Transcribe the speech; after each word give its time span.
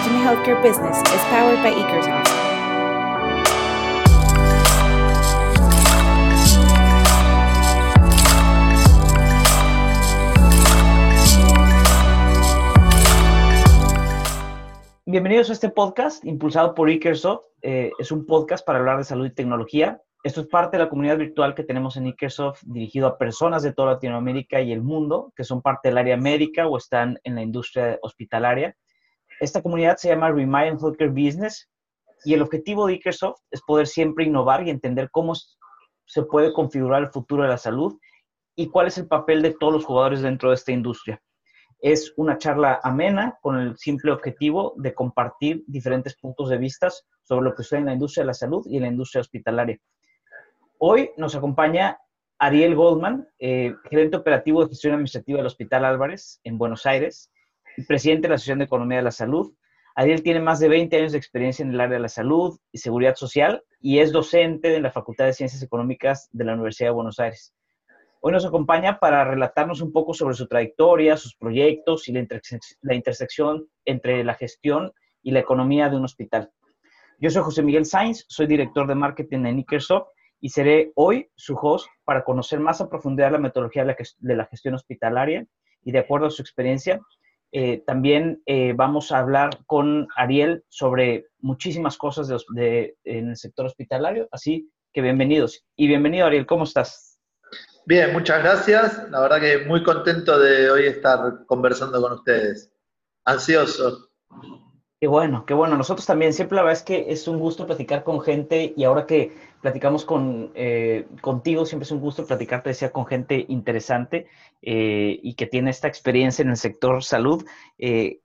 Imagine 0.00 0.22
Healthcare 0.24 0.62
Business 0.62 0.98
is 0.98 1.22
powered 1.28 1.62
by. 1.62 1.74
Bienvenidos 15.04 15.50
a 15.50 15.52
este 15.52 15.68
podcast 15.68 16.24
impulsado 16.24 16.74
por 16.74 16.88
Ekersoft. 16.88 17.44
Eh, 17.60 17.92
es 17.98 18.10
un 18.10 18.24
podcast 18.24 18.64
para 18.64 18.78
hablar 18.78 18.96
de 18.96 19.04
salud 19.04 19.26
y 19.26 19.34
tecnología. 19.34 20.00
Esto 20.22 20.40
es 20.40 20.46
parte 20.46 20.78
de 20.78 20.84
la 20.84 20.88
comunidad 20.88 21.18
virtual 21.18 21.54
que 21.54 21.64
tenemos 21.64 21.98
en 21.98 22.06
Ekersoft 22.06 22.62
dirigido 22.62 23.06
a 23.06 23.18
personas 23.18 23.62
de 23.62 23.74
toda 23.74 23.92
Latinoamérica 23.92 24.62
y 24.62 24.72
el 24.72 24.80
mundo 24.80 25.30
que 25.36 25.44
son 25.44 25.60
parte 25.60 25.90
del 25.90 25.98
área 25.98 26.16
médica 26.16 26.66
o 26.68 26.78
están 26.78 27.18
en 27.22 27.34
la 27.34 27.42
industria 27.42 27.98
hospitalaria. 28.00 28.74
Esta 29.40 29.62
comunidad 29.62 29.96
se 29.96 30.08
llama 30.08 30.30
Remind 30.30 30.78
Healthcare 30.82 31.10
Business 31.10 31.66
y 32.26 32.34
el 32.34 32.42
objetivo 32.42 32.86
de 32.86 32.94
Ekersoft 32.94 33.40
es 33.50 33.62
poder 33.62 33.86
siempre 33.86 34.26
innovar 34.26 34.66
y 34.66 34.70
entender 34.70 35.10
cómo 35.10 35.32
se 36.04 36.22
puede 36.24 36.52
configurar 36.52 37.02
el 37.02 37.08
futuro 37.08 37.44
de 37.44 37.48
la 37.48 37.56
salud 37.56 37.98
y 38.54 38.68
cuál 38.68 38.88
es 38.88 38.98
el 38.98 39.08
papel 39.08 39.40
de 39.40 39.54
todos 39.54 39.72
los 39.72 39.86
jugadores 39.86 40.20
dentro 40.20 40.50
de 40.50 40.56
esta 40.56 40.72
industria. 40.72 41.22
Es 41.80 42.12
una 42.18 42.36
charla 42.36 42.80
amena 42.82 43.38
con 43.40 43.58
el 43.58 43.78
simple 43.78 44.12
objetivo 44.12 44.74
de 44.76 44.92
compartir 44.92 45.64
diferentes 45.66 46.14
puntos 46.16 46.50
de 46.50 46.58
vista 46.58 46.90
sobre 47.22 47.44
lo 47.44 47.54
que 47.54 47.62
sucede 47.62 47.80
en 47.80 47.86
la 47.86 47.92
industria 47.94 48.24
de 48.24 48.26
la 48.26 48.34
salud 48.34 48.66
y 48.66 48.76
en 48.76 48.82
la 48.82 48.88
industria 48.88 49.22
hospitalaria. 49.22 49.78
Hoy 50.76 51.12
nos 51.16 51.34
acompaña 51.34 51.98
Ariel 52.38 52.74
Goldman, 52.74 53.26
eh, 53.38 53.74
gerente 53.88 54.18
operativo 54.18 54.62
de 54.62 54.68
gestión 54.68 54.92
administrativa 54.92 55.38
del 55.38 55.46
Hospital 55.46 55.86
Álvarez 55.86 56.40
en 56.44 56.58
Buenos 56.58 56.84
Aires 56.84 57.30
presidente 57.86 58.22
de 58.22 58.30
la 58.30 58.34
Asociación 58.36 58.58
de 58.58 58.64
Economía 58.66 58.98
de 58.98 59.04
la 59.04 59.10
Salud. 59.10 59.52
Ariel 59.94 60.22
tiene 60.22 60.40
más 60.40 60.60
de 60.60 60.68
20 60.68 60.96
años 60.96 61.12
de 61.12 61.18
experiencia 61.18 61.62
en 61.64 61.72
el 61.72 61.80
área 61.80 61.96
de 61.96 62.02
la 62.02 62.08
salud 62.08 62.58
y 62.72 62.78
seguridad 62.78 63.16
social 63.16 63.62
y 63.80 63.98
es 63.98 64.12
docente 64.12 64.68
de 64.68 64.80
la 64.80 64.90
Facultad 64.90 65.26
de 65.26 65.32
Ciencias 65.32 65.62
Económicas 65.62 66.28
de 66.32 66.44
la 66.44 66.54
Universidad 66.54 66.88
de 66.88 66.94
Buenos 66.94 67.18
Aires. 67.18 67.52
Hoy 68.22 68.32
nos 68.32 68.44
acompaña 68.44 68.98
para 68.98 69.24
relatarnos 69.24 69.80
un 69.80 69.92
poco 69.92 70.12
sobre 70.12 70.34
su 70.34 70.46
trayectoria, 70.46 71.16
sus 71.16 71.34
proyectos 71.34 72.06
y 72.08 72.12
la, 72.12 72.94
intersección 72.94 73.66
entre 73.86 74.22
la 74.24 74.34
gestión 74.34 74.92
y 75.22 75.30
la 75.30 75.40
economía 75.40 75.88
de 75.88 75.96
un 75.96 76.04
hospital. 76.04 76.50
Yo 77.18 77.30
soy 77.30 77.42
José 77.42 77.62
Miguel 77.62 77.86
Sainz, 77.86 78.26
soy 78.28 78.46
director 78.46 78.86
de 78.86 78.94
marketing 78.94 79.46
en 79.46 79.56
Microsoft 79.56 80.08
y 80.38 80.50
seré 80.50 80.92
hoy 80.96 81.30
su 81.34 81.54
host 81.54 81.88
para 82.04 82.22
conocer 82.22 82.60
más 82.60 82.82
a 82.82 82.90
profundidad 82.90 83.32
la 83.32 83.38
metodología 83.38 83.84
de 83.84 84.36
la 84.36 84.46
gestión 84.46 84.74
hospitalaria 84.74 85.46
y 85.82 85.92
de 85.92 85.98
acuerdo 85.98 86.26
a 86.26 86.30
su 86.30 86.42
experiencia. 86.42 87.00
Eh, 87.52 87.82
también 87.86 88.42
eh, 88.46 88.74
vamos 88.76 89.10
a 89.10 89.18
hablar 89.18 89.50
con 89.66 90.06
Ariel 90.16 90.64
sobre 90.68 91.26
muchísimas 91.38 91.96
cosas 91.96 92.28
de, 92.54 92.96
en 93.04 93.30
el 93.30 93.36
sector 93.36 93.66
hospitalario, 93.66 94.28
así 94.30 94.70
que 94.92 95.02
bienvenidos. 95.02 95.64
Y 95.76 95.88
bienvenido 95.88 96.26
Ariel, 96.26 96.46
¿cómo 96.46 96.64
estás? 96.64 97.18
Bien, 97.86 98.12
muchas 98.12 98.42
gracias. 98.42 99.10
La 99.10 99.20
verdad 99.20 99.40
que 99.40 99.58
muy 99.66 99.82
contento 99.82 100.38
de 100.38 100.70
hoy 100.70 100.86
estar 100.86 101.44
conversando 101.46 102.00
con 102.00 102.12
ustedes. 102.12 102.72
Ansioso. 103.24 104.10
Qué 105.00 105.06
bueno, 105.06 105.46
qué 105.46 105.54
bueno. 105.54 105.78
Nosotros 105.78 106.04
también, 106.04 106.34
siempre 106.34 106.56
la 106.56 106.62
verdad 106.62 106.76
es 106.76 106.84
que 106.84 107.06
es 107.10 107.26
un 107.26 107.38
gusto 107.38 107.66
platicar 107.66 108.04
con 108.04 108.20
gente 108.20 108.74
y 108.76 108.84
ahora 108.84 109.06
que 109.06 109.32
platicamos 109.62 110.04
con, 110.04 110.52
eh, 110.54 111.06
contigo, 111.22 111.64
siempre 111.64 111.84
es 111.84 111.90
un 111.90 112.00
gusto 112.00 112.26
platicar, 112.26 112.62
te 112.62 112.68
decía, 112.68 112.92
con 112.92 113.06
gente 113.06 113.46
interesante 113.48 114.26
eh, 114.60 115.18
y 115.22 115.34
que 115.36 115.46
tiene 115.46 115.70
esta 115.70 115.88
experiencia 115.88 116.42
en 116.42 116.50
el 116.50 116.58
sector 116.58 117.02
salud. 117.02 117.42
Eh, 117.78 118.20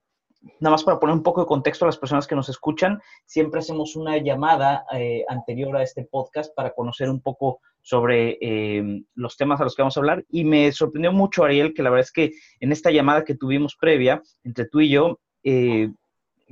nada 0.59 0.71
más 0.71 0.83
para 0.83 0.99
poner 0.99 1.15
un 1.15 1.23
poco 1.23 1.39
de 1.39 1.47
contexto 1.47 1.85
a 1.85 1.87
las 1.87 1.97
personas 1.97 2.27
que 2.27 2.35
nos 2.35 2.49
escuchan, 2.49 3.01
siempre 3.25 3.61
hacemos 3.61 3.95
una 3.95 4.17
llamada 4.17 4.85
anterior 5.29 5.77
a 5.77 5.81
este 5.81 6.03
podcast 6.03 6.53
para 6.53 6.73
conocer 6.73 7.09
un 7.09 7.21
poco 7.21 7.61
sobre 7.81 8.37
los 9.15 9.37
temas 9.37 9.61
a 9.61 9.63
los 9.63 9.75
que 9.75 9.81
vamos 9.81 9.95
a 9.95 10.01
hablar. 10.01 10.25
Y 10.29 10.43
me 10.43 10.71
sorprendió 10.73 11.13
mucho, 11.13 11.45
Ariel, 11.45 11.73
que 11.73 11.83
la 11.83 11.89
verdad 11.89 12.05
es 12.05 12.11
que 12.11 12.33
en 12.59 12.73
esta 12.73 12.91
llamada 12.91 13.23
que 13.23 13.33
tuvimos 13.33 13.77
previa 13.79 14.21
entre 14.43 14.67
tú 14.67 14.81
y 14.81 14.89
yo, 14.89 15.19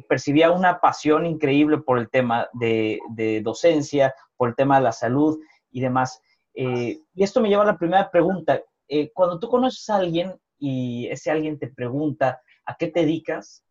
percibía 0.07 0.51
una 0.51 0.79
pasión 0.79 1.25
increíble 1.25 1.77
por 1.79 1.99
el 1.99 2.09
tema 2.09 2.47
de, 2.53 2.99
docencia, 3.43 4.13
por 4.35 4.49
el 4.49 4.55
tema 4.55 4.77
de 4.77 4.83
la 4.83 4.91
salud 4.91 5.39
y 5.71 5.81
demás. 5.81 6.21
Eh, 6.55 6.99
y 7.13 7.23
esto 7.23 7.41
me 7.41 7.49
lleva 7.49 7.63
a 7.63 7.67
la 7.67 7.77
primera 7.77 8.09
pregunta. 8.09 8.61
Eh, 8.87 9.11
cuando 9.13 9.39
tú 9.39 9.49
conoces 9.49 9.89
a 9.89 9.95
alguien 9.95 10.35
y 10.57 11.07
ese 11.07 11.31
alguien 11.31 11.59
te 11.59 11.67
pregunta 11.67 12.41
a 12.65 12.75
qué 12.75 12.87
te 12.87 13.01
dedicas, 13.01 13.63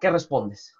¿qué 0.00 0.10
respondes? 0.10 0.74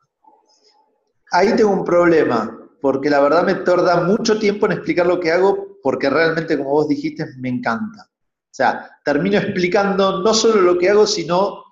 Ahí 1.33 1.55
tengo 1.57 1.71
un 1.71 1.85
problema, 1.85 2.57
porque 2.81 3.11
la 3.11 3.21
verdad 3.21 3.45
me 3.45 3.55
tarda 3.57 4.03
mucho 4.03 4.39
tiempo 4.39 4.67
en 4.67 4.73
explicar 4.73 5.07
lo 5.07 5.19
que 5.19 5.33
hago, 5.33 5.79
porque 5.83 6.09
realmente, 6.09 6.57
como 6.57 6.71
vos 6.71 6.89
dijiste, 6.89 7.27
me 7.39 7.49
encanta. 7.49 8.09
O 8.09 8.55
sea, 8.57 8.91
termino 9.05 9.39
explicando 9.39 10.23
no 10.23 10.33
solo 10.33 10.63
lo 10.63 10.79
que 10.79 10.89
hago, 10.89 11.07
sino 11.07 11.66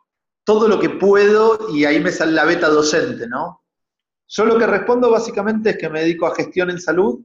todo 0.45 0.69
lo 0.69 0.79
que 0.79 0.91
puedo 0.91 1.71
y 1.71 1.85
ahí 1.85 2.01
me 2.01 2.13
sale 2.13 2.33
la 2.33 2.45
beta 2.45 2.69
docente, 2.69 3.27
¿no? 3.27 3.63
Yo 4.27 4.45
lo 4.45 4.59
que 4.59 4.67
respondo 4.67 5.11
básicamente 5.11 5.71
es 5.71 5.79
que 5.79 5.89
me 5.89 6.01
dedico 6.01 6.27
a 6.27 6.35
gestión 6.35 6.71
en 6.71 6.81
salud, 6.81 7.21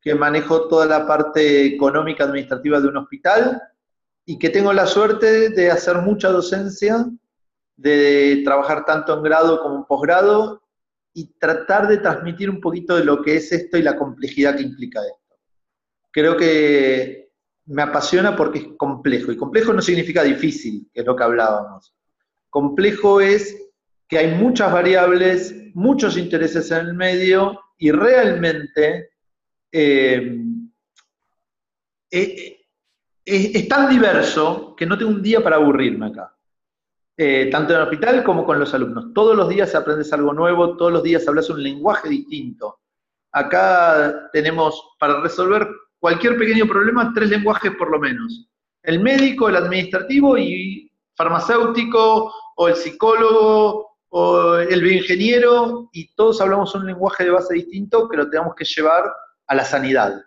que 0.00 0.14
manejo 0.14 0.68
toda 0.68 0.86
la 0.86 1.06
parte 1.06 1.64
económica 1.66 2.24
administrativa 2.24 2.80
de 2.80 2.88
un 2.88 2.98
hospital 2.98 3.62
y 4.24 4.38
que 4.38 4.50
tengo 4.50 4.72
la 4.72 4.86
suerte 4.86 5.50
de 5.50 5.70
hacer 5.70 5.98
mucha 5.98 6.30
docencia, 6.30 7.06
de 7.76 8.42
trabajar 8.44 8.84
tanto 8.84 9.14
en 9.14 9.22
grado 9.22 9.60
como 9.60 9.76
en 9.76 9.84
posgrado 9.84 10.62
y 11.12 11.32
tratar 11.38 11.88
de 11.88 11.98
transmitir 11.98 12.50
un 12.50 12.60
poquito 12.60 12.96
de 12.96 13.04
lo 13.04 13.22
que 13.22 13.36
es 13.36 13.50
esto 13.50 13.78
y 13.78 13.82
la 13.82 13.96
complejidad 13.96 14.56
que 14.56 14.62
implica 14.62 15.00
esto. 15.00 15.36
Creo 16.10 16.36
que 16.36 17.32
me 17.66 17.82
apasiona 17.82 18.36
porque 18.36 18.58
es 18.58 18.66
complejo 18.76 19.32
y 19.32 19.36
complejo 19.36 19.72
no 19.72 19.82
significa 19.82 20.22
difícil, 20.22 20.88
que 20.92 21.00
es 21.00 21.06
lo 21.06 21.16
que 21.16 21.24
hablábamos. 21.24 21.95
Complejo 22.56 23.20
es 23.20 23.70
que 24.08 24.16
hay 24.16 24.34
muchas 24.34 24.72
variables, 24.72 25.54
muchos 25.74 26.16
intereses 26.16 26.70
en 26.70 26.86
el 26.86 26.94
medio 26.94 27.60
y 27.76 27.90
realmente 27.90 29.10
eh, 29.70 30.40
eh, 32.10 32.56
eh, 33.26 33.52
es, 33.54 33.68
tan 33.68 33.90
diverso 33.90 34.74
que 34.74 34.86
no 34.86 34.96
tengo 34.96 35.10
un 35.10 35.22
día 35.22 35.42
para 35.42 35.56
aburrirme 35.56 36.06
acá. 36.06 36.34
tanto 37.50 37.74
en 37.74 37.76
el 37.76 37.82
hospital 37.82 38.24
como 38.24 38.46
con 38.46 38.58
los 38.58 38.72
alumnos. 38.72 39.12
Todos 39.12 39.36
los 39.36 39.50
días 39.50 39.74
aprendes 39.74 40.10
algo 40.14 40.32
nuevo, 40.32 40.78
todos 40.78 40.92
los 40.92 41.02
días 41.02 41.28
hablas 41.28 41.50
un 41.50 41.62
lenguaje 41.62 42.08
distinto. 42.08 42.78
Acá 43.32 44.30
tenemos 44.32 44.96
para 44.98 45.20
resolver 45.20 45.68
cualquier 45.98 46.38
pequeño 46.38 46.66
problema 46.66 47.12
tres 47.14 47.28
lenguajes 47.28 47.72
por 47.72 47.90
lo 47.90 47.98
menos. 47.98 48.48
El 48.82 49.00
médico, 49.00 49.50
el 49.50 49.56
administrativo 49.56 50.38
y 50.38 50.90
farmacéutico 51.14 52.32
o 52.56 52.68
el 52.68 52.74
psicólogo 52.74 53.96
o 54.08 54.56
el 54.56 54.80
bioingeniero 54.80 55.88
y 55.92 56.14
todos 56.14 56.40
hablamos 56.40 56.74
un 56.74 56.86
lenguaje 56.86 57.24
de 57.24 57.30
base 57.30 57.54
distinto 57.54 58.08
que 58.08 58.16
lo 58.16 58.28
tenemos 58.30 58.54
que 58.54 58.64
llevar 58.64 59.04
a 59.46 59.54
la 59.54 59.64
sanidad. 59.64 60.22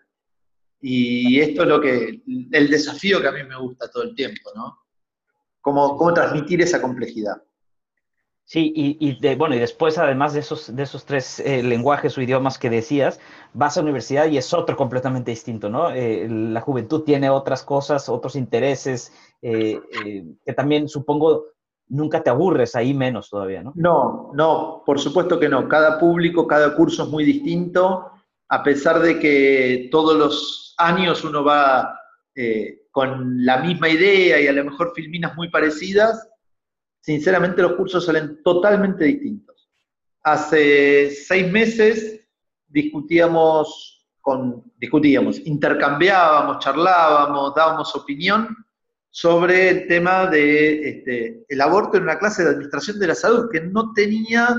Y 0.82 1.40
esto 1.40 1.64
es 1.64 1.68
lo 1.68 1.82
que, 1.82 2.22
el 2.52 2.70
desafío 2.70 3.22
que 3.22 3.28
a 3.28 3.32
mí 3.32 3.44
me 3.44 3.58
gusta 3.58 3.90
todo 3.92 4.04
el 4.04 4.16
tiempo, 4.16 4.52
¿no? 4.56 4.78
Cómo, 5.62 5.98
cómo 5.98 6.14
transmitir 6.14 6.62
esa 6.62 6.82
complejidad. 6.82 7.42
Sí, 8.46 8.74
y, 8.76 9.36
bueno, 9.36 9.54
y 9.54 9.60
después, 9.60 10.00
además 10.00 10.34
de 10.34 10.40
esos, 10.40 10.76
de 10.76 10.82
esos 10.82 11.06
tres 11.06 11.40
eh, 11.40 11.62
lenguajes 11.62 12.18
o 12.18 12.22
idiomas 12.22 12.58
que 12.58 12.72
decías, 12.72 13.20
vas 13.54 13.78
a 13.78 13.82
la 13.82 13.84
universidad 13.84 14.26
y 14.28 14.38
es 14.38 14.52
otro 14.56 14.76
completamente 14.76 15.30
distinto, 15.30 15.70
¿no? 15.70 15.92
Eh, 15.92 16.28
la 16.28 16.60
juventud 16.62 17.04
tiene 17.04 17.30
otras 17.30 17.62
cosas, 17.62 18.10
otros 18.10 18.36
intereses, 18.36 19.14
eh, 19.44 19.80
que 20.44 20.54
también 20.54 20.90
supongo 20.90 21.46
nunca 21.90 22.24
te 22.24 22.30
aburres 22.30 22.76
ahí 22.76 22.94
menos 22.94 23.30
todavía, 23.30 23.64
¿no? 23.64 23.74
No, 23.76 24.32
no, 24.34 24.84
por 24.86 25.00
supuesto 25.00 25.40
que 25.40 25.50
no. 25.50 25.68
Cada 25.68 26.00
público, 26.00 26.48
cada 26.48 26.76
curso 26.76 27.04
es 27.04 27.10
muy 27.10 27.26
distinto, 27.26 28.12
a 28.48 28.64
pesar 28.64 29.00
de 29.00 29.20
que 29.20 29.90
todos 29.92 30.18
los 30.18 30.76
años 30.78 31.24
uno 31.24 31.44
va 31.44 32.00
eh, 32.36 32.84
con 32.92 33.46
la 33.46 33.58
misma 33.58 33.90
idea 33.90 34.40
y 34.40 34.48
a 34.48 34.54
lo 34.54 34.66
mejor 34.66 34.94
filminas 34.96 35.36
muy 35.36 35.50
parecidas, 35.50 36.30
sinceramente 37.02 37.62
los 37.62 37.74
cursos 37.74 38.06
salen 38.06 38.42
totalmente 38.44 39.06
distintos. 39.06 39.70
Hace 40.24 41.12
seis 41.12 41.52
meses 41.52 42.22
discutíamos, 42.68 44.04
intercambiábamos, 45.46 46.60
charlábamos, 46.60 47.54
dábamos 47.56 47.96
opinión 47.96 48.56
sobre 49.12 49.70
el 49.70 49.88
tema 49.88 50.28
de 50.28 50.90
este, 50.90 51.46
el 51.48 51.62
aborto 51.62 51.98
en 51.98 52.04
una 52.04 52.20
clase 52.20 52.44
de 52.44 52.50
administración 52.50 53.00
de 53.00 53.08
la 53.08 53.16
salud 53.16 53.50
que 53.52 53.62
no 53.62 53.94
tenía 53.94 54.56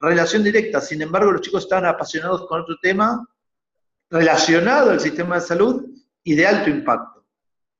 relación 0.00 0.44
directa. 0.44 0.80
Sin 0.80 1.02
embargo, 1.02 1.32
los 1.32 1.40
chicos 1.40 1.64
estaban 1.64 1.86
apasionados 1.86 2.46
con 2.46 2.60
otro 2.60 2.76
tema 2.80 3.26
relacionado 4.08 4.90
al 4.90 5.00
sistema 5.00 5.36
de 5.36 5.42
salud 5.42 5.86
y 6.22 6.34
de 6.34 6.46
alto 6.46 6.70
impacto. 6.70 7.24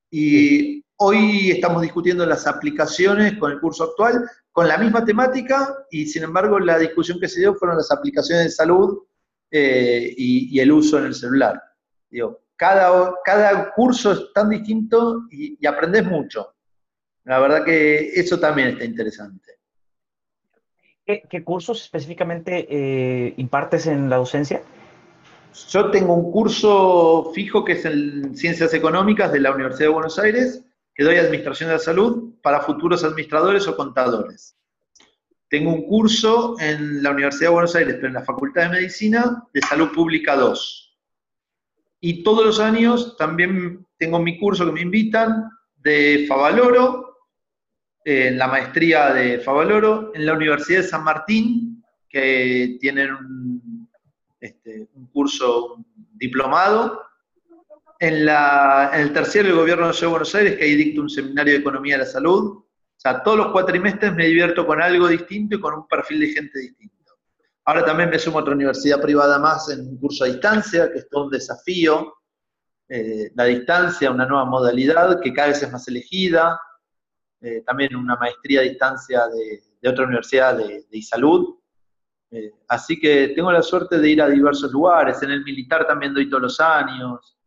Y 0.09 0.83
hoy 0.97 1.51
estamos 1.51 1.81
discutiendo 1.81 2.25
las 2.25 2.47
aplicaciones 2.47 3.37
con 3.37 3.51
el 3.51 3.59
curso 3.59 3.85
actual, 3.85 4.29
con 4.51 4.67
la 4.67 4.77
misma 4.77 5.03
temática, 5.03 5.85
y 5.89 6.05
sin 6.05 6.23
embargo 6.23 6.59
la 6.59 6.77
discusión 6.77 7.19
que 7.19 7.27
se 7.27 7.39
dio 7.39 7.55
fueron 7.55 7.77
las 7.77 7.91
aplicaciones 7.91 8.45
de 8.45 8.51
salud 8.51 8.99
eh, 9.49 10.13
y, 10.17 10.59
el 10.59 10.71
uso 10.71 10.97
en 10.99 11.05
el 11.05 11.15
celular. 11.15 11.61
Digo, 12.09 12.40
cada, 12.61 13.15
cada 13.25 13.71
curso 13.71 14.11
es 14.11 14.31
tan 14.35 14.49
distinto 14.49 15.23
y, 15.31 15.57
y 15.59 15.65
aprendes 15.65 16.05
mucho. 16.05 16.53
La 17.23 17.39
verdad 17.39 17.65
que 17.65 18.11
eso 18.13 18.39
también 18.39 18.67
está 18.69 18.85
interesante. 18.85 19.57
¿Qué, 21.03 21.43
cursos 21.43 21.81
específicamente 21.81 22.67
eh, 22.69 23.33
impartes 23.37 23.87
en 23.87 24.11
la 24.11 24.17
docencia? 24.17 24.61
Yo 25.69 25.89
tengo 25.89 26.13
un 26.13 26.31
curso 26.31 27.31
fijo 27.33 27.65
que 27.65 27.73
es 27.73 27.85
en 27.85 28.37
Ciencias 28.37 28.75
Económicas 28.75 29.31
de 29.31 29.39
la 29.39 29.51
Universidad 29.51 29.89
de 29.89 29.93
Buenos 29.93 30.19
Aires, 30.19 30.63
que 30.93 31.03
doy 31.03 31.17
Administración 31.17 31.69
de 31.69 31.77
la 31.77 31.79
Salud 31.79 32.35
para 32.43 32.61
futuros 32.61 33.03
administradores 33.03 33.67
o 33.67 33.75
contadores. 33.75 34.55
Tengo 35.49 35.73
un 35.73 35.87
curso 35.87 36.57
en 36.59 37.01
la 37.01 37.09
Universidad 37.09 37.49
de 37.49 37.53
Buenos 37.53 37.75
Aires, 37.75 37.95
pero 37.95 38.09
en 38.09 38.13
la 38.13 38.23
Facultad 38.23 38.61
de 38.61 38.69
Medicina, 38.69 39.47
de 39.51 39.61
Salud 39.61 39.91
Pública 39.91 40.35
2. 40.35 40.90
Y 42.01 42.23
todos 42.23 42.43
los 42.43 42.59
años 42.59 43.15
también 43.15 43.85
tengo 43.97 44.19
mi 44.19 44.39
curso 44.39 44.65
que 44.65 44.71
me 44.71 44.81
invitan 44.81 45.49
de 45.77 46.25
Favaloro, 46.27 47.19
en 48.03 48.39
la 48.39 48.47
maestría 48.47 49.13
de 49.13 49.39
Favaloro, 49.39 50.11
en 50.15 50.25
la 50.25 50.33
Universidad 50.33 50.81
de 50.81 50.87
San 50.87 51.03
Martín, 51.03 51.83
que 52.09 52.77
tienen 52.81 53.13
un, 53.13 53.89
este, 54.39 54.89
curso 55.13 55.85
diplomado, 56.13 57.03
en, 57.99 58.27
el 58.27 59.13
tercero 59.13 59.47
del 59.47 59.57
Gobierno 59.57 59.91
de 59.93 60.07
Buenos 60.07 60.33
Aires, 60.33 60.57
que 60.57 60.63
ahí 60.63 60.75
dicto 60.75 61.01
un 61.01 61.09
seminario 61.09 61.53
de 61.53 61.59
Economía 61.59 61.97
de 61.99 62.05
la 62.05 62.09
Salud. 62.09 62.57
O 62.57 62.65
sea, 62.97 63.21
todos 63.21 63.37
los 63.37 63.51
cuatrimestres 63.51 64.13
me 64.15 64.25
divierto 64.25 64.65
con 64.65 64.81
algo 64.81 65.07
distinto 65.07 65.55
y 65.55 65.59
con 65.59 65.75
un 65.75 65.87
perfil 65.87 66.21
de 66.21 66.27
gente 66.27 66.59
distinto. 66.59 67.00
Ahora 67.65 67.85
también 67.85 68.09
me 68.09 68.17
sumo 68.17 68.39
a 68.39 68.41
otra 68.41 68.55
universidad 68.55 68.99
privada 68.99 69.37
más 69.37 69.69
en 69.69 69.81
un 69.81 69.97
curso 69.97 70.23
a 70.23 70.27
distancia, 70.27 70.91
que 70.91 70.99
es 70.99 71.09
todo 71.09 71.25
un 71.25 71.31
desafío. 71.31 72.13
Eh, 72.89 73.31
la 73.35 73.45
distancia, 73.45 74.11
una 74.11 74.25
nueva 74.25 74.45
modalidad 74.45 75.21
que 75.21 75.31
cada 75.31 75.49
vez 75.49 75.61
es 75.61 75.71
más 75.71 75.87
elegida, 75.87 76.59
eh, 77.39 77.61
también 77.65 77.95
una 77.95 78.15
maestría 78.15 78.61
a 78.61 78.63
distancia 78.63 79.27
de, 79.27 79.89
otra 79.89 80.05
universidad 80.05 80.57
de, 80.57 80.85
de 80.89 80.97
Isalud. 80.97 81.55
Eh, 82.31 82.51
así 82.67 82.99
que 82.99 83.29
tengo 83.29 83.51
la 83.51 83.61
suerte 83.61 83.99
de 83.99 84.09
ir 84.09 84.21
a 84.21 84.27
diversos 84.27 84.71
lugares, 84.71 85.21
en 85.21 85.31
el 85.31 85.43
militar 85.43 85.85
también 85.85 86.13
doy 86.13 86.29
todos 86.29 86.43
los 86.43 86.59
años. 86.59 87.37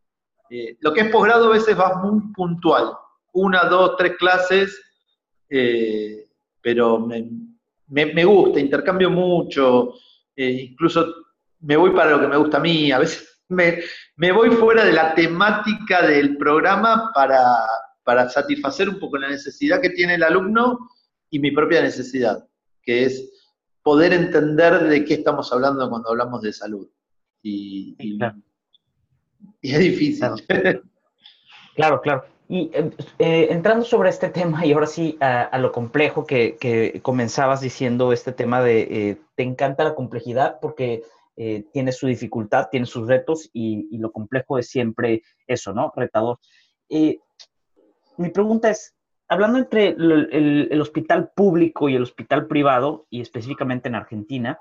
Lo 0.79 0.93
que 0.93 1.01
es 1.01 1.11
posgrado 1.11 1.47
a 1.47 1.53
veces 1.53 1.77
va 1.77 2.01
muy 2.01 2.21
puntual, 2.33 2.93
una, 3.33 3.65
dos, 3.65 3.97
tres 3.97 4.15
clases, 4.17 4.79
pero 6.61 6.99
me, 6.99 7.27
gusta, 8.23 8.59
intercambio 8.59 9.09
mucho, 9.09 9.93
incluso 10.35 11.13
me 11.61 11.77
voy 11.77 11.91
para 11.91 12.11
lo 12.11 12.21
que 12.21 12.27
me 12.27 12.37
gusta 12.37 12.57
a 12.57 12.61
mí, 12.61 12.91
a 12.91 12.99
veces 12.99 13.41
me, 13.49 13.79
me 14.15 14.31
voy 14.31 14.51
fuera 14.51 14.85
de 14.85 14.93
la 14.93 15.13
temática 15.13 16.05
del 16.05 16.37
programa 16.37 17.11
para, 17.13 17.41
para 18.03 18.29
satisfacer 18.29 18.89
un 18.89 18.99
poco 18.99 19.17
la 19.17 19.29
necesidad 19.29 19.81
que 19.81 19.89
tiene 19.91 20.15
el 20.15 20.23
alumno 20.23 20.89
y 21.29 21.39
mi 21.39 21.51
propia 21.51 21.81
necesidad, 21.81 22.47
que 22.81 23.05
es 23.05 23.31
poder 23.83 24.13
entender 24.13 24.85
de 24.85 25.05
qué 25.05 25.15
estamos 25.15 25.51
hablando 25.51 25.89
cuando 25.89 26.09
hablamos 26.09 26.41
de 26.41 26.53
salud. 26.53 26.89
Y, 27.41 27.95
es 29.61 29.79
difícil. 29.79 30.29
Claro, 31.75 32.01
claro. 32.01 32.25
Y 32.47 32.71
eh, 32.73 33.47
entrando 33.49 33.85
sobre 33.85 34.09
este 34.09 34.29
tema 34.29 34.65
y 34.65 34.73
ahora 34.73 34.85
sí 34.85 35.17
a, 35.19 35.57
lo 35.57 35.71
complejo 35.71 36.25
que, 36.25 36.99
comenzabas 37.01 37.61
diciendo, 37.61 38.13
este 38.13 38.31
tema 38.31 38.61
de 38.61 38.81
eh, 38.81 39.17
te 39.35 39.43
encanta 39.43 39.83
la 39.83 39.95
complejidad 39.95 40.59
porque 40.61 41.03
eh, 41.37 41.65
tiene 41.73 41.91
su 41.91 42.07
dificultad, 42.07 42.69
tiene 42.69 42.85
sus 42.85 43.07
retos 43.07 43.49
y, 43.51 43.87
y, 43.91 43.97
lo 43.97 44.11
complejo 44.11 44.59
es 44.59 44.69
siempre 44.69 45.23
eso, 45.47 45.73
¿no? 45.73 45.91
Retador 45.95 46.37
mi 48.17 48.29
pregunta 48.29 48.69
es, 48.69 48.95
hablando 49.27 49.57
entre 49.57 49.89
el, 49.89 50.81
hospital 50.81 51.31
público 51.35 51.89
y 51.89 51.95
el 51.95 52.03
hospital 52.03 52.47
privado, 52.47 53.07
y 53.09 53.21
específicamente 53.21 53.89
en 53.89 53.95
Argentina, 53.95 54.59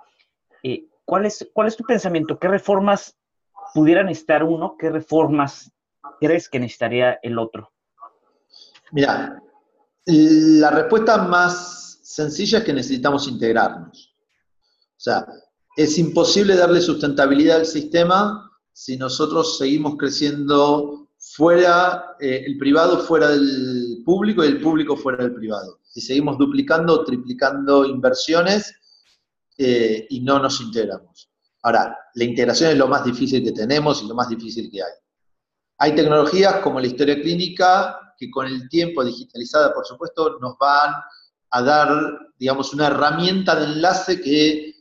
eh, 0.62 0.86
¿cuál, 1.04 1.28
¿cuál 1.52 1.68
es 1.68 1.76
tu 1.76 1.84
pensamiento? 1.84 2.38
¿Qué 2.38 2.48
reformas 2.48 3.16
pudiera 3.72 4.02
necesitar 4.02 4.44
uno? 4.44 4.76
¿Qué 4.78 4.90
reformas 4.90 5.72
crees 6.20 6.48
que 6.48 6.60
necesitaría 6.60 7.18
el 7.22 7.38
otro? 7.38 7.72
Mira, 8.92 9.42
la 10.06 10.70
respuesta 10.70 11.18
más 11.18 12.00
sencilla 12.02 12.58
es 12.58 12.64
que 12.64 12.72
necesitamos 12.72 13.26
integrarnos. 13.28 14.14
O 14.96 15.00
sea, 15.00 15.26
es 15.76 15.98
imposible 15.98 16.56
darle 16.56 16.80
sustentabilidad 16.80 17.58
al 17.58 17.66
sistema 17.66 18.50
si 18.72 18.96
nosotros 18.96 19.58
seguimos 19.58 19.96
creciendo 19.96 21.08
fuera, 21.16 22.16
eh, 22.20 22.44
el 22.46 22.58
privado 22.58 22.98
fuera 22.98 23.28
del 23.30 24.02
público 24.04 24.44
y 24.44 24.48
el 24.48 24.60
público 24.60 24.96
fuera 24.96 25.24
del 25.24 25.34
privado. 25.34 25.80
Si 25.82 26.00
seguimos 26.00 26.38
duplicando 26.38 26.94
o 26.94 27.04
triplicando 27.04 27.84
inversiones 27.84 28.74
eh, 29.56 30.06
y 30.10 30.20
no 30.20 30.38
nos 30.38 30.60
integramos. 30.60 31.30
Ahora, 31.62 31.96
la 32.14 32.24
integración 32.24 32.72
es 32.72 32.76
lo 32.76 32.88
más 32.88 33.04
difícil 33.04 33.42
que 33.42 33.52
tenemos 33.52 34.02
y 34.02 34.06
lo 34.08 34.14
más 34.14 34.28
difícil 34.28 34.70
que 34.70 34.82
hay. 34.82 34.92
Hay 35.78 35.94
tecnologías 35.94 36.56
como 36.56 36.78
la 36.78 36.86
historia 36.86 37.20
clínica 37.20 37.98
con 38.30 38.46
el 38.46 38.68
tiempo 38.68 39.04
digitalizada, 39.04 39.72
por 39.72 39.86
supuesto, 39.86 40.38
nos 40.40 40.56
van 40.58 40.94
a 41.50 41.62
dar, 41.62 41.88
digamos, 42.38 42.74
una 42.74 42.88
herramienta 42.88 43.54
de 43.54 43.64
enlace 43.64 44.20
que, 44.20 44.74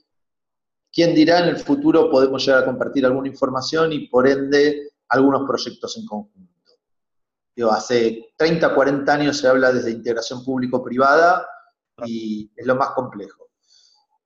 quién 0.91 1.13
dirá, 1.13 1.39
en 1.39 1.49
el 1.49 1.57
futuro 1.57 2.09
podemos 2.09 2.45
llegar 2.45 2.63
a 2.63 2.65
compartir 2.65 3.05
alguna 3.05 3.27
información 3.27 3.93
y 3.93 4.07
por 4.07 4.27
ende 4.27 4.91
algunos 5.09 5.47
proyectos 5.47 5.97
en 5.97 6.05
conjunto. 6.05 6.41
hace 7.71 8.33
30, 8.35 8.73
40 8.73 9.13
años 9.13 9.37
se 9.37 9.47
habla 9.47 9.71
desde 9.71 9.91
integración 9.91 10.43
público-privada 10.43 11.47
y 12.05 12.51
es 12.55 12.65
lo 12.65 12.75
más 12.75 12.89
complejo. 12.91 13.43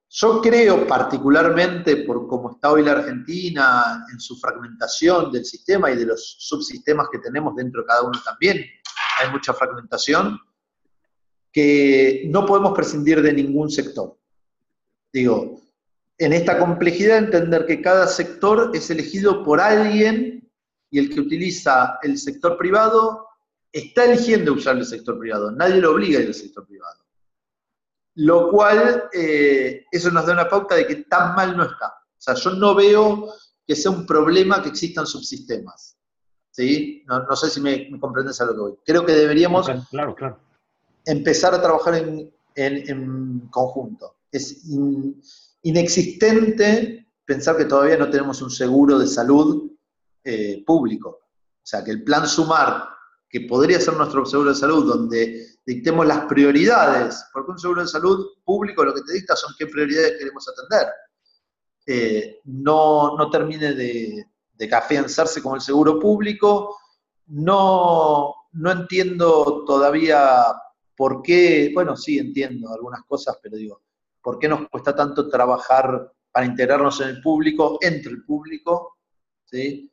Yo 0.09 0.41
creo 0.41 0.87
particularmente 0.87 1.97
por 1.97 2.27
cómo 2.27 2.51
está 2.51 2.71
hoy 2.71 2.83
la 2.83 2.93
Argentina 2.93 4.05
en 4.12 4.19
su 4.19 4.38
fragmentación 4.38 5.31
del 5.33 5.43
sistema 5.43 5.91
y 5.91 5.97
de 5.97 6.05
los 6.05 6.38
subsistemas 6.39 7.07
que 7.12 7.19
tenemos 7.19 7.53
dentro 7.55 7.81
de 7.81 7.88
cada 7.88 8.03
uno 8.03 8.17
también, 8.24 8.63
hay 9.19 9.31
mucha 9.31 9.53
fragmentación, 9.53 10.39
que 11.51 12.23
no 12.27 12.45
podemos 12.45 12.73
prescindir 12.73 13.21
de 13.21 13.33
ningún 13.33 13.71
sector. 13.71 14.17
Digo, 15.11 15.61
en 16.17 16.33
esta 16.33 16.59
complejidad 16.59 17.17
entender 17.17 17.65
que 17.65 17.81
cada 17.81 18.07
sector 18.07 18.71
es 18.73 18.89
elegido 18.89 19.43
por 19.43 19.59
alguien 19.59 20.49
y 20.89 20.99
el 20.99 21.09
que 21.09 21.19
utiliza 21.19 21.99
el 22.03 22.17
sector 22.17 22.57
privado 22.57 23.27
está 23.71 24.05
eligiendo 24.05 24.53
usar 24.53 24.77
el 24.77 24.85
sector 24.85 25.19
privado, 25.19 25.51
nadie 25.51 25.81
lo 25.81 25.91
obliga 25.91 26.19
a 26.19 26.21
ir 26.21 26.27
al 26.27 26.33
sector 26.33 26.65
privado. 26.65 27.05
Lo 28.15 28.49
cual, 28.49 29.09
eh, 29.13 29.85
eso 29.91 30.09
nos 30.09 30.25
da 30.25 30.33
una 30.33 30.49
pauta 30.49 30.75
de 30.75 30.87
que 30.87 30.95
tan 31.03 31.35
mal 31.35 31.55
no 31.55 31.63
está. 31.63 31.87
O 31.87 32.19
sea, 32.19 32.33
yo 32.33 32.51
no 32.51 32.73
veo 32.73 33.31
que 33.65 33.75
sea 33.75 33.91
un 33.91 34.07
problema 34.07 34.61
que 34.61 34.69
existan 34.69 35.05
subsistemas. 35.05 35.97
¿Sí? 36.57 37.03
No, 37.05 37.35
sé 37.35 37.51
si 37.51 37.61
me, 37.61 37.87
comprendes 37.99 38.41
a 38.41 38.45
lo 38.45 38.53
que 38.53 38.59
voy. 38.59 38.73
Creo 38.83 39.05
que 39.05 39.11
deberíamos 39.11 39.69
claro, 39.91 40.15
claro. 40.15 40.39
empezar 41.05 41.53
a 41.53 41.61
trabajar 41.61 42.03
en, 42.55 43.47
conjunto. 43.51 44.15
Es 44.31 44.65
inexistente 45.61 47.11
pensar 47.23 47.57
que 47.57 47.65
todavía 47.65 47.97
no 47.97 48.09
tenemos 48.09 48.41
un 48.41 48.49
seguro 48.49 48.97
de 48.97 49.05
salud 49.05 49.71
eh, 50.23 50.63
público. 50.65 51.09
O 51.09 51.61
sea, 51.61 51.83
que 51.83 51.91
el 51.91 52.03
plan 52.03 52.27
sumar, 52.27 52.85
que 53.29 53.41
podría 53.41 53.79
ser 53.79 53.93
nuestro 53.93 54.25
seguro 54.25 54.49
de 54.49 54.55
salud, 54.55 54.87
donde 54.87 55.59
dictemos 55.63 56.07
las 56.07 56.25
prioridades, 56.25 57.23
porque 57.33 57.51
un 57.51 57.59
seguro 57.59 57.83
de 57.83 57.87
salud 57.87 58.29
público 58.43 58.83
lo 58.83 58.95
que 58.95 59.03
te 59.03 59.13
dicta 59.13 59.35
son 59.35 59.53
qué 59.59 59.67
prioridades 59.67 60.17
queremos 60.17 60.49
atender. 60.49 60.87
Eh, 61.85 62.39
no, 62.45 63.15
no, 63.15 63.29
termine 63.29 63.75
de, 63.75 64.25
de 64.57 64.75
afianzarse 64.75 65.41
como 65.41 65.55
el 65.55 65.61
seguro 65.61 65.99
público. 65.99 66.77
No, 67.27 68.33
no 68.53 68.71
entiendo 68.71 69.63
todavía 69.65 70.45
por 70.95 71.21
qué, 71.21 71.71
bueno, 71.73 71.95
sí 71.95 72.17
entiendo 72.17 72.73
algunas 72.73 73.03
cosas, 73.03 73.37
pero 73.41 73.57
digo, 73.57 73.81
¿por 74.21 74.39
qué 74.39 74.47
nos 74.47 74.67
cuesta 74.69 74.95
tanto 74.95 75.29
trabajar 75.29 76.11
para 76.31 76.45
integrarnos 76.45 76.99
en 77.01 77.09
el 77.09 77.21
público, 77.21 77.77
entre 77.81 78.11
el 78.11 78.23
público? 78.23 78.97
¿sí? 79.45 79.91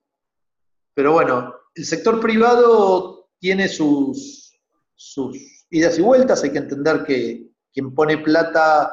Pero 0.95 1.13
bueno, 1.13 1.55
el 1.75 1.85
sector 1.85 2.21
privado 2.21 3.29
tiene 3.39 3.69
sus, 3.69 4.59
sus 4.95 5.37
idas 5.71 5.99
y 5.99 6.03
vueltas, 6.03 6.43
hay 6.43 6.53
que 6.53 6.59
entender 6.59 7.05
que 7.05 7.51
quien 7.73 7.95
pone 7.95 8.19
plata 8.19 8.93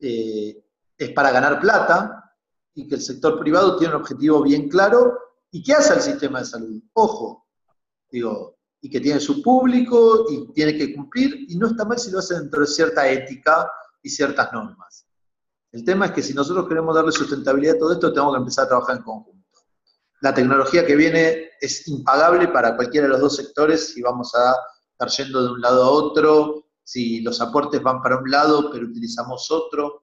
eh, 0.00 0.64
es 0.96 1.10
para 1.10 1.30
ganar 1.30 1.60
plata 1.60 2.21
y 2.74 2.88
que 2.88 2.96
el 2.96 3.02
sector 3.02 3.38
privado 3.38 3.76
tiene 3.76 3.94
un 3.94 4.00
objetivo 4.00 4.42
bien 4.42 4.68
claro 4.68 5.18
y 5.50 5.62
qué 5.62 5.74
hace 5.74 5.94
el 5.94 6.00
sistema 6.00 6.40
de 6.40 6.46
salud. 6.46 6.82
Ojo, 6.94 7.46
digo, 8.10 8.56
y 8.80 8.90
que 8.90 9.00
tiene 9.00 9.20
su 9.20 9.42
público 9.42 10.26
y 10.28 10.52
tiene 10.52 10.76
que 10.76 10.94
cumplir, 10.94 11.46
y 11.48 11.56
no 11.56 11.68
está 11.68 11.84
mal 11.84 11.98
si 11.98 12.10
lo 12.10 12.18
hace 12.18 12.34
dentro 12.34 12.60
de 12.60 12.66
cierta 12.66 13.08
ética 13.08 13.70
y 14.02 14.10
ciertas 14.10 14.52
normas. 14.52 15.06
El 15.70 15.84
tema 15.84 16.06
es 16.06 16.12
que 16.12 16.22
si 16.22 16.34
nosotros 16.34 16.68
queremos 16.68 16.94
darle 16.94 17.12
sustentabilidad 17.12 17.76
a 17.76 17.78
todo 17.78 17.92
esto, 17.92 18.12
tenemos 18.12 18.34
que 18.34 18.40
empezar 18.40 18.64
a 18.64 18.68
trabajar 18.68 18.96
en 18.96 19.02
conjunto. 19.02 19.42
La 20.20 20.34
tecnología 20.34 20.84
que 20.84 20.96
viene 20.96 21.50
es 21.60 21.86
impagable 21.88 22.48
para 22.48 22.76
cualquiera 22.76 23.06
de 23.06 23.12
los 23.12 23.20
dos 23.20 23.36
sectores 23.36 23.92
si 23.92 24.02
vamos 24.02 24.34
a 24.34 24.54
estar 24.92 25.08
yendo 25.24 25.44
de 25.44 25.52
un 25.52 25.60
lado 25.60 25.84
a 25.84 25.90
otro, 25.90 26.66
si 26.84 27.22
los 27.22 27.40
aportes 27.40 27.82
van 27.82 28.02
para 28.02 28.18
un 28.18 28.30
lado 28.30 28.70
pero 28.70 28.86
utilizamos 28.86 29.50
otro. 29.50 30.01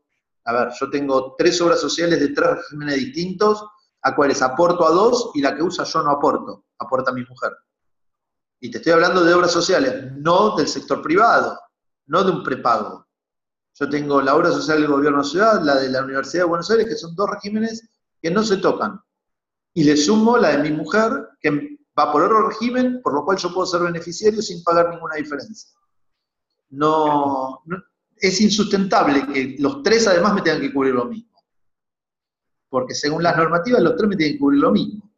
A 0.49 0.51
ver, 0.51 0.69
yo 0.79 0.89
tengo 0.89 1.35
tres 1.37 1.61
obras 1.61 1.79
sociales 1.79 2.19
de 2.19 2.29
tres 2.29 2.49
regímenes 2.49 2.95
distintos, 2.95 3.63
a 4.01 4.15
cuales 4.15 4.41
aporto 4.41 4.87
a 4.87 4.89
dos 4.89 5.29
y 5.35 5.41
la 5.41 5.55
que 5.55 5.61
usa 5.61 5.83
yo 5.83 6.01
no 6.01 6.09
aporto, 6.09 6.65
aporta 6.79 7.11
mi 7.11 7.23
mujer. 7.23 7.51
Y 8.59 8.71
te 8.71 8.79
estoy 8.79 8.93
hablando 8.93 9.23
de 9.23 9.31
obras 9.31 9.51
sociales, 9.51 10.11
no 10.17 10.55
del 10.55 10.67
sector 10.67 11.03
privado, 11.03 11.55
no 12.07 12.23
de 12.23 12.31
un 12.31 12.43
prepago. 12.43 13.05
Yo 13.75 13.87
tengo 13.89 14.23
la 14.23 14.35
obra 14.35 14.49
social 14.49 14.81
del 14.81 14.89
gobierno 14.89 15.23
ciudad, 15.23 15.61
la 15.61 15.75
de 15.75 15.89
la 15.89 16.03
Universidad 16.03 16.45
de 16.45 16.49
Buenos 16.49 16.71
Aires, 16.71 16.87
que 16.87 16.95
son 16.95 17.15
dos 17.15 17.29
regímenes 17.29 17.87
que 18.19 18.31
no 18.31 18.41
se 18.41 18.57
tocan. 18.57 18.99
Y 19.75 19.83
le 19.83 19.95
sumo 19.95 20.35
la 20.35 20.57
de 20.57 20.63
mi 20.67 20.71
mujer, 20.75 21.27
que 21.39 21.77
va 21.97 22.11
por 22.11 22.23
otro 22.23 22.49
régimen, 22.49 23.03
por 23.03 23.13
lo 23.13 23.23
cual 23.23 23.37
yo 23.37 23.53
puedo 23.53 23.67
ser 23.67 23.81
beneficiario 23.81 24.41
sin 24.41 24.63
pagar 24.63 24.89
ninguna 24.89 25.13
diferencia. 25.13 25.69
No, 26.71 27.61
es 28.21 28.41
insustentable 28.41 29.25
que 29.33 29.55
los 29.59 29.83
tres 29.83 30.07
además 30.07 30.35
me 30.35 30.41
tengan 30.41 30.61
que 30.61 30.73
cubrir 30.73 30.93
lo 30.93 31.05
mismo. 31.05 31.29
Porque 32.69 32.93
según 32.93 33.23
las 33.23 33.35
normativas, 33.35 33.81
los 33.81 33.95
tres 33.95 34.09
me 34.09 34.15
tienen 34.15 34.35
que 34.35 34.39
cubrir 34.39 34.61
lo 34.61 34.71
mismo. 34.71 35.09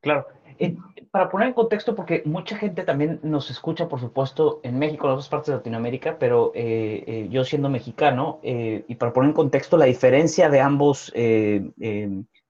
Claro. 0.00 0.26
Eh, 0.58 0.76
para 1.10 1.30
poner 1.30 1.48
en 1.48 1.54
contexto, 1.54 1.94
porque 1.94 2.22
mucha 2.26 2.56
gente 2.56 2.82
también 2.82 3.20
nos 3.22 3.50
escucha, 3.50 3.88
por 3.88 4.00
supuesto, 4.00 4.60
en 4.62 4.78
México, 4.78 5.06
en 5.06 5.12
otras 5.12 5.28
partes 5.28 5.48
de 5.48 5.56
Latinoamérica, 5.56 6.18
pero 6.18 6.52
eh, 6.54 7.04
eh, 7.06 7.28
yo 7.30 7.44
siendo 7.44 7.70
mexicano, 7.70 8.40
y 8.42 8.94
para 8.96 9.12
poner 9.12 9.30
en 9.30 9.34
contexto 9.34 9.76
la 9.76 9.86
diferencia 9.86 10.50
de 10.50 10.60
ambos 10.60 11.12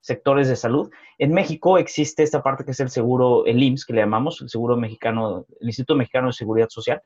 sectores 0.00 0.48
de 0.48 0.56
salud, 0.56 0.90
en 1.18 1.32
México 1.32 1.78
existe 1.78 2.22
esta 2.22 2.42
parte 2.42 2.64
que 2.64 2.72
es 2.72 2.80
el 2.80 2.90
seguro, 2.90 3.44
el 3.46 3.62
IMSS, 3.62 3.84
que 3.84 3.92
le 3.92 4.00
llamamos, 4.00 4.40
el 4.40 4.48
Seguro 4.48 4.76
Mexicano, 4.76 5.46
el 5.60 5.66
Instituto 5.66 5.94
Mexicano 5.94 6.28
de 6.28 6.32
Seguridad 6.32 6.68
Social. 6.68 7.02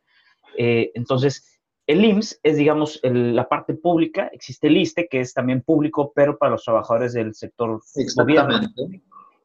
entonces, 0.56 1.51
el 1.86 2.04
IMSS 2.04 2.40
es, 2.42 2.56
digamos, 2.56 3.00
la 3.02 3.48
parte 3.48 3.74
pública, 3.74 4.28
existe 4.32 4.68
el 4.68 4.76
ISTE, 4.76 5.08
que 5.08 5.20
es 5.20 5.34
también 5.34 5.62
público, 5.62 6.12
pero 6.14 6.38
para 6.38 6.52
los 6.52 6.64
trabajadores 6.64 7.12
del 7.12 7.34
sector 7.34 7.80
gobierno 8.16 8.60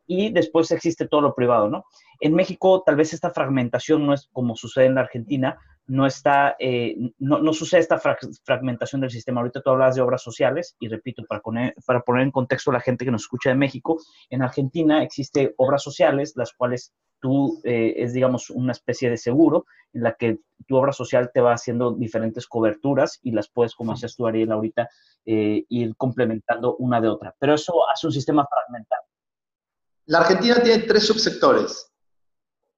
y 0.07 0.31
después 0.31 0.71
existe 0.71 1.07
todo 1.07 1.21
lo 1.21 1.35
privado, 1.35 1.69
¿no? 1.69 1.85
En 2.21 2.33
México 2.33 2.81
tal 2.83 2.95
vez 2.95 3.13
esta 3.13 3.29
fragmentación 3.29 4.05
no 4.07 4.13
es 4.13 4.29
como 4.31 4.55
sucede 4.55 4.85
en 4.85 4.95
la 4.95 5.01
Argentina, 5.01 5.59
no 5.85 6.05
está, 6.05 6.55
eh, 6.59 6.95
no, 7.19 7.53
sucede 7.53 7.81
esta 7.81 7.99
fragmentación 7.99 9.01
del 9.01 9.11
sistema. 9.11 9.39
Ahorita 9.39 9.61
tú 9.61 9.69
hablas 9.69 9.95
de 9.95 10.01
obras 10.01 10.21
sociales 10.21 10.75
y 10.79 10.87
repito, 10.87 11.23
para 11.27 11.41
poner, 11.41 11.75
para 11.85 12.01
poner 12.01 12.23
en 12.23 12.31
contexto 12.31 12.71
a 12.71 12.73
la 12.73 12.81
gente 12.81 13.05
que 13.05 13.11
nos 13.11 13.23
escucha 13.23 13.49
de 13.49 13.55
México, 13.55 13.97
en 14.29 14.41
Argentina 14.41 15.03
existe 15.03 15.53
obras 15.57 15.83
sociales, 15.83 16.33
las 16.35 16.53
cuales 16.53 16.93
tú 17.19 17.61
eh, 17.63 17.93
es, 17.97 18.13
digamos, 18.13 18.49
una 18.49 18.71
especie 18.71 19.09
de 19.09 19.17
seguro 19.17 19.65
en 19.93 20.03
la 20.03 20.13
que 20.13 20.39
tu 20.67 20.75
obra 20.75 20.91
social 20.91 21.31
te 21.33 21.41
va 21.41 21.53
haciendo 21.53 21.91
diferentes 21.91 22.47
coberturas 22.47 23.19
y 23.23 23.31
las 23.31 23.49
puedes, 23.49 23.75
como 23.75 23.93
decías 23.93 24.15
tú, 24.15 24.27
Ariel, 24.27 24.51
ahorita, 24.51 24.89
eh, 25.25 25.65
ir 25.69 25.95
complementando 25.95 26.75
una 26.77 27.01
de 27.01 27.09
otra. 27.09 27.35
Pero 27.39 27.53
eso 27.53 27.73
hace 27.89 28.07
un 28.07 28.13
sistema 28.13 28.47
fragmentado. 28.47 29.03
La 30.05 30.19
Argentina 30.19 30.61
tiene 30.61 30.83
tres 30.83 31.05
subsectores. 31.05 31.91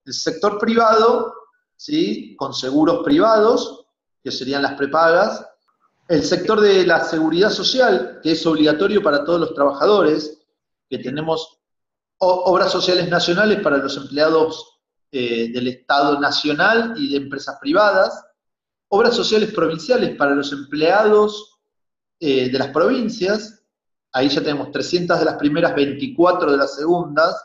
El 0.06 0.14
sector 0.14 0.58
privado, 0.58 1.34
¿sí? 1.76 2.36
con 2.36 2.54
seguros 2.54 3.04
privados, 3.04 3.86
que 4.24 4.32
serían 4.32 4.64
las 4.64 4.74
prepagas. 4.74 5.46
El 6.08 6.24
sector 6.24 6.60
de 6.60 6.88
la 6.88 7.04
seguridad 7.04 7.52
social, 7.52 8.20
que 8.24 8.32
es 8.32 8.46
obligatorio 8.46 9.04
para 9.04 9.24
todos 9.24 9.40
los 9.40 9.54
trabajadores, 9.54 10.42
que 10.90 10.98
tenemos 10.98 11.59
obras 12.20 12.72
sociales 12.72 13.10
nacionales 13.10 13.62
para 13.62 13.78
los 13.78 13.96
empleados 13.98 14.80
eh, 15.12 15.52
del 15.52 15.68
Estado 15.68 16.20
nacional 16.20 16.94
y 16.98 17.12
de 17.12 17.18
empresas 17.18 17.58
privadas, 17.60 18.24
obras 18.90 19.16
sociales 19.16 19.52
provinciales 19.54 20.16
para 20.16 20.36
los 20.36 20.52
empleados 20.52 21.60
eh, 22.20 22.50
de 22.50 22.60
las 22.60 22.70
provincias, 22.70 23.64
ahí 24.12 24.30
ya 24.30 24.42
tenemos 24.42 24.72
300 24.72 25.20
de 25.20 25.26
las 25.26 25.36
primeras, 25.36 25.76
24 25.76 26.52
de 26.52 26.58
las 26.58 26.76
segundas, 26.76 27.36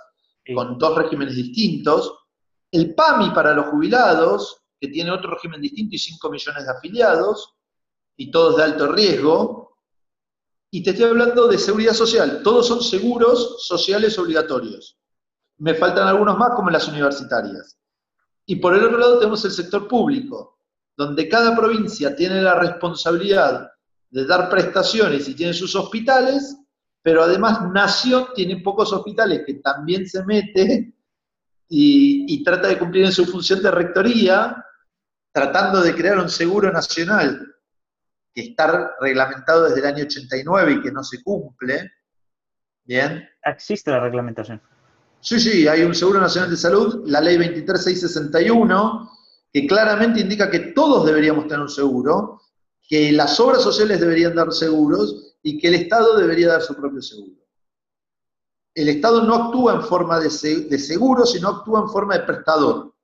con 0.55 0.77
dos 0.79 0.97
regímenes 0.99 1.37
distintos. 1.37 2.13
El 2.71 2.95
PAMI 2.95 3.31
para 3.31 3.55
los 3.55 3.67
jubilados, 3.67 4.63
que 4.81 4.89
tiene 4.89 5.11
otro 5.11 5.31
régimen 5.31 5.61
distinto 5.61 5.95
y 5.95 5.99
5 5.99 6.31
millones 6.31 6.65
de 6.65 6.73
afiliados, 6.73 7.55
y 8.17 8.31
todos 8.31 8.57
de 8.57 8.63
alto 8.63 8.93
riesgo. 8.93 9.74
Y 10.75 10.83
te 10.83 10.91
estoy 10.91 11.05
hablando 11.05 11.47
de 11.47 11.57
seguridad 11.57 11.93
social, 11.93 12.41
todos 12.43 12.67
son 12.67 12.83
seguros 12.83 13.65
sociales 13.65 14.19
obligatorios. 14.19 14.99
Me 15.59 15.73
faltan 15.75 16.09
algunos 16.09 16.37
más, 16.37 16.51
como 16.57 16.69
las 16.69 16.89
universitarias. 16.89 17.79
Y 18.45 18.57
por 18.57 18.75
el 18.75 18.83
otro 18.83 18.99
lado 18.99 19.21
tenemos 19.21 19.45
el 19.45 19.53
sector 19.53 19.87
público, 19.87 20.59
donde 20.97 21.29
cada 21.29 21.55
provincia 21.55 22.17
tiene 22.17 22.43
la 22.43 22.59
responsabilidad 22.59 23.71
de 24.11 24.27
dar 24.27 24.51
prestaciones 24.51 25.29
y 25.29 25.37
tiene 25.37 25.53
sus 25.53 25.77
hospitales, 25.77 26.57
pero 27.03 27.23
además 27.23 27.71
Nación 27.73 28.27
tiene 28.35 28.57
pocos 28.57 28.93
hospitales 28.93 29.43
que 29.47 29.55
también 29.55 30.09
se 30.09 30.25
mete 30.25 30.93
y, 31.69 32.43
trata 32.43 32.67
de 32.67 32.81
cumplir 32.81 33.05
en 33.05 33.13
su 33.13 33.27
función 33.27 33.63
de 33.63 33.71
rectoría, 33.71 34.57
tratando 35.31 35.81
de 35.81 35.95
crear 35.95 36.19
un 36.19 36.29
seguro 36.29 36.73
nacional 36.73 37.54
que 38.35 38.43
está 38.43 38.95
reglamentado 39.01 39.65
desde 39.65 39.81
el 39.81 39.87
año 39.87 40.05
89 40.05 40.73
y 40.73 40.83
que 40.83 40.93
no 40.93 41.05
se 41.05 41.23
cumple. 41.23 41.93
Bien. 42.85 43.29
Existe 43.45 43.91
la 43.91 44.01
reglamentación. 44.01 44.61
Sí, 45.21 45.41
sí, 45.41 45.67
hay 45.69 45.83
un 45.83 45.95
Seguro 45.95 46.21
Nacional 46.21 46.51
de 46.51 46.57
Salud, 46.57 47.05
la 47.07 47.21
ley 47.21 47.39
23661, 47.39 49.11
que 49.51 49.67
claramente 49.67 50.21
indica 50.21 50.51
que 50.51 50.59
todos 50.59 51.07
deberíamos 51.07 51.45
tener 51.45 51.61
un 51.61 51.69
seguro, 51.71 52.43
que 52.87 53.13
las 53.13 53.39
obras 53.41 53.63
sociales 53.63 54.01
deberían 54.01 54.35
dar 54.35 54.53
seguros 54.53 55.37
y 55.43 55.59
que 55.59 55.69
el 55.69 55.75
Estado 55.75 56.19
debería 56.19 56.49
dar 56.49 56.61
su 56.61 56.75
propio 56.75 57.01
seguro. 57.01 57.41
El 58.75 58.89
Estado 58.89 59.23
no 59.23 59.35
actúa 59.35 59.75
en 59.75 59.83
forma 59.83 60.19
de, 60.19 60.29
seguro, 60.29 61.25
sino 61.25 61.49
actúa 61.49 61.81
en 61.81 61.89
forma 61.89 62.19
de 62.19 62.25
prestador. 62.25 62.95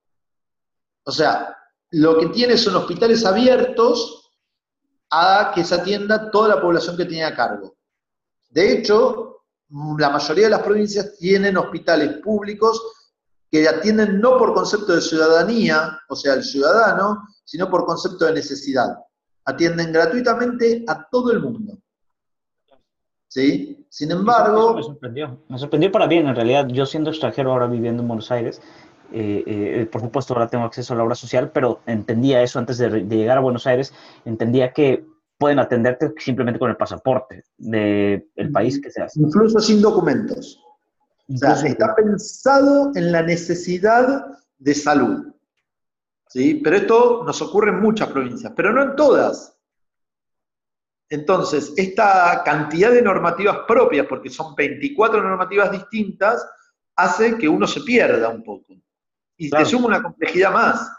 O 1.05 1.13
sea, 1.13 1.57
lo 1.93 2.19
que 2.19 2.27
tiene 2.27 2.57
son 2.57 2.77
hospitales 2.77 3.25
abiertos 3.25 4.20
a 5.11 5.53
que 5.55 5.65
se 5.65 5.75
atienda 5.75 6.31
toda 6.31 6.49
la 6.49 6.61
población 6.61 6.97
que 6.97 7.05
tiene 7.05 7.25
a 7.25 7.35
cargo. 7.35 7.77
De 8.51 8.73
hecho, 8.73 9.43
la 9.99 10.11
mayoría 10.11 10.45
de 10.45 10.51
las 10.51 10.63
provincias 10.63 11.17
tienen 11.19 11.57
hospitales 11.57 12.19
públicos 12.19 12.81
que 13.51 13.69
atienden 13.69 14.21
no 14.21 14.39
por 14.39 14.55
concepto 14.55 14.95
de 14.95 15.01
ciudadanía, 15.01 15.99
o 16.09 16.15
sea, 16.15 16.35
el 16.35 16.45
ciudadano, 16.45 17.27
sino 17.45 17.69
por 17.69 17.85
concepto 17.85 18.25
de 18.25 18.35
necesidad 18.35 18.97
atienden 19.45 19.93
gratuitamente 19.93 20.85
a 20.87 21.09
todo 21.09 21.33
el 21.33 21.41
mundo. 21.41 21.79
¿Sí? 23.29 23.87
Sin 23.89 24.11
embargo... 24.11 24.75
me 24.75 24.83
sorprendió. 24.83 25.41
Me 25.49 25.59
sorprendió 25.59 25.93
para 25.93 26.07
bien, 26.07 26.27
en 26.27 26.35
realidad. 26.35 26.67
Yo 26.69 26.85
siendo 26.87 27.11
extranjero 27.11 27.53
ahora 27.53 27.67
viviendo 27.67 28.03
en 28.03 28.09
Buenos 28.09 28.31
Aires, 28.31 28.61
eh, 29.13 29.45
eh, 29.47 29.89
por 29.91 30.01
supuesto 30.01 30.35
ahora 30.35 30.49
tengo 30.49 30.65
acceso 30.65 30.95
a 30.95 30.97
la 30.97 31.05
obra 31.05 31.15
social, 31.15 31.51
pero 31.53 31.81
entendía 31.87 32.43
eso 32.43 32.59
antes 32.59 32.79
de, 32.79 33.03
llegar 33.03 33.39
a 33.39 33.41
Buenos 33.41 33.67
Aires, 33.67 33.93
entendía 34.25 34.73
que 34.73 35.05
pueden 35.39 35.59
atenderte 35.59 36.13
simplemente 36.19 36.59
con 36.59 36.71
el 36.71 36.77
pasaporte 36.77 37.45
del 37.57 38.51
país 38.53 38.81
que 38.81 38.91
seas. 38.91 39.17
Incluso 39.17 39.59
sin 39.61 39.81
documentos. 39.81 40.63
o 41.29 41.37
sea, 41.37 41.55
está 41.55 41.95
pensado 41.95 42.93
en 42.95 43.11
la 43.11 43.23
necesidad 43.23 44.27
de 44.59 44.75
salud. 44.75 45.33
¿sí? 46.29 46.61
Pero 46.63 46.77
esto 46.77 47.23
nos 47.25 47.41
ocurre 47.43 47.71
en 47.71 47.81
muchas 47.81 48.09
provincias, 48.09 48.53
pero 48.55 48.73
no 48.73 48.83
en 48.83 48.97
todas. 48.97 49.57
Entonces, 51.09 51.73
esta 51.77 52.43
cantidad 52.45 52.93
de 52.93 53.03
normativas 53.03 53.61
propias, 53.67 54.07
porque 54.07 54.31
son 54.31 54.55
24 54.55 55.21
normativas 55.23 55.73
distintas, 55.73 56.47
hace 56.95 57.37
que 57.37 57.49
uno 57.49 57.67
se 57.67 57.81
pierda 57.81 58.29
un 58.29 58.45
poco. 58.45 58.75
Y 59.41 59.49
te 59.49 59.65
suma 59.65 59.87
una 59.87 60.03
complejidad 60.03 60.53
más. 60.53 60.93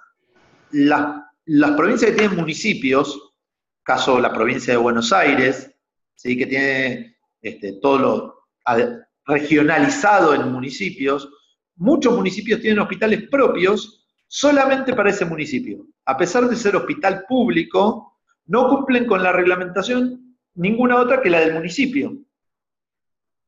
las 0.71 1.71
provincias 1.77 2.09
que 2.09 2.17
tienen 2.17 2.35
municipios, 2.35 3.35
caso 3.83 4.19
la 4.19 4.33
provincia 4.33 4.73
de 4.73 4.79
Buenos 4.79 5.13
Aires, 5.13 5.71
¿sí? 6.15 6.35
que 6.35 6.47
tiene 6.47 7.17
este, 7.39 7.73
todo 7.73 7.99
lo 7.99 8.47
regionalizado 9.27 10.33
en 10.33 10.51
municipios, 10.51 11.29
muchos 11.75 12.15
municipios 12.15 12.61
tienen 12.61 12.79
hospitales 12.79 13.29
propios 13.29 14.07
solamente 14.27 14.95
para 14.95 15.11
ese 15.11 15.25
municipio. 15.25 15.85
A 16.05 16.17
pesar 16.17 16.49
de 16.49 16.55
ser 16.55 16.75
hospital 16.75 17.25
público, 17.29 18.17
no 18.47 18.67
cumplen 18.69 19.05
con 19.05 19.21
la 19.21 19.31
reglamentación 19.31 20.35
ninguna 20.55 20.97
otra 20.97 21.21
que 21.21 21.29
la 21.29 21.41
del 21.41 21.53
municipio. 21.53 22.17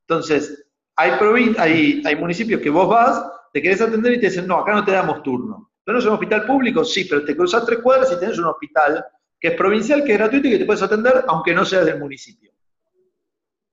Entonces, 0.01 0.67
hay, 0.95 1.13
hay, 1.57 2.03
hay 2.05 2.15
municipios 2.15 2.61
que 2.61 2.69
vos 2.69 2.87
vas 2.87 3.23
te 3.53 3.61
querés 3.61 3.81
atender 3.81 4.13
y 4.13 4.19
te 4.19 4.25
dicen, 4.25 4.47
no, 4.47 4.59
acá 4.59 4.73
no 4.73 4.83
te 4.83 4.91
damos 4.91 5.21
turno. 5.21 5.71
¿No 5.85 5.97
es 5.97 6.05
un 6.05 6.13
hospital 6.13 6.45
público? 6.45 6.83
Sí, 6.83 7.05
pero 7.05 7.23
te 7.23 7.35
cruzas 7.35 7.65
tres 7.65 7.79
cuadras 7.79 8.11
y 8.11 8.19
tenés 8.19 8.39
un 8.39 8.45
hospital 8.45 9.05
que 9.39 9.49
es 9.49 9.55
provincial, 9.55 10.03
que 10.03 10.13
es 10.13 10.17
gratuito 10.17 10.47
y 10.47 10.51
que 10.51 10.57
te 10.57 10.65
puedes 10.65 10.81
atender 10.81 11.23
aunque 11.27 11.53
no 11.53 11.63
seas 11.63 11.85
del 11.85 11.99
municipio. 11.99 12.51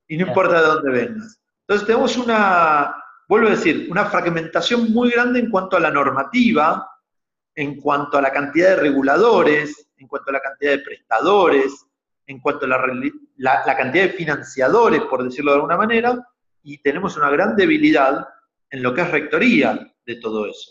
Y 0.07 0.19
no 0.19 0.27
importa 0.27 0.61
de 0.61 0.67
dónde 0.67 0.91
vengas. 0.91 1.41
Entonces 1.63 1.87
tenemos 1.87 2.17
una, 2.19 2.95
vuelvo 3.27 3.47
a 3.47 3.53
decir, 3.53 3.89
una 3.91 4.05
fragmentación 4.05 4.93
muy 4.93 5.11
grande 5.11 5.39
en 5.39 5.51
cuanto 5.51 5.77
a 5.77 5.81
la 5.81 5.91
normativa, 5.91 6.91
en 7.55 7.81
cuanto 7.81 8.19
a 8.19 8.23
la 8.23 8.33
cantidad 8.33 8.71
de 8.71 8.77
reguladores, 8.77 9.89
en 9.97 10.09
cuanto 10.09 10.31
a 10.31 10.35
la 10.35 10.41
cantidad 10.41 10.73
de 10.73 10.79
prestadores, 10.81 11.87
en 12.27 12.41
cuanto 12.41 12.67
a 12.67 12.69
la, 12.69 13.77
cantidad 13.77 14.05
de 14.05 14.11
financiadores, 14.11 15.03
por 15.03 15.25
decirlo 15.25 15.53
de 15.53 15.57
alguna 15.57 15.77
manera, 15.77 16.19
y 16.63 16.79
tenemos 16.79 17.17
una 17.17 17.31
gran 17.31 17.57
debilidad 17.57 18.27
en 18.71 18.83
lo 18.83 18.95
que 18.95 19.03
es 19.03 19.11
rectoría 19.11 19.95
de 20.07 20.17
todo 20.17 20.47
eso. 20.47 20.71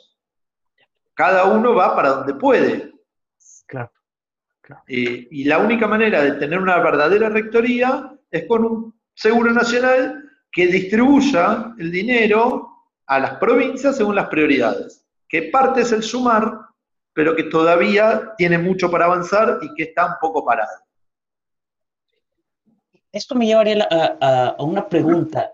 Cada 1.14 1.46
uno 1.46 1.76
va 1.76 1.96
para 1.96 2.10
donde 2.10 2.34
puede. 2.34 2.94
Claro. 3.68 3.92
Eh, 4.88 5.28
y 5.32 5.44
la 5.46 5.58
única 5.58 5.88
manera 5.88 6.24
de 6.24 6.34
tener 6.34 6.60
una 6.60 6.78
verdadera 6.78 7.30
rectoría 7.30 8.14
es 8.30 8.46
con 8.46 8.64
un 8.64 9.02
seguro 9.14 9.52
nacional 9.52 10.24
que 10.52 10.68
distribuya 10.68 11.74
el 11.78 11.92
dinero 11.92 12.70
a 13.06 13.20
las 13.20 13.38
provincias 13.38 13.98
según 13.98 14.16
las 14.16 14.30
prioridades. 14.30 15.06
Que 15.28 15.44
parte 15.44 15.82
es 15.82 15.92
el 15.92 16.04
sumar, 16.04 16.60
pero 17.14 17.36
que 17.36 17.44
todavía 17.44 18.34
tiene 18.38 18.58
mucho 18.58 18.90
para 18.90 19.06
avanzar 19.06 19.60
y 19.62 19.74
que 19.74 19.84
está 19.84 20.06
un 20.06 20.14
poco 20.22 20.46
parado. 20.46 20.72
Esto 23.12 23.36
me 23.36 23.48
llevaría 23.48 23.88
a, 23.90 24.56
una 24.60 24.88
pregunta. 24.88 25.52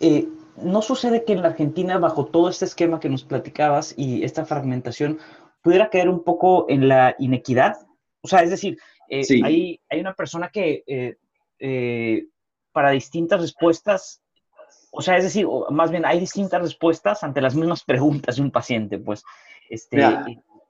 Eh, 0.00 0.26
¿No 0.62 0.82
sucede 0.82 1.24
que 1.24 1.32
en 1.32 1.42
la 1.42 1.48
Argentina, 1.48 1.98
bajo 1.98 2.26
todo 2.26 2.48
este 2.48 2.64
esquema 2.64 3.00
que 3.00 3.08
nos 3.08 3.24
platicabas 3.24 3.94
y 3.96 4.24
esta 4.24 4.44
fragmentación, 4.44 5.18
pudiera 5.62 5.90
caer 5.90 6.08
un 6.08 6.24
poco 6.24 6.66
en 6.68 6.88
la 6.88 7.14
inequidad? 7.18 7.76
O 8.20 8.28
sea, 8.28 8.40
es 8.40 8.50
decir, 8.50 8.78
eh, 9.08 9.24
hay, 9.44 9.80
hay, 9.88 10.00
una 10.00 10.14
persona 10.14 10.50
que 10.50 10.84
eh, 10.86 12.26
para 12.72 12.90
distintas 12.90 13.40
respuestas, 13.40 14.22
o 14.90 15.02
sea, 15.02 15.16
es 15.16 15.24
decir, 15.24 15.46
más 15.70 15.90
bien 15.90 16.04
hay 16.04 16.20
distintas 16.20 16.60
respuestas 16.60 17.22
ante 17.22 17.40
las 17.40 17.54
mismas 17.54 17.84
preguntas 17.84 18.36
de 18.36 18.42
un 18.42 18.50
paciente, 18.50 18.98
pues. 18.98 19.22
Este, 19.68 19.98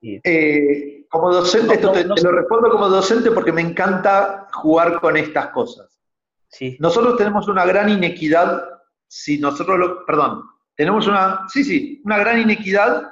eh, 0.00 1.06
como 1.08 1.32
docente, 1.32 1.74
esto 1.74 1.92
te, 1.92 2.04
lo 2.04 2.14
respondo 2.14 2.70
como 2.70 2.88
docente 2.88 3.30
porque 3.30 3.52
me 3.52 3.62
encanta 3.62 4.48
jugar 4.52 5.00
con 5.00 5.16
estas 5.16 5.48
cosas. 5.48 6.00
Sí. 6.48 6.76
Nosotros 6.80 7.16
tenemos 7.16 7.48
una 7.48 7.66
gran 7.66 7.88
inequidad, 7.88 8.62
si 9.08 9.38
nosotros 9.38 9.78
lo, 9.78 10.06
perdón, 10.06 10.44
tenemos 10.76 11.06
una, 11.06 11.46
sí, 11.48 11.64
sí, 11.64 12.00
una 12.04 12.18
gran 12.18 12.40
inequidad, 12.40 13.10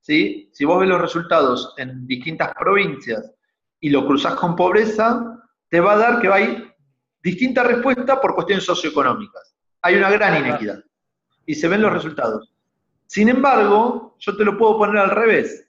¿sí? 0.00 0.48
Si 0.52 0.64
vos 0.64 0.80
ves 0.80 0.88
los 0.88 1.00
resultados 1.00 1.74
en 1.76 2.06
distintas 2.06 2.54
provincias 2.54 3.30
y 3.80 3.90
lo 3.90 4.06
cruzas 4.06 4.34
con 4.36 4.56
pobreza, 4.56 5.38
te 5.68 5.80
va 5.80 5.92
a 5.92 5.98
dar 5.98 6.20
que 6.20 6.28
hay 6.28 6.72
distintas 7.22 7.66
respuestas 7.66 8.18
por 8.18 8.34
cuestiones 8.34 8.64
socioeconómicas. 8.64 9.54
Hay 9.82 9.96
una 9.96 10.10
gran 10.10 10.44
inequidad 10.44 10.82
y 11.44 11.54
se 11.54 11.68
ven 11.68 11.82
los 11.82 11.92
resultados. 11.92 12.54
Sin 13.06 13.28
embargo, 13.28 14.16
yo 14.18 14.36
te 14.36 14.44
lo 14.44 14.56
puedo 14.56 14.78
poner 14.78 14.98
al 14.98 15.10
revés 15.10 15.68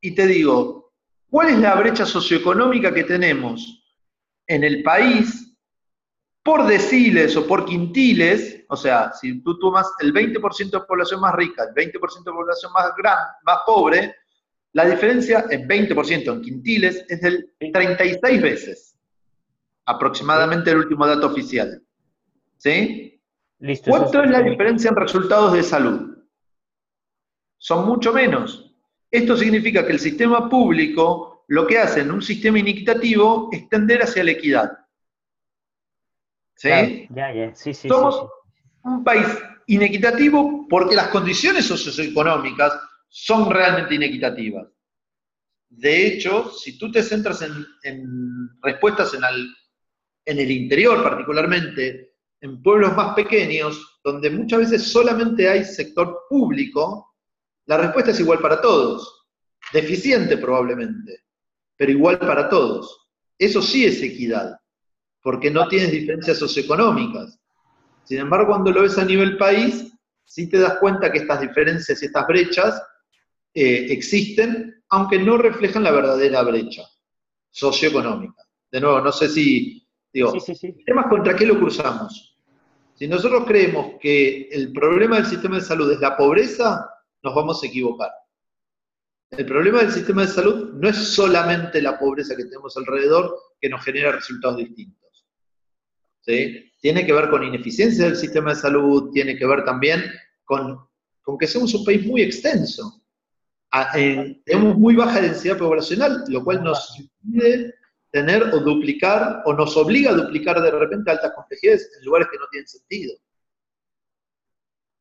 y 0.00 0.14
te 0.14 0.26
digo, 0.26 0.92
¿cuál 1.30 1.50
es 1.50 1.58
la 1.58 1.74
brecha 1.74 2.04
socioeconómica 2.04 2.92
que 2.92 3.04
tenemos 3.04 3.82
en 4.46 4.64
el 4.64 4.82
país 4.82 5.45
por 6.46 6.64
deciles 6.64 7.36
o 7.36 7.44
por 7.44 7.64
quintiles? 7.64 8.64
O 8.68 8.76
sea, 8.76 9.12
si 9.12 9.42
tú 9.42 9.58
tomas 9.58 9.92
el 9.98 10.14
20% 10.14 10.70
de 10.70 10.80
población 10.86 11.20
más 11.20 11.34
rica, 11.34 11.64
el 11.64 11.74
20% 11.74 12.24
de 12.24 12.32
población 12.32 12.72
más, 12.72 12.92
grande, 12.96 13.24
más 13.44 13.58
pobre, 13.66 14.14
la 14.72 14.84
diferencia 14.84 15.44
en 15.50 15.68
20% 15.68 16.32
en 16.32 16.40
quintiles 16.40 17.04
es 17.08 17.20
del 17.20 17.52
36 17.58 18.40
veces, 18.40 18.96
aproximadamente 19.86 20.70
el 20.70 20.78
último 20.78 21.04
dato 21.04 21.26
oficial. 21.26 21.82
¿Sí? 22.58 23.20
¿Cuánto 23.84 24.22
es 24.22 24.30
la 24.30 24.42
diferencia 24.42 24.90
en 24.90 24.96
resultados 24.96 25.52
de 25.52 25.64
salud? 25.64 26.16
Son 27.58 27.86
mucho 27.86 28.12
menos. 28.12 28.72
Esto 29.10 29.36
significa 29.36 29.84
que 29.84 29.92
el 29.92 29.98
sistema 29.98 30.48
público 30.48 31.44
lo 31.48 31.66
que 31.66 31.78
hace 31.78 32.02
en 32.02 32.12
un 32.12 32.22
sistema 32.22 32.60
inequitativo 32.60 33.48
es 33.50 33.68
tender 33.68 34.02
hacia 34.02 34.22
la 34.22 34.30
equidad. 34.30 34.85
¿Sí? 36.56 37.06
Ya, 37.10 37.32
ya, 37.32 37.54
sí, 37.54 37.72
sí. 37.74 37.88
Somos 37.88 38.28
un 38.82 39.04
país 39.04 39.26
inequitativo 39.66 40.66
porque 40.68 40.94
las 40.94 41.08
condiciones 41.08 41.66
socioeconómicas 41.66 42.72
son 43.08 43.50
realmente 43.50 43.94
inequitativas. 43.94 44.66
De 45.68 46.06
hecho, 46.06 46.50
si 46.50 46.78
tú 46.78 46.90
te 46.90 47.02
centras 47.02 47.42
en, 47.42 47.66
respuestas 48.62 49.14
en 49.14 49.22
en 50.24 50.40
el 50.40 50.50
interior 50.50 51.02
particularmente, 51.02 52.14
en 52.40 52.62
pueblos 52.62 52.96
más 52.96 53.14
pequeños, 53.14 54.00
donde 54.02 54.30
muchas 54.30 54.60
veces 54.60 54.90
solamente 54.90 55.48
hay 55.48 55.64
sector 55.64 56.24
público, 56.28 57.14
la 57.66 57.78
respuesta 57.78 58.10
es 58.12 58.20
igual 58.20 58.38
para 58.38 58.60
todos. 58.60 59.26
Deficiente 59.72 60.36
probablemente, 60.36 61.24
pero 61.76 61.90
igual 61.90 62.18
para 62.18 62.48
todos. 62.48 63.08
Eso 63.38 63.60
sí 63.60 63.84
es 63.84 64.02
equidad, 64.02 64.56
porque 65.26 65.50
no 65.50 65.66
tienes 65.66 65.90
diferencias 65.90 66.38
socioeconómicas. 66.38 67.36
Sin 68.04 68.18
embargo, 68.18 68.46
cuando 68.46 68.70
lo 68.70 68.82
ves 68.82 68.96
a 68.96 69.04
nivel 69.04 69.36
país, 69.36 69.92
sí 70.24 70.48
te 70.48 70.56
das 70.56 70.78
cuenta 70.78 71.10
que 71.10 71.18
estas 71.18 71.40
diferencias 71.40 72.00
y 72.00 72.06
estas 72.06 72.28
brechas 72.28 72.80
eh, 73.52 73.88
existen, 73.90 74.84
aunque 74.88 75.18
no 75.18 75.36
reflejan 75.36 75.82
la 75.82 75.90
verdadera 75.90 76.42
brecha 76.42 76.84
socioeconómica. 77.50 78.40
De 78.70 78.80
nuevo, 78.80 79.00
no 79.00 79.10
sé 79.10 79.28
si, 79.28 79.84
digo, 80.12 80.32
temas 80.86 81.06
contra 81.08 81.34
qué 81.34 81.44
lo 81.44 81.58
cruzamos. 81.58 82.38
Si 82.94 83.08
nosotros 83.08 83.46
creemos 83.48 83.94
que 84.00 84.42
el 84.52 84.72
problema 84.72 85.16
del 85.16 85.26
sistema 85.26 85.56
de 85.56 85.62
salud 85.62 85.90
es 85.90 85.98
la 85.98 86.16
pobreza, 86.16 86.88
nos 87.24 87.34
vamos 87.34 87.60
a 87.64 87.66
equivocar. 87.66 88.12
El 89.32 89.44
problema 89.44 89.80
del 89.80 89.90
sistema 89.90 90.22
de 90.22 90.28
salud 90.28 90.74
no 90.74 90.88
es 90.88 90.96
solamente 90.96 91.82
la 91.82 91.98
pobreza 91.98 92.36
que 92.36 92.44
tenemos 92.44 92.76
alrededor 92.76 93.36
que 93.60 93.68
nos 93.68 93.84
genera 93.84 94.12
resultados 94.12 94.58
distintos. 94.58 95.05
¿Sí? 96.26 96.72
Tiene 96.80 97.06
que 97.06 97.12
ver 97.12 97.30
con 97.30 97.42
ineficiencia 97.42 98.04
del 98.04 98.16
sistema 98.16 98.50
de 98.50 98.60
salud, 98.60 99.10
tiene 99.12 99.36
que 99.36 99.46
ver 99.46 99.64
también 99.64 100.04
con, 100.44 100.78
con 101.22 101.38
que 101.38 101.46
somos 101.46 101.74
un 101.74 101.84
país 101.84 102.04
muy 102.06 102.22
extenso. 102.22 103.02
Tenemos 104.44 104.76
muy 104.78 104.94
baja 104.94 105.20
densidad 105.20 105.58
poblacional, 105.58 106.24
lo 106.28 106.44
cual 106.44 106.62
nos 106.62 106.98
impide 106.98 107.74
tener 108.10 108.42
o 108.54 108.60
duplicar, 108.60 109.42
o 109.44 109.52
nos 109.52 109.76
obliga 109.76 110.10
a 110.10 110.14
duplicar 110.14 110.60
de 110.60 110.70
repente 110.70 111.10
altas 111.10 111.32
complejidades 111.34 111.90
en 111.98 112.04
lugares 112.04 112.28
que 112.30 112.38
no 112.38 112.46
tienen 112.50 112.68
sentido. 112.68 113.14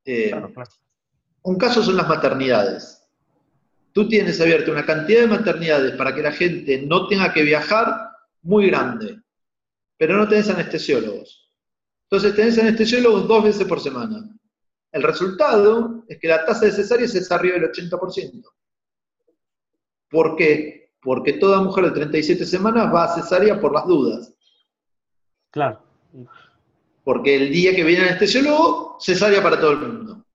Eh, 0.06 0.34
un 1.44 1.58
caso 1.58 1.84
son 1.84 1.98
las 1.98 2.08
maternidades. 2.08 3.02
Tú 3.94 4.10
tienes 4.10 4.42
abierta 4.42 4.72
una 4.72 4.86
cantidad 4.86 5.22
de 5.22 5.28
maternidades 5.28 5.96
para 5.96 6.14
que 6.14 6.22
la 6.22 6.32
gente 6.32 6.82
no 6.82 7.08
tenga 7.08 7.32
que 7.32 7.44
viajar 7.44 8.10
muy 8.42 8.68
grande, 8.68 9.22
pero 9.98 10.18
no 10.18 10.28
tenés 10.28 10.50
anestesiólogos. 10.50 11.52
Entonces 12.10 12.36
tenés 12.36 12.58
anestesiólogos 12.60 13.28
dos 13.28 13.44
veces 13.44 13.68
por 13.68 13.80
semana. 13.80 14.30
El 14.92 15.04
resultado 15.04 16.06
es 16.08 16.20
que 16.20 16.28
la 16.28 16.46
tasa 16.46 16.66
de 16.66 16.72
cesáreas 16.72 17.14
es 17.16 17.32
arriba 17.32 17.56
del 17.56 17.72
80%. 17.72 18.44
¿Por 20.10 20.36
qué? 20.36 20.94
Porque 21.02 21.34
toda 21.34 21.62
mujer 21.62 21.86
de 21.86 21.92
37 21.92 22.46
semanas 22.46 22.94
va 22.94 23.04
a 23.04 23.16
cesárea 23.16 23.60
por 23.60 23.74
las 23.74 23.86
dudas. 23.86 24.34
Claro. 25.52 25.84
Porque 27.04 27.36
el 27.36 27.52
día 27.52 27.76
que 27.76 27.84
viene 27.84 28.04
el 28.04 28.08
anestesiólogo, 28.10 28.98
cesárea 29.00 29.44
para 29.44 29.60
todo 29.60 29.72
el 29.72 29.80
mundo. 29.80 30.26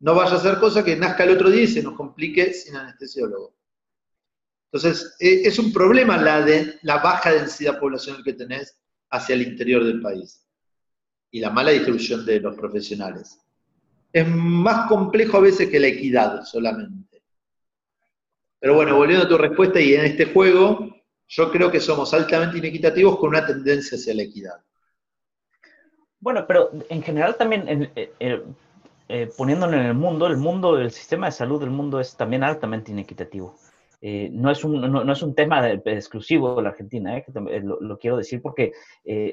No 0.00 0.14
vaya 0.14 0.36
a 0.36 0.40
ser 0.40 0.58
cosa 0.58 0.84
que 0.84 0.96
nazca 0.96 1.24
el 1.24 1.30
otro 1.30 1.50
día 1.50 1.62
y 1.62 1.68
se 1.68 1.82
nos 1.82 1.94
complique 1.94 2.52
sin 2.52 2.76
anestesiólogo. 2.76 3.54
Entonces, 4.72 5.14
e, 5.20 5.46
es 5.46 5.58
un 5.58 5.72
problema 5.72 6.16
la, 6.16 6.42
de, 6.42 6.78
la 6.82 6.98
baja 6.98 7.32
densidad 7.32 7.78
poblacional 7.78 8.24
que 8.24 8.32
tenés 8.32 8.76
hacia 9.10 9.34
el 9.34 9.42
interior 9.42 9.84
del 9.84 10.00
país 10.00 10.46
y 11.30 11.40
la 11.40 11.50
mala 11.50 11.70
distribución 11.70 12.24
de 12.24 12.40
los 12.40 12.56
profesionales. 12.56 13.40
Es 14.12 14.28
más 14.28 14.88
complejo 14.88 15.38
a 15.38 15.40
veces 15.40 15.68
que 15.68 15.80
la 15.80 15.88
equidad 15.88 16.44
solamente. 16.44 17.22
Pero 18.60 18.76
bueno, 18.76 18.96
volviendo 18.96 19.26
a 19.26 19.28
tu 19.28 19.36
respuesta 19.36 19.80
y 19.80 19.94
en 19.94 20.04
este 20.04 20.26
juego, 20.26 20.96
yo 21.28 21.50
creo 21.50 21.70
que 21.70 21.80
somos 21.80 22.14
altamente 22.14 22.58
inequitativos 22.58 23.18
con 23.18 23.30
una 23.30 23.44
tendencia 23.44 23.98
hacia 23.98 24.14
la 24.14 24.22
equidad. 24.22 24.54
Bueno, 26.20 26.46
pero 26.46 26.70
en 26.88 27.02
general 27.02 27.36
también, 27.36 27.92
eh, 29.08 29.30
poniéndolo 29.36 29.74
en 29.76 29.86
el 29.86 29.94
mundo, 29.94 30.26
el 30.26 30.36
mundo 30.36 30.76
del 30.76 30.90
sistema 30.90 31.26
de 31.26 31.32
salud 31.32 31.60
del 31.60 31.70
mundo 31.70 32.00
es 32.00 32.16
también 32.16 32.42
altamente 32.42 32.92
inequitativo. 32.92 33.56
Eh, 34.06 34.28
no, 34.30 34.50
es 34.50 34.62
un, 34.64 34.78
no, 34.82 35.10
es 35.10 35.22
un 35.22 35.34
tema 35.34 35.66
exclusivo 35.70 36.56
de 36.56 36.62
la 36.62 36.68
Argentina, 36.68 37.16
eh, 37.16 37.24
lo, 37.62 37.98
quiero 37.98 38.18
decir 38.18 38.42
porque 38.42 38.72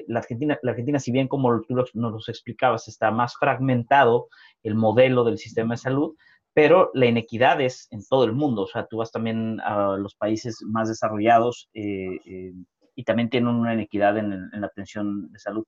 la, 0.06 0.20
Argentina, 0.20 0.58
la 0.62 0.70
Argentina, 0.70 0.98
si 0.98 1.12
bien 1.12 1.28
como 1.28 1.60
tú 1.60 1.74
nos 1.74 1.94
lo 1.94 2.18
explicabas, 2.26 2.88
está 2.88 3.10
más 3.10 3.36
fragmentado 3.38 4.28
el 4.62 4.74
modelo 4.74 5.24
del 5.24 5.36
sistema 5.36 5.74
de 5.74 5.78
salud, 5.78 6.16
pero 6.54 6.90
la 6.94 7.04
inequidad 7.04 7.60
es 7.60 7.86
en 7.90 8.00
todo 8.08 8.24
el 8.24 8.32
mundo. 8.32 8.62
O 8.62 8.66
sea, 8.66 8.86
tú 8.86 8.96
vas 8.96 9.12
también 9.12 9.60
a 9.60 9.98
los 9.98 10.14
países 10.14 10.62
más 10.62 10.88
desarrollados 10.88 11.68
y 11.74 13.04
también 13.04 13.28
tienen 13.28 13.50
una 13.50 13.74
inequidad 13.74 14.16
en, 14.16 14.50
la 14.52 14.66
atención 14.68 15.30
de 15.32 15.38
salud. 15.38 15.66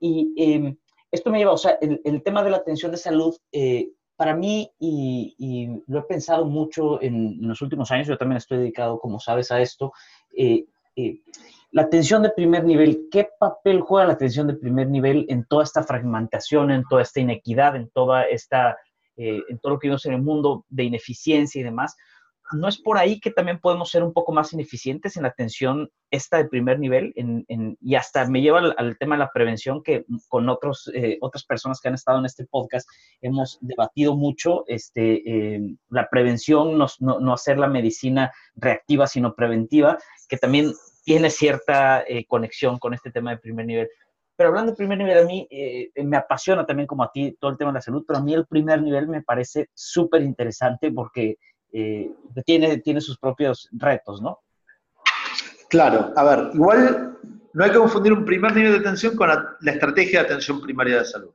Y 0.00 0.76
esto 1.10 1.30
me 1.30 1.38
lleva, 1.38 1.52
o 1.52 1.56
sea, 1.56 1.78
el, 1.80 2.22
tema 2.22 2.42
de 2.42 2.50
la 2.50 2.58
atención 2.58 2.90
de 2.90 2.98
salud, 2.98 3.34
eh, 3.52 3.88
para 4.16 4.34
mí, 4.34 4.70
y, 4.78 5.68
lo 5.86 6.00
he 6.00 6.02
pensado 6.02 6.44
mucho 6.44 7.02
en, 7.02 7.38
los 7.40 7.60
últimos 7.62 7.90
años, 7.90 8.06
yo 8.06 8.16
también 8.16 8.38
estoy 8.38 8.58
dedicado, 8.58 8.98
como 8.98 9.18
sabes, 9.20 9.50
a 9.50 9.60
esto, 9.60 9.92
eh, 10.36 10.66
eh, 10.96 11.20
la 11.72 11.82
atención 11.82 12.22
de 12.22 12.30
primer 12.30 12.64
nivel, 12.64 13.08
¿qué 13.10 13.28
papel 13.38 13.80
juega 13.80 14.06
la 14.06 14.12
atención 14.12 14.46
de 14.46 14.54
primer 14.54 14.88
nivel 14.88 15.26
en 15.28 15.44
toda 15.44 15.64
esta 15.64 15.82
fragmentación, 15.82 16.70
en 16.70 16.84
toda 16.88 17.02
esta 17.02 17.20
inequidad, 17.20 17.74
en 17.74 17.90
toda 17.90 18.22
esta, 18.22 18.76
en 19.16 19.58
todo 19.58 19.72
lo 19.72 19.78
que 19.80 19.88
vivimos 19.88 20.06
en 20.06 20.14
el 20.14 20.22
mundo 20.22 20.64
de 20.68 20.84
ineficiencia 20.84 21.60
y 21.60 21.64
demás? 21.64 21.96
¿No 22.52 22.68
es 22.68 22.78
por 22.78 22.98
ahí 22.98 23.20
que 23.20 23.30
también 23.30 23.58
podemos 23.58 23.90
ser 23.90 24.02
un 24.02 24.12
poco 24.12 24.32
más 24.32 24.52
ineficientes 24.52 25.16
en 25.16 25.22
la 25.22 25.30
atención 25.30 25.90
esta 26.10 26.36
de 26.36 26.48
primer 26.48 26.78
nivel? 26.78 27.12
y 27.80 27.94
hasta 27.94 28.26
me 28.26 28.42
lleva 28.42 28.58
al, 28.76 28.98
tema 28.98 29.14
de 29.14 29.20
la 29.20 29.30
prevención 29.32 29.82
que 29.82 30.04
con 30.28 30.48
otros, 30.48 30.90
eh, 30.94 31.18
otras 31.20 31.44
personas 31.44 31.80
que 31.80 31.88
han 31.88 31.94
estado 31.94 32.18
en 32.18 32.26
este 32.26 32.46
podcast 32.46 32.88
hemos 33.20 33.58
debatido 33.60 34.14
mucho, 34.14 34.64
este, 34.66 35.56
eh, 35.56 35.76
la 35.88 36.08
prevención, 36.10 36.76
no, 36.78 37.32
hacer 37.32 37.58
la 37.58 37.68
medicina 37.68 38.32
reactiva, 38.54 39.06
sino 39.06 39.34
preventiva, 39.34 39.98
que 40.28 40.36
también 40.36 40.72
tiene 41.04 41.30
cierta 41.30 42.02
eh, 42.06 42.26
conexión 42.26 42.78
con 42.78 42.94
este 42.94 43.10
tema 43.10 43.30
de 43.30 43.38
primer 43.38 43.66
nivel. 43.66 43.88
Pero 44.36 44.48
hablando 44.48 44.72
de 44.72 44.76
primer 44.76 44.98
nivel, 44.98 45.18
a 45.18 45.24
mí 45.24 45.48
me 46.02 46.16
apasiona 46.16 46.66
también 46.66 46.88
como 46.88 47.04
a 47.04 47.12
ti 47.12 47.36
todo 47.38 47.52
el 47.52 47.56
tema 47.56 47.70
de 47.70 47.74
la 47.76 47.80
salud, 47.80 48.04
pero 48.06 48.18
a 48.18 48.22
mí 48.22 48.34
el 48.34 48.46
primer 48.46 48.82
nivel 48.82 49.06
me 49.06 49.22
parece 49.22 49.68
súper 49.74 50.22
interesante 50.22 50.90
porque 50.90 51.36
eh, 51.76 52.08
tiene, 52.46 52.78
tiene 52.78 53.00
sus 53.00 53.18
propios 53.18 53.68
retos, 53.72 54.22
¿no? 54.22 54.38
Claro, 55.68 56.12
a 56.14 56.22
ver, 56.22 56.50
igual 56.54 57.18
no 57.52 57.64
hay 57.64 57.72
que 57.72 57.78
confundir 57.78 58.12
un 58.12 58.24
primer 58.24 58.54
nivel 58.54 58.72
de 58.72 58.78
atención 58.78 59.16
con 59.16 59.28
la, 59.28 59.72
estrategia 59.72 60.20
de 60.20 60.26
atención 60.26 60.60
primaria 60.60 60.98
de 60.98 61.04
salud. 61.04 61.32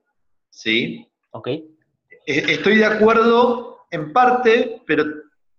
¿Sí? 0.49 1.05
Ok. 1.31 1.47
E, 1.47 1.65
estoy 2.25 2.77
de 2.77 2.85
acuerdo 2.85 3.79
en 3.91 4.13
parte, 4.13 4.81
pero 4.87 5.03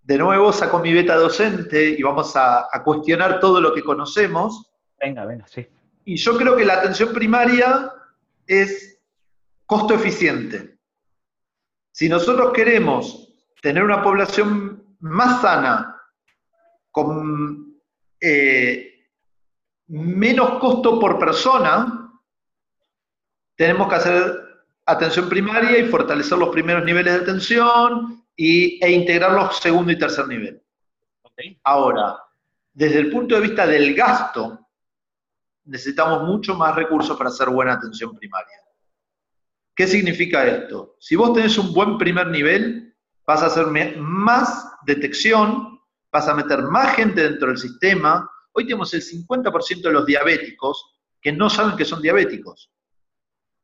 de 0.03 0.19
nuevo 0.19 0.51
saco 0.51 0.79
mi 0.79 0.95
beta 0.95 1.17
docente 1.17 1.91
y 1.91 2.03
vamos 2.03 2.35
a, 2.35 2.67
a 2.73 2.83
cuestionar 2.83 3.39
todo 3.39 3.61
lo 3.61 3.75
que 3.75 3.83
conocemos. 3.83 4.73
Venga, 4.99 5.27
venga, 5.27 5.47
sí. 5.47 5.67
Y 6.07 6.17
yo 6.17 6.39
creo 6.39 6.57
que 6.57 6.65
la 6.65 6.79
atención 6.79 7.13
primaria 7.13 7.93
es 8.47 8.99
costo 9.67 9.93
eficiente. 9.93 10.79
Si 11.93 12.09
nosotros 12.09 12.53
queremos 12.55 13.30
tener 13.61 13.83
una 13.83 14.03
población 14.03 14.97
más 15.01 15.43
sana, 15.43 15.97
con 16.91 17.81
eh, 18.21 18.91
menos 19.89 20.59
costo 20.59 20.99
por 20.99 21.19
persona, 21.19 22.11
tenemos 23.57 23.89
que 23.89 23.95
hacer 23.95 24.51
atención 24.87 25.29
primaria 25.29 25.79
y 25.79 25.89
fortalecer 25.89 26.39
los 26.39 26.49
primeros 26.51 26.85
niveles 26.85 27.15
de 27.15 27.21
atención 27.21 28.25
y, 28.37 28.83
e 28.85 28.91
integrar 28.91 29.33
los 29.33 29.59
segundo 29.59 29.93
y 29.93 29.99
tercer 29.99 30.27
nivel. 30.27 30.63
Ahora, 31.65 32.19
desde 32.73 32.99
el 32.99 33.11
punto 33.11 33.35
de 33.35 33.41
vista 33.43 33.67
del 33.67 33.95
gasto, 33.95 34.69
necesitamos 35.65 36.23
mucho 36.25 36.55
más 36.55 36.75
recursos 36.75 37.17
para 37.17 37.31
hacer 37.31 37.49
buena 37.49 37.75
atención 37.75 38.17
primaria. 38.17 38.57
¿Qué 39.75 39.87
significa 39.87 40.47
esto? 40.47 40.97
Si 40.99 41.17
vos 41.17 41.33
tenés 41.33 41.57
un 41.57 41.73
buen 41.73 41.97
primer 41.97 42.27
nivel, 42.27 42.90
vas 43.27 43.43
a 43.43 43.47
hacer 43.47 43.67
más 43.99 44.71
detección, 44.87 45.81
vas 46.13 46.29
a 46.29 46.35
meter 46.35 46.63
más 46.63 46.95
gente 46.97 47.23
dentro 47.23 47.49
del 47.49 47.59
sistema. 47.59 48.29
Hoy 48.53 48.65
tenemos 48.65 48.93
el 48.95 49.03
50% 49.03 49.83
de 49.83 49.93
los 49.93 50.07
diabéticos 50.07 50.97
que 51.21 51.33
no 51.33 51.49
saben 51.51 51.77
que 51.77 51.85
son 51.85 52.03
diabéticos. 52.03 52.73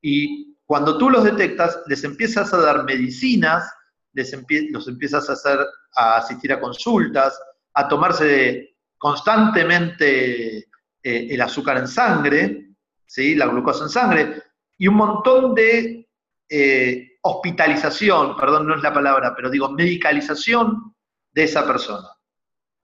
Y 0.01 0.57
cuando 0.65 0.99
tú 0.99 1.11
los 1.11 1.25
detectas, 1.25 1.81
les 1.87 2.05
empiezas 2.05 2.53
a 2.53 2.59
dar 2.59 2.85
medicinas, 2.85 3.73
les 4.13 4.37
los 4.71 4.89
empiezas 4.89 5.29
a 5.29 5.33
hacer 5.33 5.59
a 5.97 6.19
asistir 6.19 6.53
a 6.53 6.61
consultas, 6.61 7.39
a 7.75 7.89
tomarse 7.89 8.77
constantemente 8.99 10.59
eh, 10.59 10.67
el 11.03 11.41
azúcar 11.41 11.79
en 11.79 11.89
sangre, 11.89 12.71
¿sí? 13.07 13.35
la 13.35 13.47
glucosa 13.47 13.85
en 13.85 13.91
sangre, 13.91 14.43
y 14.79 14.89
un 14.89 14.95
montón 14.95 15.55
de 15.55 16.09
eh, 16.49 17.06
hospitalización, 17.27 18.37
perdón, 18.37 18.67
no 18.67 18.75
es 18.75 18.83
la 18.83 18.93
palabra, 18.93 19.35
pero 19.35 19.51
digo 19.51 19.71
medicalización 19.71 20.95
de 21.33 21.45
esa 21.45 21.67
persona. 21.67 22.09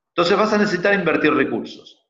Entonces 0.09 0.37
vas 0.37 0.53
a 0.53 0.59
necesitar 0.59 0.95
invertir 0.95 1.33
recursos. 1.33 2.07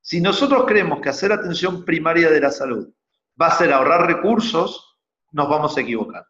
Si 0.00 0.20
nosotros 0.20 0.64
creemos 0.66 1.00
que 1.00 1.08
hacer 1.08 1.32
atención 1.32 1.84
primaria 1.84 2.30
de 2.30 2.40
la 2.40 2.50
salud 2.50 2.88
va 3.40 3.48
a 3.48 3.58
ser 3.58 3.72
ahorrar 3.72 4.06
recursos, 4.06 4.96
nos 5.32 5.48
vamos 5.48 5.76
a 5.76 5.80
equivocar. 5.80 6.26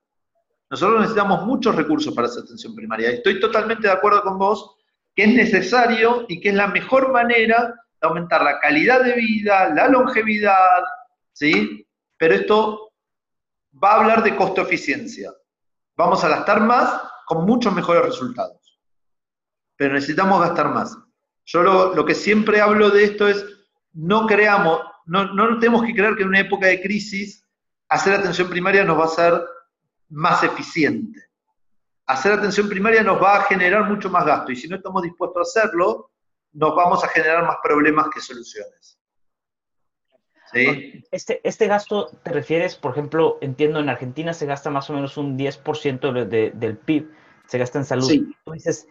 Nosotros 0.71 1.01
necesitamos 1.01 1.47
muchos 1.47 1.75
recursos 1.75 2.15
para 2.15 2.29
hacer 2.29 2.43
atención 2.43 2.75
primaria. 2.75 3.11
Estoy 3.11 3.41
totalmente 3.41 3.89
de 3.89 3.93
acuerdo 3.93 4.23
con 4.23 4.39
vos 4.39 4.77
que 5.15 5.25
es 5.25 5.35
necesario 5.35 6.27
y 6.29 6.41
que 6.41 6.51
es 6.51 6.55
la 6.55 6.69
mejor 6.69 7.11
manera 7.11 7.75
de 8.01 8.09
aumentar 8.09 8.43
la 8.43 8.61
calidad 8.61 9.03
de 9.03 9.15
vida, 9.15 9.73
la 9.75 9.89
longevidad, 9.89 10.85
¿sí? 11.33 11.85
Pero 12.17 12.35
esto 12.35 12.88
va 13.83 13.93
a 13.93 13.97
hablar 14.01 14.23
de 14.23 14.37
costo-eficiencia. 14.37 15.33
Vamos 15.97 16.23
a 16.25 16.29
gastar 16.29 16.61
más 16.61 17.03
con 17.27 17.45
muchos 17.45 17.73
mejores 17.75 18.05
resultados. 18.05 18.81
Pero 19.77 19.95
necesitamos 19.95 20.41
gastar 20.41 20.73
más. 20.73 20.97
Yo 21.45 21.62
lo, 21.62 22.05
que 22.05 22.14
siempre 22.14 22.61
hablo 22.61 22.91
de 22.91 23.05
esto 23.05 23.27
es, 23.27 23.45
no 23.93 24.27
creamos, 24.27 24.81
no, 25.07 25.33
no 25.33 25.59
tenemos 25.59 25.85
que 25.85 25.95
creer 25.95 26.14
que 26.14 26.23
en 26.23 26.29
una 26.29 26.41
época 26.41 26.67
de 26.67 26.83
crisis 26.83 27.45
hacer 27.88 28.14
atención 28.14 28.51
primaria 28.51 28.85
nos 28.85 28.99
va 28.99 29.05
a 29.07 29.09
ser 29.09 29.43
más 30.11 30.43
eficiente. 30.43 31.25
Hacer 32.07 32.33
atención 32.33 32.69
primaria 32.69 33.03
nos 33.03 33.23
va 33.23 33.37
a 33.37 33.43
generar 33.45 33.85
mucho 33.85 34.11
más 34.11 34.25
gasto 34.25 34.53
y 34.53 34.57
si 34.57 34.69
no 34.69 34.77
estamos 34.77 35.03
dispuestos 35.03 35.57
a 35.57 35.61
hacerlo, 35.61 36.11
nos 36.53 36.75
vamos 36.75 37.03
a 37.05 37.09
generar 37.09 37.45
más 37.45 37.57
problemas 37.62 38.09
que 38.12 38.21
soluciones. 38.21 38.99
Este, 40.53 41.41
este 41.45 41.67
gasto, 41.67 42.11
¿te 42.23 42.33
refieres, 42.33 42.77
por 42.77 42.93
ejemplo, 42.93 43.39
entiendo, 43.41 43.81
en 43.81 43.89
Argentina 43.89 44.33
se 44.33 44.47
gasta 44.47 44.71
más 44.71 44.89
o 44.91 44.93
menos 44.93 45.17
un 45.17 45.39
10% 45.39 46.29
del 46.53 46.77
PIB, 46.79 47.11
se 47.47 47.59
gasta 47.59 47.79
en 47.79 47.85
salud. 47.85 48.11
Tú 48.45 48.53
dices, 48.53 48.89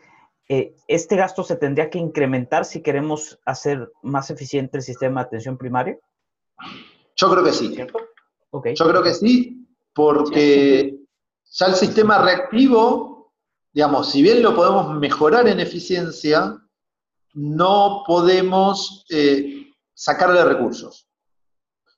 eh, 0.49 0.75
¿este 0.87 1.15
gasto 1.15 1.43
se 1.43 1.55
tendría 1.55 1.89
que 1.89 1.99
incrementar 1.99 2.65
si 2.65 2.81
queremos 2.81 3.39
hacer 3.45 3.91
más 4.01 4.29
eficiente 4.29 4.77
el 4.77 4.83
sistema 4.83 5.21
de 5.21 5.27
atención 5.27 5.57
primaria? 5.57 5.97
Yo 7.15 7.31
creo 7.31 7.43
que 7.43 7.51
sí. 7.51 7.75
Yo 7.75 8.87
creo 8.87 9.03
que 9.03 9.13
sí, 9.13 9.67
porque 9.93 10.95
ya 11.51 11.65
el 11.65 11.75
sistema 11.75 12.19
reactivo, 12.19 13.33
digamos, 13.73 14.11
si 14.11 14.21
bien 14.21 14.41
lo 14.41 14.55
podemos 14.55 14.97
mejorar 14.97 15.47
en 15.47 15.59
eficiencia, 15.59 16.57
no 17.33 18.03
podemos 18.07 19.05
eh, 19.09 19.67
sacarle 19.93 20.43
recursos. 20.43 21.06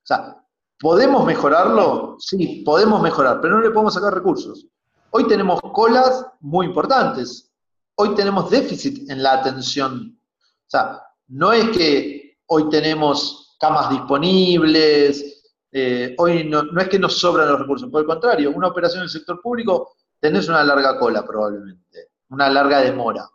O 0.10 0.16
sea, 0.16 0.44
¿podemos 0.80 1.24
mejorarlo? 1.24 2.16
Sí, 2.18 2.64
podemos 2.66 3.00
mejorar, 3.00 3.40
pero 3.42 3.58
no 3.58 3.62
le 3.62 3.70
podemos 3.70 3.94
sacar 3.94 4.12
recursos. 4.12 4.66
Hoy 5.12 5.28
tenemos 5.28 5.60
colas 5.72 6.26
muy 6.40 6.66
importantes. 6.66 7.52
Hoy 7.96 8.16
tenemos 8.16 8.50
déficit 8.50 9.08
en 9.12 9.22
la 9.22 9.34
atención. 9.34 10.20
O 10.42 10.70
sea, 10.70 11.00
no 11.28 11.54
es 11.54 11.70
que 11.78 12.40
hoy 12.48 12.70
tenemos 12.70 13.56
camas 13.60 13.92
disponibles, 13.92 15.44
eh, 15.72 16.16
hoy 16.18 16.44
no, 16.44 16.64
no, 16.64 16.82
es 16.82 16.90
que 16.90 16.98
nos 16.98 17.20
sobran 17.20 17.48
los 17.48 17.60
recursos, 17.60 17.92
por 17.92 18.02
el 18.02 18.08
contrario, 18.08 18.52
una 18.52 18.70
operación 18.70 19.02
en 19.02 19.04
el 19.04 19.10
sector 19.10 19.40
público 19.42 19.96
tenés 20.20 20.50
una 20.50 20.64
larga 20.64 20.98
cola 20.98 21.24
probablemente, 21.24 22.10
una 22.30 22.50
larga 22.50 22.80
demora. 22.80 23.30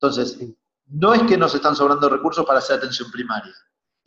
Entonces, 0.00 0.38
no 0.86 1.12
es 1.12 1.22
que 1.24 1.36
nos 1.36 1.54
están 1.54 1.76
sobrando 1.76 2.08
recursos 2.08 2.46
para 2.46 2.60
hacer 2.60 2.78
atención 2.78 3.10
primaria. 3.10 3.52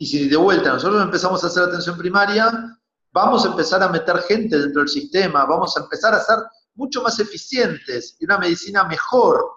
Y 0.02 0.06
si 0.06 0.28
de 0.28 0.36
vuelta 0.36 0.72
nosotros 0.72 1.00
empezamos 1.00 1.44
a 1.44 1.46
hacer 1.46 1.62
atención 1.62 1.96
primaria, 1.96 2.76
vamos 3.12 3.44
a 3.46 3.50
empezar 3.50 3.84
a 3.84 3.88
meter 3.88 4.18
gente 4.22 4.58
dentro 4.58 4.80
del 4.80 4.88
sistema, 4.88 5.44
vamos 5.44 5.76
a 5.76 5.80
empezar 5.82 6.12
a 6.12 6.18
ser 6.18 6.38
mucho 6.74 7.04
más 7.04 7.20
eficientes 7.20 8.16
y 8.18 8.24
una 8.24 8.36
medicina 8.36 8.82
mejor. 8.82 9.48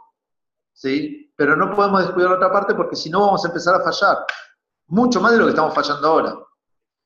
¿sí? 0.71 1.33
Pero 1.35 1.55
no 1.55 1.75
podemos 1.75 2.03
descuidar 2.03 2.29
la 2.29 2.35
otra 2.35 2.51
parte 2.51 2.75
porque 2.75 2.95
si 2.95 3.09
no 3.09 3.21
vamos 3.21 3.43
a 3.43 3.47
empezar 3.47 3.73
a 3.73 3.83
fallar. 3.83 4.19
Mucho 4.85 5.19
más 5.19 5.31
de 5.31 5.39
lo 5.39 5.45
que 5.45 5.49
estamos 5.49 5.73
fallando 5.73 6.07
ahora. 6.07 6.37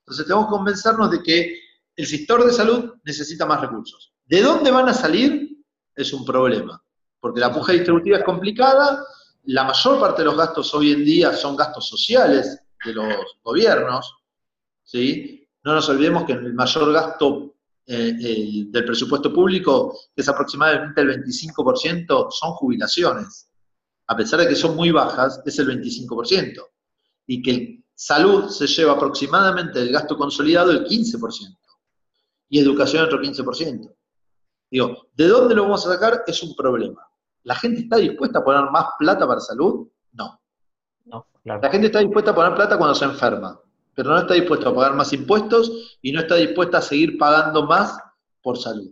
Entonces 0.02 0.26
tenemos 0.26 0.48
que 0.48 0.52
convencernos 0.52 1.10
de 1.10 1.24
que 1.24 1.56
el 1.96 2.08
sector 2.08 2.44
de 2.44 2.52
salud 2.52 2.96
necesita 3.06 3.46
más 3.46 3.62
recursos. 3.62 4.14
¿De 4.26 4.42
dónde 4.42 4.70
van 4.70 4.90
a 4.90 4.94
salir? 4.94 5.64
Es 5.96 6.12
un 6.12 6.26
problema. 6.26 6.84
Porque 7.22 7.40
la 7.40 7.54
puja 7.54 7.72
distributiva 7.72 8.18
es 8.18 8.26
complicada 8.26 9.02
la 9.46 9.64
mayor 9.64 10.00
parte 10.00 10.22
de 10.22 10.26
los 10.26 10.38
gastos 10.38 10.74
hoy 10.74 10.92
en 10.92 11.04
día 11.04 11.34
son 11.34 11.56
gastos 11.56 11.88
sociales 11.88 12.62
de 12.86 12.94
los 12.94 13.38
gobiernos, 13.44 14.16
¿sí? 14.84 15.48
No 15.64 15.74
nos 15.74 15.90
olvidemos 15.90 16.24
que 16.26 16.34
el 16.34 16.54
mayor 16.54 16.94
gasto 16.94 17.56
eh, 17.92 18.66
del 18.68 18.86
presupuesto 18.86 19.34
público, 19.34 19.98
es 20.16 20.30
aproximadamente 20.30 21.02
el 21.02 21.24
25%, 21.24 22.28
son 22.30 22.52
jubilaciones. 22.52 23.50
A 24.06 24.16
pesar 24.16 24.42
de 24.42 24.48
que 24.48 24.56
son 24.56 24.76
muy 24.76 24.92
bajas, 24.92 25.42
es 25.44 25.58
el 25.58 25.68
25%. 25.70 26.64
Y 27.26 27.42
que 27.42 27.84
salud 27.96 28.48
se 28.50 28.68
lleva 28.68 28.94
aproximadamente 28.94 29.80
del 29.80 29.92
gasto 29.92 30.16
consolidado 30.18 30.70
el 30.70 30.86
15%. 30.86 31.58
Y 32.50 32.60
educación 32.60 33.06
otro 33.06 33.20
15%. 33.20 33.96
Digo, 34.70 35.08
¿de 35.16 35.28
dónde 35.28 35.56
lo 35.56 35.64
vamos 35.64 35.84
a 35.88 35.94
sacar? 35.94 36.24
Es 36.28 36.44
un 36.44 36.56
problema. 36.56 37.02
¿La 37.42 37.56
gente 37.56 37.82
está 37.82 37.98
dispuesta 37.98 38.38
a 38.38 38.44
poner 38.44 38.70
más 38.70 38.86
plata 39.00 39.28
para 39.28 39.40
salud? 39.40 39.88
No. 40.12 40.40
La 41.62 41.70
gente 41.70 41.88
está 41.88 42.00
dispuesta 42.00 42.32
a 42.32 42.36
poner 42.36 42.56
plata 42.56 42.78
cuando 42.78 42.96
se 42.96 43.06
enferma 43.06 43.60
pero 44.00 44.12
no 44.12 44.18
está 44.20 44.34
dispuesto 44.34 44.70
a 44.70 44.74
pagar 44.74 44.96
más 44.96 45.12
impuestos 45.12 46.00
y 46.02 46.14
no 46.14 46.22
está 46.22 46.36
dispuesta 46.36 46.78
a 46.78 46.82
seguir 46.82 47.18
pagando 47.18 47.66
más 47.66 48.00
por 48.42 48.58
salud. 48.58 48.90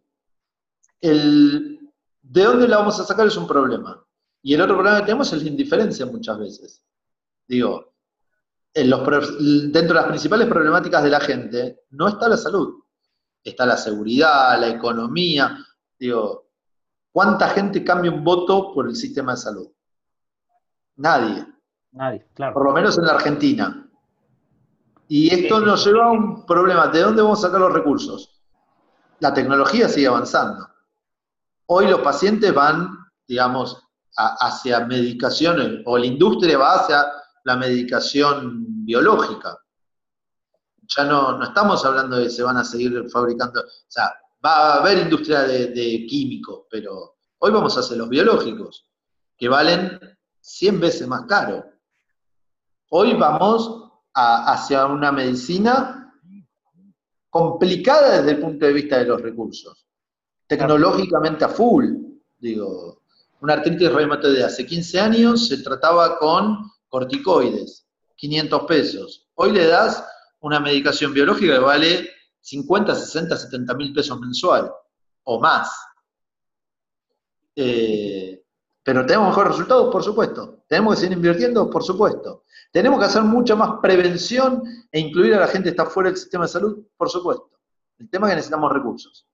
El, 0.99 1.79
¿De 2.21 2.43
dónde 2.43 2.67
la 2.67 2.79
vamos 2.79 2.99
a 2.99 3.05
sacar? 3.05 3.25
Es 3.25 3.37
un 3.37 3.47
problema. 3.47 4.05
Y 4.41 4.53
el 4.53 4.59
otro 4.59 4.75
problema 4.75 4.99
que 4.99 5.05
tenemos 5.05 5.31
es 5.31 5.43
la 5.43 5.47
indiferencia 5.47 6.05
muchas 6.05 6.37
veces. 6.37 6.83
Digo, 7.47 7.93
en 8.73 8.89
los, 8.89 8.99
dentro 9.71 9.93
de 9.95 10.01
las 10.01 10.07
principales 10.07 10.49
problemáticas 10.49 11.01
de 11.01 11.09
la 11.09 11.21
gente 11.21 11.83
no 11.91 12.09
está 12.09 12.27
la 12.27 12.35
salud, 12.35 12.83
está 13.41 13.65
la 13.65 13.77
seguridad, 13.77 14.59
la 14.59 14.67
economía. 14.67 15.57
Digo, 15.97 16.49
¿cuánta 17.13 17.47
gente 17.47 17.81
cambia 17.81 18.11
un 18.11 18.25
voto 18.25 18.73
por 18.73 18.89
el 18.89 18.95
sistema 18.97 19.35
de 19.35 19.37
salud? 19.37 19.71
Nadie. 20.97 21.47
Nadie, 21.97 22.27
claro. 22.35 22.53
Por 22.53 22.65
lo 22.65 22.73
menos 22.73 22.97
en 22.97 23.05
la 23.05 23.13
Argentina. 23.13 23.89
Y 25.07 25.33
esto 25.33 25.59
nos 25.59 25.85
lleva 25.85 26.05
a 26.05 26.11
un 26.11 26.45
problema. 26.45 26.87
¿De 26.87 27.01
dónde 27.01 27.21
vamos 27.21 27.39
a 27.39 27.47
sacar 27.47 27.61
los 27.61 27.73
recursos? 27.73 28.39
La 29.19 29.33
tecnología 29.33 29.89
sigue 29.89 30.07
avanzando. 30.07 30.67
Hoy 31.65 31.87
los 31.87 32.01
pacientes 32.01 32.53
van, 32.53 32.89
digamos, 33.27 33.83
hacia 34.15 34.85
medicaciones, 34.85 35.81
o 35.85 35.97
la 35.97 36.05
industria 36.05 36.57
va 36.57 36.75
hacia 36.75 37.05
la 37.43 37.55
medicación 37.55 38.85
biológica. 38.85 39.57
Ya 40.95 41.03
no, 41.03 41.37
no 41.37 41.43
estamos 41.43 41.83
hablando 41.85 42.17
de 42.17 42.23
que 42.23 42.29
se 42.29 42.43
van 42.43 42.57
a 42.57 42.63
seguir 42.63 43.07
fabricando, 43.09 43.61
o 43.61 43.65
sea, 43.87 44.13
va 44.43 44.73
a 44.73 44.79
haber 44.79 44.99
industria 44.99 45.41
de, 45.41 45.67
de 45.67 46.05
químicos, 46.07 46.65
pero 46.69 47.17
hoy 47.39 47.51
vamos 47.51 47.75
a 47.75 47.81
hacer 47.81 47.97
los 47.97 48.09
biológicos, 48.09 48.89
que 49.37 49.49
valen 49.49 49.99
100 50.39 50.79
veces 50.79 51.07
más 51.07 51.25
caro. 51.25 51.63
Hoy 52.89 53.15
vamos 53.15 53.91
hacia 54.13 54.85
una 54.85 55.11
medicina 55.11 56.13
complicada 57.29 58.17
desde 58.17 58.31
el 58.31 58.39
punto 58.39 58.65
de 58.65 58.73
vista 58.73 58.99
de 58.99 59.05
los 59.05 59.21
recursos, 59.21 59.85
tecnológicamente 60.47 61.43
a 61.43 61.49
full. 61.49 61.85
Digo, 62.37 63.01
una 63.41 63.53
artritis 63.53 63.91
reumatoide 63.91 64.43
hace 64.43 64.65
15 64.65 64.99
años 65.01 65.47
se 65.49 65.57
trataba 65.57 66.17
con 66.17 66.71
corticoides, 66.87 67.85
500 68.15 68.63
pesos. 68.63 69.27
Hoy 69.35 69.51
le 69.51 69.67
das 69.67 70.03
una 70.39 70.61
medicación 70.61 71.13
biológica 71.13 71.55
que 71.55 71.59
vale 71.59 72.09
50, 72.39 72.95
60, 72.95 73.35
70 73.35 73.73
mil 73.73 73.93
pesos 73.93 74.17
mensual 74.17 74.71
o 75.23 75.39
más. 75.41 75.69
Eh, 77.53 78.41
pero 78.81 79.05
tenemos 79.05 79.27
mejores 79.27 79.51
resultados, 79.51 79.91
por 79.91 80.01
supuesto. 80.01 80.63
Tenemos 80.65 80.95
que 80.95 81.01
seguir 81.01 81.17
invirtiendo, 81.17 81.69
por 81.69 81.83
supuesto. 81.83 82.45
Tenemos 82.77 82.99
que 82.99 83.05
hacer 83.05 83.23
mucha 83.23 83.55
más 83.55 83.79
prevención 83.81 84.61
e 84.91 84.99
incluir 84.99 85.33
a 85.33 85.39
la 85.39 85.47
gente 85.47 85.63
que 85.63 85.69
está 85.71 85.87
fuera 85.87 86.11
del 86.11 86.17
sistema 86.19 86.43
de 86.43 86.49
salud, 86.49 86.85
por 86.95 87.09
supuesto. 87.09 87.49
El 87.97 88.07
tema 88.07 88.27
es 88.27 88.31
que 88.31 88.35
necesitamos 88.35 88.71
recursos. 88.71 89.27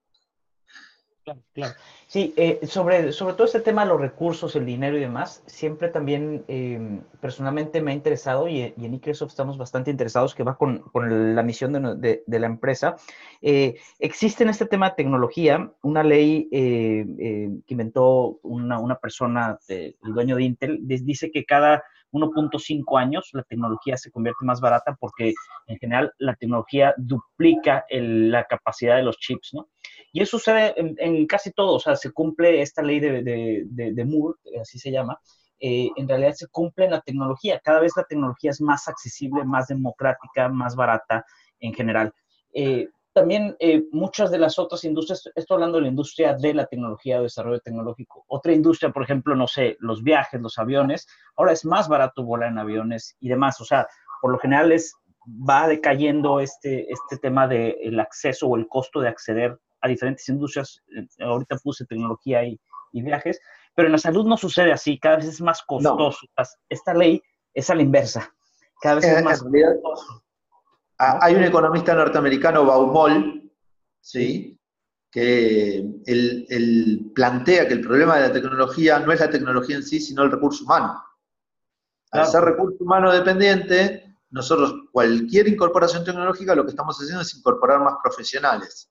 Claro, 1.24 1.42
claro. 1.52 1.74
Sí, 2.06 2.32
eh, 2.38 2.60
sobre, 2.66 3.12
sobre 3.12 3.34
todo 3.34 3.44
este 3.44 3.60
tema 3.60 3.82
de 3.82 3.88
los 3.88 4.00
recursos, 4.00 4.56
el 4.56 4.64
dinero 4.64 4.96
y 4.96 5.00
demás, 5.00 5.42
siempre 5.44 5.88
también 5.90 6.42
eh, 6.48 7.02
personalmente 7.20 7.82
me 7.82 7.90
ha 7.90 7.94
interesado 7.94 8.48
y, 8.48 8.62
en 8.62 8.90
Microsoft 8.90 9.32
estamos 9.32 9.58
bastante 9.58 9.90
interesados, 9.90 10.34
que 10.34 10.42
va 10.42 10.56
con, 10.56 10.78
con 10.78 11.34
la 11.34 11.42
misión 11.42 12.00
de, 12.00 12.22
de, 12.26 12.38
la 12.38 12.46
empresa. 12.46 12.96
Eh, 13.42 13.74
existe 13.98 14.44
en 14.44 14.48
este 14.48 14.64
tema 14.64 14.88
de 14.88 14.96
tecnología 14.96 15.70
una 15.82 16.02
ley 16.02 16.48
que 16.50 17.62
inventó 17.66 18.38
una, 18.42 18.78
una 18.78 18.98
persona, 18.98 19.58
el 19.68 19.94
dueño 20.00 20.36
de 20.36 20.44
Intel, 20.44 20.78
dice 20.82 21.30
que 21.30 21.44
cada 21.44 21.82
1.5 22.14 22.98
años 22.98 23.28
la 23.32 23.42
tecnología 23.42 23.96
se 23.96 24.10
convierte 24.10 24.44
más 24.44 24.60
barata 24.60 24.96
porque 24.98 25.34
en 25.66 25.78
general 25.78 26.12
la 26.18 26.34
tecnología 26.36 26.94
duplica 26.96 27.84
la 27.90 28.44
capacidad 28.44 28.96
de 28.96 29.02
los 29.02 29.18
chips, 29.18 29.50
¿no? 29.52 29.68
Y 30.12 30.22
eso 30.22 30.38
sucede 30.38 30.74
en, 30.76 31.26
casi 31.26 31.50
todo, 31.50 31.74
o 31.74 31.80
sea, 31.80 31.96
se 31.96 32.12
cumple 32.12 32.62
esta 32.62 32.82
ley 32.82 33.00
de, 33.00 33.22
de, 33.66 34.04
Moore, 34.04 34.38
así 34.60 34.78
se 34.78 34.92
llama, 34.92 35.18
eh, 35.58 35.88
en 35.96 36.08
realidad 36.08 36.34
se 36.34 36.46
cumple 36.48 36.84
en 36.84 36.92
la 36.92 37.00
tecnología. 37.00 37.60
Cada 37.64 37.80
vez 37.80 37.92
la 37.96 38.04
tecnología 38.04 38.50
es 38.50 38.60
más 38.60 38.86
accesible, 38.86 39.44
más 39.44 39.66
democrática, 39.68 40.48
más 40.48 40.76
barata 40.76 41.24
en 41.58 41.74
general. 41.74 42.12
Eh, 42.52 42.88
también 43.14 43.56
eh, 43.60 43.84
muchas 43.92 44.30
de 44.30 44.38
las 44.38 44.58
otras 44.58 44.82
industrias, 44.84 45.30
estoy 45.36 45.54
hablando 45.54 45.78
de 45.78 45.82
la 45.82 45.88
industria 45.88 46.34
de 46.34 46.52
la 46.52 46.66
tecnología 46.66 47.20
o 47.20 47.22
desarrollo 47.22 47.60
tecnológico, 47.60 48.24
otra 48.26 48.52
industria, 48.52 48.90
por 48.90 49.04
ejemplo, 49.04 49.36
no 49.36 49.46
sé, 49.46 49.76
los 49.78 50.02
viajes, 50.02 50.40
los 50.40 50.58
aviones, 50.58 51.06
ahora 51.36 51.52
es 51.52 51.64
más 51.64 51.88
barato 51.88 52.24
volar 52.24 52.50
en 52.50 52.58
aviones 52.58 53.16
y 53.20 53.28
demás, 53.28 53.60
o 53.60 53.64
sea, 53.64 53.86
por 54.20 54.32
lo 54.32 54.38
general 54.38 54.72
es, 54.72 54.94
va 55.28 55.68
decayendo 55.68 56.40
este, 56.40 56.90
este 56.90 57.18
tema 57.18 57.46
del 57.46 57.98
acceso 58.00 58.48
o 58.48 58.56
el 58.56 58.66
costo 58.66 59.00
de 59.00 59.08
acceder 59.08 59.58
a 59.80 59.88
diferentes 59.88 60.28
industrias, 60.28 60.82
eh, 60.96 61.06
ahorita 61.24 61.56
puse 61.62 61.86
tecnología 61.86 62.44
y, 62.44 62.60
viajes, 62.92 63.40
pero 63.74 63.86
en 63.86 63.92
la 63.92 63.98
salud 63.98 64.24
no 64.24 64.36
sucede 64.36 64.72
así, 64.72 65.00
cada 65.00 65.16
vez 65.16 65.26
es 65.26 65.40
más 65.40 65.62
costoso. 65.62 66.26
Esta 66.68 66.94
ley 66.94 67.20
es 67.52 67.68
a 67.68 67.74
la 67.74 67.82
inversa, 67.82 68.32
cada 68.80 68.96
vez 68.96 69.04
es 69.04 69.24
más 69.24 69.42
costoso. 69.42 70.23
Ah, 70.98 71.18
hay 71.20 71.34
un 71.34 71.44
economista 71.44 71.94
norteamericano, 71.94 72.64
Baumol, 72.64 73.50
¿sí? 74.00 74.58
que 75.14 75.76
él, 76.06 77.12
plantea 77.14 77.68
que 77.68 77.74
el 77.74 77.80
problema 77.80 78.16
de 78.16 78.28
la 78.28 78.32
tecnología 78.32 78.98
no 78.98 79.12
es 79.12 79.20
la 79.20 79.30
tecnología 79.30 79.76
en 79.76 79.84
sí, 79.84 80.00
sino 80.00 80.24
el 80.24 80.32
recurso 80.32 80.64
humano. 80.64 81.04
Al 82.10 82.26
ser 82.26 82.42
recurso 82.42 82.82
humano 82.82 83.12
dependiente, 83.12 84.16
nosotros, 84.30 84.74
cualquier 84.90 85.46
incorporación 85.46 86.04
tecnológica, 86.04 86.56
lo 86.56 86.64
que 86.64 86.70
estamos 86.70 86.96
haciendo 86.96 87.22
es 87.22 87.32
incorporar 87.32 87.78
más 87.78 87.94
profesionales. 88.02 88.90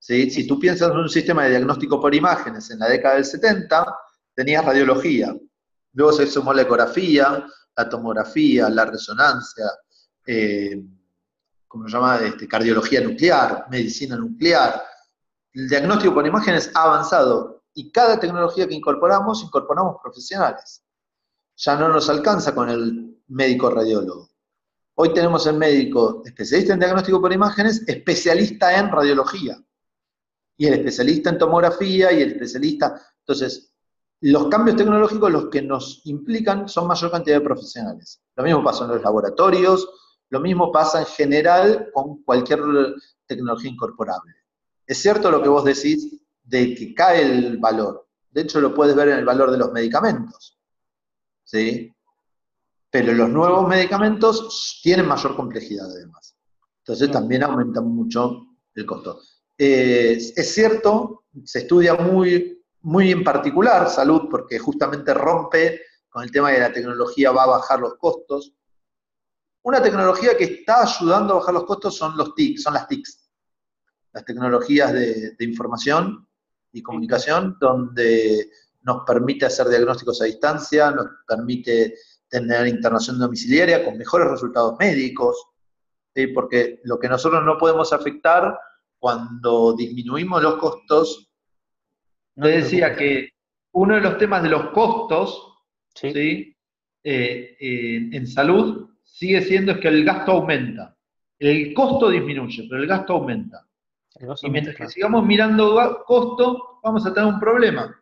¿Sí? 0.00 0.28
Si 0.28 0.44
tú 0.44 0.58
piensas 0.58 0.90
en 0.90 0.96
un 0.96 1.08
sistema 1.08 1.44
de 1.44 1.50
diagnóstico 1.50 2.00
por 2.00 2.12
imágenes 2.12 2.68
en 2.72 2.80
la 2.80 2.88
década 2.88 3.14
del 3.14 3.24
70, 3.24 3.96
tenías 4.34 4.64
radiología. 4.64 5.36
Luego 5.92 6.12
se 6.14 6.26
sumó 6.26 6.52
la 6.52 6.62
ecografía, 6.62 7.46
la 7.76 7.88
tomografía, 7.88 8.68
la 8.68 8.86
resonancia, 8.86 9.66
eh, 10.26 10.82
se 11.86 11.92
llama, 11.92 12.18
este, 12.18 12.46
cardiología 12.46 13.00
nuclear, 13.00 13.66
medicina 13.70 14.16
nuclear. 14.16 14.82
El 15.52 15.68
diagnóstico 15.68 16.14
por 16.14 16.26
imágenes 16.26 16.70
ha 16.74 16.84
avanzado 16.84 17.64
y 17.74 17.90
cada 17.90 18.20
tecnología 18.20 18.68
que 18.68 18.74
incorporamos, 18.74 19.42
incorporamos 19.42 19.96
profesionales. 20.02 20.82
Ya 21.56 21.76
no 21.76 21.88
nos 21.88 22.08
alcanza 22.10 22.54
con 22.54 22.68
el 22.68 23.22
médico 23.28 23.70
radiólogo. 23.70 24.30
Hoy 24.94 25.14
tenemos 25.14 25.46
el 25.46 25.56
médico 25.56 26.22
especialista 26.24 26.74
en 26.74 26.80
diagnóstico 26.80 27.20
por 27.20 27.32
imágenes, 27.32 27.82
especialista 27.86 28.78
en 28.78 28.90
radiología. 28.90 29.58
Y 30.56 30.66
el 30.66 30.74
especialista 30.74 31.30
en 31.30 31.38
tomografía 31.38 32.12
y 32.12 32.22
el 32.22 32.32
especialista. 32.32 33.00
Entonces, 33.20 33.72
los 34.20 34.48
cambios 34.48 34.76
tecnológicos 34.76 35.32
los 35.32 35.48
que 35.48 35.62
nos 35.62 36.02
implican 36.04 36.68
son 36.68 36.86
mayor 36.86 37.10
cantidad 37.10 37.38
de 37.38 37.44
profesionales. 37.44 38.22
Lo 38.36 38.44
mismo 38.44 38.62
pasa 38.62 38.84
en 38.84 38.90
los 38.90 39.02
laboratorios, 39.02 39.88
lo 40.32 40.40
mismo 40.40 40.72
pasa 40.72 41.00
en 41.00 41.06
general 41.06 41.90
con 41.92 42.22
cualquier 42.22 42.60
tecnología 43.26 43.70
incorporable. 43.70 44.32
Es 44.86 44.96
cierto 45.02 45.30
lo 45.30 45.42
que 45.42 45.50
vos 45.50 45.62
decís 45.62 46.22
de 46.42 46.74
que 46.74 46.94
cae 46.94 47.20
el 47.20 47.58
valor. 47.58 48.08
De 48.30 48.40
hecho, 48.40 48.58
lo 48.58 48.72
puedes 48.72 48.96
ver 48.96 49.08
en 49.08 49.18
el 49.18 49.26
valor 49.26 49.50
de 49.50 49.58
los 49.58 49.70
medicamentos. 49.72 50.58
¿Sí? 51.44 51.94
Pero 52.88 53.12
los 53.12 53.28
nuevos 53.28 53.68
medicamentos 53.68 54.80
tienen 54.82 55.06
mayor 55.06 55.36
complejidad 55.36 55.84
además. 55.84 56.34
Entonces 56.78 57.10
también 57.10 57.42
aumenta 57.42 57.82
mucho 57.82 58.46
el 58.74 58.86
costo. 58.86 59.20
Eh, 59.58 60.12
es 60.34 60.54
cierto, 60.54 61.24
se 61.44 61.58
estudia 61.58 61.92
muy, 61.94 62.64
muy 62.80 63.10
en 63.10 63.22
particular 63.22 63.90
salud 63.90 64.28
porque 64.30 64.58
justamente 64.58 65.12
rompe 65.12 65.82
con 66.08 66.22
el 66.22 66.32
tema 66.32 66.52
de 66.52 66.60
la 66.60 66.72
tecnología 66.72 67.32
va 67.32 67.42
a 67.42 67.58
bajar 67.58 67.80
los 67.80 67.96
costos. 67.96 68.54
Una 69.64 69.80
tecnología 69.80 70.36
que 70.36 70.44
está 70.44 70.82
ayudando 70.82 71.34
a 71.34 71.36
bajar 71.38 71.54
los 71.54 71.64
costos 71.64 71.96
son 71.96 72.16
los 72.16 72.34
TIC, 72.34 72.58
son 72.58 72.74
las 72.74 72.88
TICs, 72.88 73.30
las 74.12 74.24
tecnologías 74.24 74.92
de, 74.92 75.36
información 75.40 76.26
y 76.72 76.82
comunicación, 76.82 77.56
donde 77.60 78.50
nos 78.82 79.04
permite 79.06 79.46
hacer 79.46 79.68
diagnósticos 79.68 80.20
a 80.20 80.24
distancia, 80.24 80.90
nos 80.90 81.06
permite 81.26 81.94
tener 82.28 82.66
internación 82.66 83.18
domiciliaria 83.18 83.84
con 83.84 83.96
mejores 83.96 84.28
resultados 84.28 84.76
médicos, 84.80 85.46
porque 86.34 86.80
lo 86.84 86.98
que 86.98 87.08
nosotros 87.08 87.44
no 87.44 87.56
podemos 87.56 87.92
afectar 87.92 88.58
cuando 88.98 89.74
disminuimos 89.74 90.42
los 90.42 90.56
costos, 90.56 91.30
no 92.34 92.48
decía 92.48 92.96
que 92.96 93.30
uno 93.72 93.94
de 93.94 94.00
los 94.00 94.18
temas 94.18 94.42
de 94.42 94.48
los 94.48 94.70
costos 94.70 95.52
¿sí? 95.94 96.56
Eh, 97.04 97.56
en 98.12 98.26
salud 98.26 98.91
sigue 99.22 99.42
siendo 99.42 99.70
es 99.70 99.78
que 99.78 99.86
el 99.86 100.04
gasto 100.04 100.32
aumenta. 100.32 100.96
El 101.38 101.72
costo 101.74 102.10
disminuye, 102.10 102.66
pero 102.68 102.82
el 102.82 102.88
gasto 102.88 103.12
aumenta. 103.12 103.64
y 104.42 104.50
mientras 104.50 104.74
que 104.74 104.88
sigamos 104.88 105.24
mirando 105.24 106.02
costo, 106.04 106.80
vamos 106.82 107.06
a 107.06 107.14
tener 107.14 107.32
un 107.32 107.38
problema. 107.38 107.96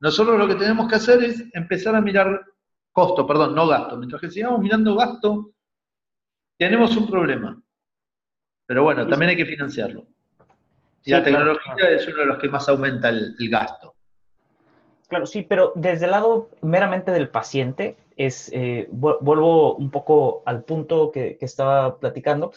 Nosotros 0.00 0.36
lo 0.36 0.48
que 0.48 0.56
tenemos 0.56 0.88
que 0.88 0.96
hacer 0.96 1.22
es 1.22 1.44
empezar 1.52 1.94
a 1.94 2.00
mirar 2.00 2.44
costo, 2.90 3.24
perdón, 3.28 3.54
no 3.54 3.68
gasto. 3.68 3.96
Mientras 3.96 4.20
que 4.20 4.30
sigamos 4.30 4.58
mirando 4.58 4.96
gasto, 4.96 5.52
tenemos 6.58 6.96
un 6.96 7.08
problema. 7.08 7.62
Pero 8.66 8.82
bueno, 8.82 9.06
también 9.06 9.30
hay 9.30 9.36
que 9.36 9.46
financiarlo. 9.46 10.04
Y 11.04 11.12
la 11.12 11.22
tecnología 11.22 11.90
es 11.90 12.08
uno 12.08 12.18
de 12.18 12.26
los 12.26 12.38
que 12.38 12.48
más 12.48 12.68
aumenta 12.68 13.08
el, 13.08 13.36
gasto. 13.48 13.94
Claro, 15.10 15.26
sí, 15.26 15.42
pero 15.42 15.72
desde 15.74 16.04
el 16.04 16.12
lado 16.12 16.50
meramente 16.62 17.10
del 17.10 17.28
paciente, 17.28 17.96
es, 18.16 18.48
eh, 18.52 18.88
vuelvo 18.92 19.74
un 19.74 19.90
poco 19.90 20.44
al 20.46 20.62
punto 20.62 21.10
que, 21.10 21.36
estaba 21.40 21.98
platicando, 21.98 22.52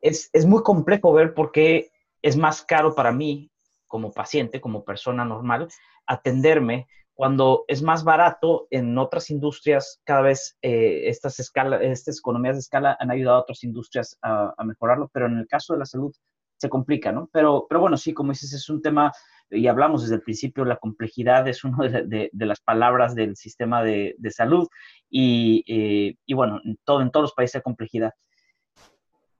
es, 0.00 0.30
es, 0.32 0.46
muy 0.46 0.62
complejo 0.62 1.12
ver 1.12 1.34
por 1.34 1.50
qué 1.50 1.90
es 2.22 2.36
más 2.36 2.62
caro 2.62 2.94
para 2.94 3.10
mí 3.10 3.50
como 3.88 4.12
paciente, 4.12 4.60
como 4.60 4.84
persona 4.84 5.24
normal, 5.24 5.66
atenderme 6.06 6.86
cuando 7.14 7.64
es 7.66 7.82
más 7.82 8.04
barato 8.04 8.68
en 8.70 8.96
otras 8.96 9.30
industrias, 9.30 10.00
cada 10.04 10.20
vez 10.20 10.56
eh, 10.62 11.08
estas, 11.08 11.40
escala, 11.40 11.82
estas 11.82 12.18
economías 12.18 12.54
de 12.54 12.60
escala 12.60 12.96
han 13.00 13.10
ayudado 13.10 13.38
a 13.38 13.40
otras 13.40 13.64
industrias 13.64 14.16
a, 14.22 14.54
mejorarlo, 14.64 15.10
pero 15.12 15.26
en 15.26 15.38
el 15.38 15.48
caso 15.48 15.72
de 15.72 15.80
la 15.80 15.86
salud 15.86 16.14
se 16.58 16.68
complica, 16.68 17.10
¿no? 17.10 17.28
Pero, 17.32 17.66
pero 17.68 17.80
bueno, 17.80 17.96
sí, 17.96 18.14
como 18.14 18.30
dices, 18.30 18.52
es 18.52 18.68
un 18.68 18.82
tema, 18.82 19.12
y 19.50 19.66
hablamos 19.68 20.02
desde 20.02 20.16
el 20.16 20.22
principio, 20.22 20.64
la 20.64 20.76
complejidad 20.76 21.46
es 21.48 21.64
una 21.64 21.88
de, 21.88 22.30
las 22.32 22.60
palabras 22.60 23.14
del 23.14 23.36
sistema 23.36 23.82
de, 23.82 24.16
salud, 24.30 24.68
y, 25.08 25.64
eh, 25.66 26.16
y, 26.26 26.34
bueno, 26.34 26.60
en, 26.64 26.78
todo, 26.84 27.02
en 27.02 27.10
todos 27.10 27.24
los 27.24 27.34
países 27.34 27.56
hay 27.56 27.62
complejidad. 27.62 28.12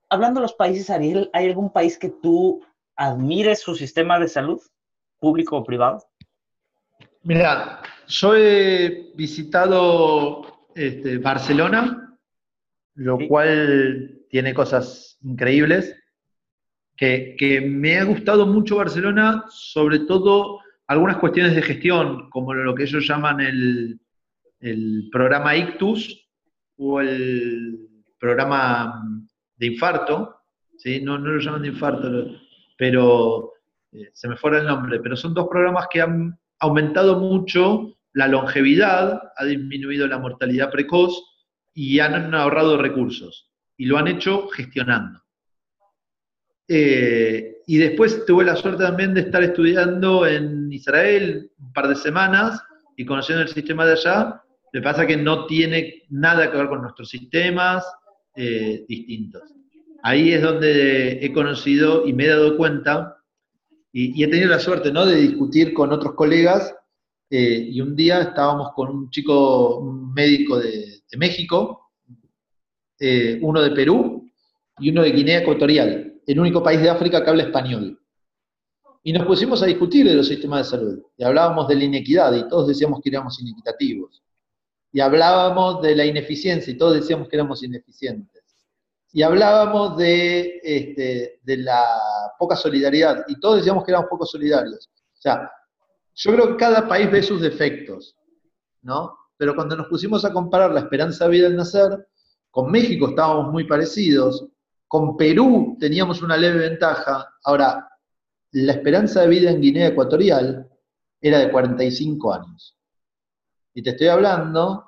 Hablando 0.08 0.40
de 0.40 0.44
los 0.44 0.54
países, 0.54 0.88
Ariel, 0.90 1.30
¿hay 1.32 1.46
algún 1.46 1.72
país 1.72 1.98
que 1.98 2.10
tú 2.10 2.64
admires 2.94 3.60
su 3.60 3.74
sistema 3.74 4.18
de 4.18 4.28
salud, 4.28 4.60
público 5.18 5.56
o 5.56 5.64
privado? 5.64 6.04
Mira, 7.22 7.82
yo 8.06 8.36
he 8.36 9.12
visitado 9.16 10.68
este, 10.74 11.18
Barcelona, 11.18 12.16
lo 12.94 13.18
cual 13.26 14.20
tiene 14.30 14.54
cosas 14.54 15.18
increíbles, 15.22 15.96
que, 16.96 17.60
me 17.68 17.98
ha 17.98 18.04
gustado 18.04 18.46
mucho 18.46 18.76
Barcelona, 18.76 19.44
sobre 19.48 20.00
todo 20.00 20.60
algunas 20.86 21.18
cuestiones 21.18 21.54
de 21.54 21.62
gestión, 21.62 22.30
como 22.30 22.54
lo 22.54 22.74
que 22.74 22.84
ellos 22.84 23.06
llaman 23.06 23.40
el, 23.40 24.00
programa 25.12 25.56
Ictus 25.56 26.28
o 26.76 27.00
el 27.00 27.78
programa 28.18 29.02
de 29.56 29.66
infarto, 29.66 30.36
¿sí? 30.76 31.00
no, 31.00 31.18
no 31.18 31.32
lo 31.32 31.40
llaman 31.40 31.62
de 31.62 31.68
infarto, 31.68 32.26
pero 32.76 33.52
eh, 33.92 34.10
se 34.12 34.28
me 34.28 34.36
fuera 34.36 34.58
el 34.58 34.66
nombre, 34.66 34.98
pero 35.00 35.16
son 35.16 35.34
dos 35.34 35.46
programas 35.48 35.86
que 35.90 36.00
han 36.00 36.38
aumentado 36.58 37.20
mucho 37.20 37.96
la 38.12 38.28
longevidad, 38.28 39.20
ha 39.36 39.44
disminuido 39.44 40.06
la 40.08 40.18
mortalidad 40.18 40.70
precoz 40.70 41.22
y 41.74 42.00
han 42.00 42.34
ahorrado 42.34 42.78
recursos. 42.78 43.52
Y 43.76 43.84
lo 43.84 43.98
han 43.98 44.08
hecho 44.08 44.48
gestionando. 44.48 45.20
Eh, 46.68 47.58
y 47.66 47.78
después 47.78 48.24
tuve 48.26 48.44
la 48.44 48.56
suerte 48.56 48.84
también 48.84 49.14
de 49.14 49.22
estar 49.22 49.42
estudiando 49.42 50.26
en 50.26 50.72
Israel 50.72 51.50
un 51.58 51.72
par 51.72 51.88
de 51.88 51.94
semanas 51.94 52.62
y 52.96 53.04
conociendo 53.04 53.42
el 53.42 53.48
sistema 53.48 53.86
de 53.86 53.92
allá. 53.92 54.42
Me 54.72 54.82
pasa 54.82 55.06
que 55.06 55.16
no 55.16 55.46
tiene 55.46 56.04
nada 56.10 56.50
que 56.50 56.56
ver 56.56 56.68
con 56.68 56.82
nuestros 56.82 57.08
sistemas 57.08 57.84
eh, 58.34 58.84
distintos. 58.88 59.42
Ahí 60.02 60.32
es 60.32 60.42
donde 60.42 61.24
he 61.24 61.32
conocido 61.32 62.06
y 62.06 62.12
me 62.12 62.24
he 62.24 62.28
dado 62.28 62.56
cuenta 62.56 63.16
y, 63.92 64.22
he 64.22 64.28
tenido 64.28 64.50
la 64.50 64.58
suerte, 64.58 64.92
¿no?, 64.92 65.06
de 65.06 65.16
discutir 65.16 65.72
con 65.72 65.90
otros 65.90 66.14
colegas, 66.14 66.74
eh, 67.30 67.66
y 67.70 67.80
un 67.80 67.96
día 67.96 68.20
estábamos 68.20 68.72
con 68.74 68.90
un 68.90 69.10
chico, 69.10 69.80
médico 70.14 70.58
de, 70.58 71.00
México, 71.16 71.92
uno 73.40 73.62
de 73.62 73.70
Perú 73.70 74.30
y 74.78 74.90
uno 74.90 75.02
de 75.02 75.12
Guinea 75.12 75.38
Ecuatorial, 75.38 76.15
el 76.26 76.40
único 76.40 76.62
país 76.62 76.80
de 76.80 76.90
África 76.90 77.22
que 77.22 77.30
habla 77.30 77.44
español. 77.44 78.00
Y 79.02 79.12
nos 79.12 79.26
pusimos 79.26 79.62
a 79.62 79.66
discutir 79.66 80.06
de 80.06 80.14
los 80.14 80.26
sistemas 80.26 80.66
de 80.66 80.76
salud, 80.76 81.02
y 81.16 81.24
hablábamos 81.24 81.68
de 81.68 81.76
la 81.76 81.84
inequidad, 81.84 82.32
y 82.34 82.48
todos 82.48 82.68
decíamos 82.68 83.00
que 83.02 83.10
éramos 83.10 83.40
inequitativos. 83.40 84.22
Y 84.92 85.00
hablábamos 85.00 85.82
de 85.82 85.94
la 85.94 86.04
ineficiencia, 86.04 86.72
y 86.72 86.76
todos 86.76 86.94
decíamos 86.94 87.28
que 87.28 87.36
éramos 87.36 87.62
ineficientes 87.62 88.46
y 89.16 89.22
hablábamos 89.22 89.96
de, 89.96 90.60
este, 90.62 91.40
de 91.42 91.56
la 91.56 91.82
poca 92.38 92.54
solidaridad, 92.54 93.24
y 93.28 93.40
todos 93.40 93.56
decíamos 93.56 93.82
que 93.82 93.90
éramos 93.90 94.10
poco 94.10 94.26
solidarios. 94.26 94.90
O 94.94 95.20
sea, 95.22 95.50
yo 96.14 96.32
creo 96.32 96.48
que 96.48 96.56
cada 96.56 96.86
país 96.86 97.10
ve 97.10 97.22
sus 97.22 97.40
defectos, 97.40 98.14
¿no? 98.82 99.16
Pero 99.38 99.54
cuando 99.54 99.74
nos 99.74 99.86
pusimos 99.86 100.26
a 100.26 100.32
comparar 100.34 100.70
la 100.72 100.80
esperanza 100.80 101.24
de 101.24 101.30
vida 101.30 101.46
al 101.46 101.56
nacer, 101.56 102.06
con 102.50 102.70
México 102.70 103.08
estábamos 103.08 103.50
muy 103.50 103.64
parecidos, 103.64 104.46
con 104.88 105.16
Perú 105.16 105.76
teníamos 105.80 106.22
una 106.22 106.36
leve 106.36 106.68
ventaja, 106.68 107.34
ahora, 107.44 107.88
la 108.52 108.72
esperanza 108.72 109.22
de 109.22 109.28
vida 109.28 109.50
en 109.50 109.60
Guinea 109.60 109.88
Ecuatorial 109.88 110.68
era 111.20 111.38
de 111.40 111.50
45 111.50 112.32
años. 112.32 112.76
Y 113.74 113.82
te 113.82 113.90
estoy 113.90 114.08
hablando 114.08 114.84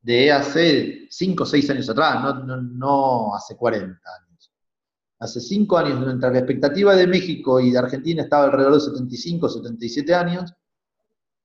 de 0.00 0.32
hace 0.32 1.06
5 1.10 1.42
o 1.42 1.46
6 1.46 1.70
años 1.70 1.90
atrás, 1.90 2.44
no, 2.44 3.34
hace 3.34 3.56
40 3.56 3.88
años. 3.88 4.52
Hace 5.18 5.40
5 5.40 5.78
años, 5.78 6.00
mientras 6.00 6.32
la 6.32 6.38
expectativa 6.38 6.94
de 6.94 7.06
México 7.06 7.60
y 7.60 7.70
de 7.70 7.78
Argentina 7.78 8.22
estaba 8.22 8.44
alrededor 8.44 8.74
de 8.74 8.80
75 8.80 9.46
o 9.46 9.48
77 9.48 10.14
años, 10.14 10.54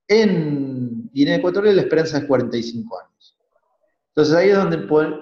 en 0.06 1.10
Guinea 1.12 1.36
Ecuatorial 1.36 1.76
la 1.76 1.82
esperanza 1.82 2.18
es 2.18 2.24
45 2.24 2.98
años. 2.98 3.38
Entonces 4.08 4.34
ahí 4.34 4.48
es 4.50 4.56
donde 4.56 4.78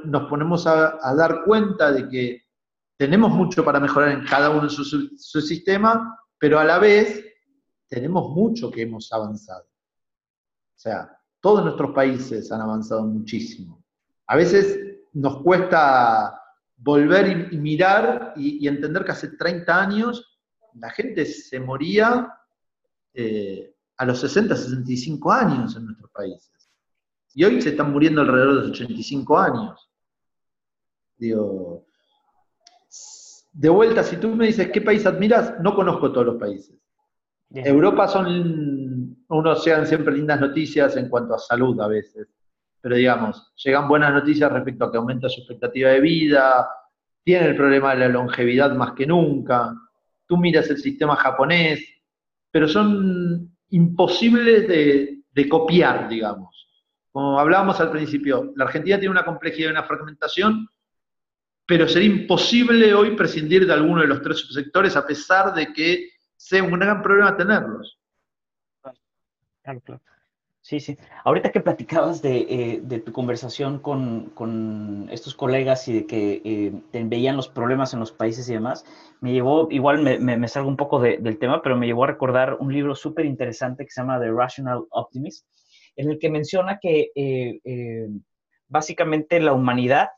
nos 0.07 0.29
ponemos 0.29 0.67
a, 0.67 0.99
dar 1.15 1.45
cuenta 1.45 1.93
de 1.93 2.09
que 2.09 2.43
tenemos 2.99 3.31
mucho 3.33 3.65
para 3.65 3.81
mejorar 3.81 4.11
en 4.11 4.25
cada 4.25 4.51
uno 4.51 4.65
de 4.65 4.71
su, 4.71 4.85
su 4.85 5.41
sistema, 5.41 6.19
pero 6.37 6.59
a 6.59 6.65
la 6.65 6.79
vez 6.79 7.25
tenemos 7.89 8.31
mucho 8.35 8.71
que 8.71 8.83
hemos 8.83 9.11
avanzado. 9.13 9.65
O 9.65 10.81
sea, 10.81 11.17
todos 11.41 11.65
nuestros 11.65 11.93
países 11.93 12.51
han 12.51 12.61
avanzado 12.61 13.05
muchísimo. 13.05 13.85
A 14.27 14.37
veces 14.37 14.79
nos 15.13 15.43
cuesta 15.43 16.43
volver 16.77 17.53
y, 17.53 17.57
mirar 17.57 18.35
y, 18.37 18.67
entender 18.67 19.05
que 19.05 19.13
hace 19.13 19.29
30 19.29 19.81
años 19.81 20.39
la 20.75 20.91
gente 20.91 21.25
se 21.25 21.59
moría 21.61 22.33
eh, 23.15 23.75
a 23.97 24.05
los 24.05 24.21
60, 24.21 24.57
65 24.57 25.33
años 25.33 25.77
en 25.77 25.87
nuestros 25.87 26.11
países. 26.11 26.71
Y 27.35 27.45
hoy 27.45 27.63
se 27.63 27.71
están 27.71 27.93
muriendo 27.93 28.21
alrededor 28.21 28.55
de 28.57 28.61
los 28.63 28.71
85 28.71 29.39
años. 29.39 29.91
Digo, 31.17 31.88
de 33.59 33.69
vuelta, 33.69 34.05
si 34.05 34.19
tú 34.19 34.37
me 34.37 34.47
dices 34.47 34.71
qué 34.71 34.81
país 34.81 35.05
admiras, 35.05 35.55
no 35.61 35.75
conozco 35.75 36.13
todos 36.13 36.27
los 36.27 36.37
países. 36.37 36.79
Europa 37.51 38.07
son, 38.07 39.17
uno 39.29 39.57
sean 39.57 39.85
siempre 39.85 40.15
lindas 40.15 40.41
noticias 40.41 40.97
en 40.97 41.09
cuanto 41.09 41.35
a 41.35 41.41
salud 41.41 41.81
a 41.81 41.89
veces, 41.89 42.29
pero 42.81 42.95
digamos, 42.95 43.53
llegan 43.57 43.89
buenas 43.89 44.13
noticias 44.13 44.53
respecto 44.53 44.85
a 44.85 44.93
que 44.93 44.99
aumenta 44.99 45.29
su 45.29 45.41
expectativa 45.41 45.91
de 45.91 46.01
vida, 46.01 46.69
tiene 47.25 47.47
el 47.47 47.57
problema 47.57 47.95
de 47.95 48.01
la 48.01 48.09
longevidad 48.09 48.77
más 48.77 48.93
que 48.93 49.09
nunca, 49.09 49.75
tú 50.29 50.37
miras 50.37 50.71
el 50.71 50.79
sistema 50.79 51.17
japonés, 51.17 51.85
pero 52.53 52.69
son 52.69 53.57
imposibles 53.71 54.69
de, 54.69 55.25
de 55.33 55.49
copiar, 55.49 56.09
digamos. 56.09 56.87
Como 57.11 57.41
hablábamos 57.41 57.81
al 57.81 57.91
principio, 57.91 58.53
la 58.55 58.67
Argentina 58.67 59.01
tiene 59.01 59.11
una 59.11 59.25
complejidad 59.25 59.71
y 59.71 59.73
una 59.73 59.83
fragmentación, 59.83 60.69
pero 61.69 61.87
sería 61.87 62.09
imposible 62.09 62.95
hoy 62.95 63.15
prescindir 63.15 63.67
de 63.67 63.75
alguno 63.75 64.01
de 64.01 64.07
los 64.07 64.23
tres 64.23 64.39
subsectores 64.39 64.97
a 64.97 65.07
pesar 65.07 65.53
de 65.53 65.71
que 65.71 66.09
sea 66.35 66.63
un 66.63 66.73
gran 66.73 67.03
problema 67.03 67.37
tenerlos. 67.37 67.99
Claro, 69.63 69.81
claro. 69.83 70.01
Sí, 70.63 70.81
sí. 70.81 70.97
Ahorita 71.25 71.53
que 71.53 71.61
platicabas 71.61 72.23
de, 72.23 72.81
eh, 72.91 73.01
tu 73.01 73.13
conversación 73.13 73.81
con, 73.81 75.09
estos 75.11 75.35
colegas 75.35 75.87
y 75.89 75.93
de 75.93 76.07
que 76.07 76.41
eh, 76.43 77.05
veían 77.05 77.37
los 77.37 77.51
problemas 77.51 77.93
en 77.93 78.01
los 78.01 78.13
países 78.13 78.49
y 78.49 78.55
demás, 78.55 78.87
me 79.21 79.33
llevó, 79.33 79.69
igual 79.71 80.01
me, 80.03 80.49
salgo 80.49 80.71
un 80.71 80.77
poco 80.79 80.99
del 81.01 81.39
tema, 81.39 81.61
pero 81.61 81.77
me 81.77 81.87
llevó 81.87 82.05
a 82.05 82.09
recordar 82.09 82.57
un 82.61 82.73
libro 82.73 82.95
súper 82.95 83.27
interesante 83.27 83.85
que 83.85 83.91
se 83.91 84.01
llama 84.01 84.19
The 84.19 84.31
Rational 84.31 84.87
Optimist, 84.89 85.47
en 85.97 86.13
el 86.13 86.19
que 86.19 86.31
menciona 86.31 86.79
que 86.81 87.11
eh, 87.15 88.09
básicamente 88.69 89.39
la 89.41 89.53
humanidad 89.53 90.09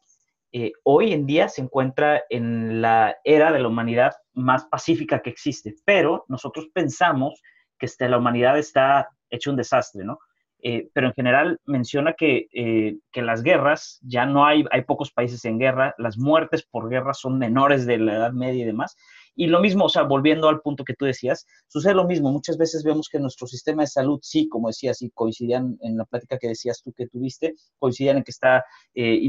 hoy 0.84 1.12
en 1.12 1.26
día 1.26 1.48
se 1.48 1.62
encuentra 1.62 2.22
en 2.28 2.82
la 2.82 3.16
era 3.24 3.52
de 3.52 3.60
la 3.60 3.68
humanidad 3.68 4.12
más 4.32 4.64
pacífica 4.64 5.20
que 5.20 5.30
existe, 5.30 5.74
pero 5.84 6.24
nosotros 6.28 6.68
pensamos 6.72 7.40
que 7.78 7.86
este, 7.86 8.08
la 8.08 8.18
humanidad 8.18 8.58
está 8.58 9.08
hecho 9.30 9.50
un 9.50 9.56
desastre, 9.56 10.04
¿no? 10.04 10.18
Eh, 10.62 10.90
pero 10.92 11.06
en 11.06 11.14
general 11.14 11.58
menciona 11.64 12.12
que, 12.12 12.48
eh, 12.52 12.98
que, 13.10 13.22
las 13.22 13.42
guerras, 13.42 13.98
ya 14.02 14.26
no 14.26 14.44
hay, 14.44 14.66
hay 14.70 14.82
pocos 14.82 15.10
países 15.10 15.44
en 15.46 15.58
guerra, 15.58 15.94
las 15.96 16.18
muertes 16.18 16.66
por 16.70 16.90
guerra 16.90 17.14
son 17.14 17.38
menores 17.38 17.86
de 17.86 17.96
la 17.96 18.16
Edad 18.16 18.32
Media 18.32 18.62
y 18.62 18.66
demás. 18.66 18.94
Y 19.34 19.46
lo 19.46 19.60
mismo, 19.60 19.86
o 19.86 19.88
sea, 19.88 20.02
volviendo 20.02 20.48
al 20.48 20.60
punto 20.60 20.84
que 20.84 20.94
tú 20.94 21.04
decías, 21.04 21.46
sucede 21.68 21.94
lo 21.94 22.04
mismo. 22.04 22.30
Muchas 22.30 22.58
veces 22.58 22.84
vemos 22.84 23.08
que 23.08 23.18
nuestro 23.18 23.46
sistema 23.46 23.82
de 23.82 23.88
salud, 23.88 24.18
sí, 24.22 24.48
como 24.48 24.68
decías, 24.68 25.00
y 25.02 25.10
coincidían 25.10 25.78
en 25.80 25.96
la 25.96 26.04
plática 26.04 26.38
que 26.38 26.48
decías 26.48 26.82
tú 26.82 26.92
que 26.92 27.06
tuviste, 27.06 27.54
coincidían 27.78 28.18
en 28.18 28.24
que 28.24 28.32
está 28.32 28.64
eh, 28.94 29.20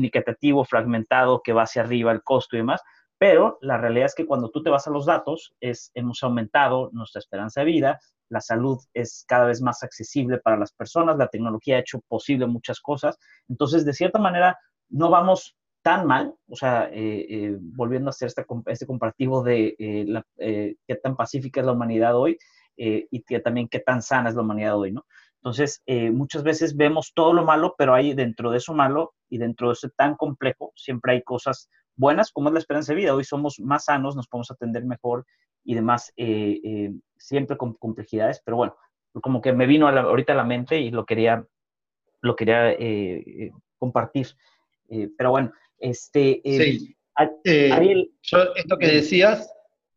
fragmentado, 0.67 1.41
que 1.43 1.53
va 1.53 1.63
hacia 1.63 1.83
arriba 1.83 2.11
el 2.11 2.23
costo 2.23 2.55
y 2.55 2.59
demás, 2.59 2.81
pero 3.21 3.59
la 3.61 3.77
realidad 3.77 4.07
es 4.07 4.15
que 4.15 4.25
cuando 4.25 4.49
tú 4.49 4.63
te 4.63 4.71
vas 4.71 4.87
a 4.87 4.91
los 4.91 5.05
datos, 5.05 5.53
es, 5.59 5.91
hemos 5.93 6.23
aumentado 6.23 6.89
nuestra 6.91 7.19
esperanza 7.19 7.61
de 7.61 7.67
vida, 7.67 7.99
la 8.29 8.41
salud 8.41 8.79
es 8.93 9.25
cada 9.27 9.45
vez 9.45 9.61
más 9.61 9.83
accesible 9.83 10.39
para 10.39 10.57
las 10.57 10.71
personas, 10.71 11.17
la 11.17 11.27
tecnología 11.27 11.75
ha 11.75 11.81
hecho 11.81 12.01
posible 12.07 12.47
muchas 12.47 12.79
cosas. 12.79 13.19
Entonces, 13.47 13.85
de 13.85 13.93
cierta 13.93 14.17
manera, 14.17 14.57
no 14.89 15.09
vamos 15.09 15.55
tan 15.81 16.05
mal, 16.05 16.35
o 16.47 16.55
sea, 16.55 16.89
eh, 16.91 17.25
eh, 17.29 17.57
volviendo 17.59 18.09
a 18.09 18.11
hacer 18.11 18.27
este, 18.27 18.85
comparativo 18.85 19.43
de 19.43 19.75
eh, 19.77 20.75
qué 20.87 20.95
tan 20.95 21.15
pacífica 21.15 21.59
es 21.59 21.65
la 21.65 21.73
humanidad 21.73 22.15
hoy 22.15 22.37
y 22.77 23.21
que 23.21 23.39
también 23.39 23.67
qué 23.67 23.79
tan 23.79 24.01
sana 24.01 24.29
es 24.29 24.35
la 24.35 24.41
humanidad 24.41 24.75
hoy, 24.75 24.91
¿no? 24.91 25.05
Entonces, 25.35 25.83
muchas 26.13 26.41
veces 26.41 26.75
vemos 26.75 27.13
todo 27.13 27.33
lo 27.33 27.43
malo, 27.43 27.75
pero 27.77 27.93
hay 27.93 28.13
dentro 28.15 28.49
de 28.49 28.57
eso 28.57 28.73
malo 28.73 29.13
y 29.29 29.37
dentro 29.37 29.67
de 29.67 29.73
eso 29.73 29.89
tan 29.95 30.15
complejo, 30.15 30.71
siempre 30.75 31.13
hay 31.13 31.23
cosas 31.23 31.69
buenas, 31.95 32.31
como 32.31 32.49
es 32.49 32.53
la 32.53 32.59
esperanza 32.59 32.93
de 32.93 32.99
vida. 32.99 33.15
Hoy 33.15 33.23
somos 33.23 33.59
más 33.59 33.85
sanos, 33.85 34.15
nos 34.15 34.27
podemos 34.27 34.51
atender 34.51 34.83
mejor 34.83 35.25
y 35.63 35.75
demás, 35.75 36.11
eh, 36.17 36.59
eh, 36.63 36.93
siempre 37.17 37.57
con 37.57 37.73
complejidades, 37.75 38.41
pero 38.43 38.57
bueno, 38.57 38.75
como 39.21 39.41
que 39.41 39.53
me 39.53 39.67
vino 39.67 39.87
ahorita 39.87 40.33
a 40.33 40.37
la 40.37 40.43
mente 40.43 40.79
y 40.79 40.89
lo 40.89 41.05
quería, 41.05 41.45
lo 42.21 42.35
quería 42.35 42.71
eh, 42.71 43.51
compartir. 43.77 44.27
pero 45.17 45.31
bueno, 45.31 45.53
este... 45.81 46.41
sí. 46.43 46.95
esto 48.55 48.77
que 48.77 48.87
decías, 48.87 49.51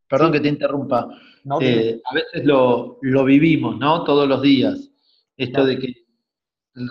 perdón 0.08 0.32
que 0.32 0.40
te 0.40 0.48
interrumpa, 0.48 1.08
a 1.50 1.58
veces 1.58 2.44
lo, 2.44 2.98
vivimos, 3.24 3.78
¿no? 3.78 4.04
Todos 4.04 4.28
los 4.28 4.42
días. 4.42 4.90
Esto 5.36 5.64
de 5.64 5.78
que 5.78 5.94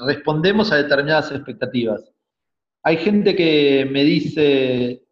respondemos 0.06 0.72
a 0.72 0.78
determinadas 0.78 1.32
expectativas. 1.32 2.12
Hay 2.84 2.98
gente 2.98 3.36
que 3.36 3.88
me 3.90 4.04
dice, 4.04 5.06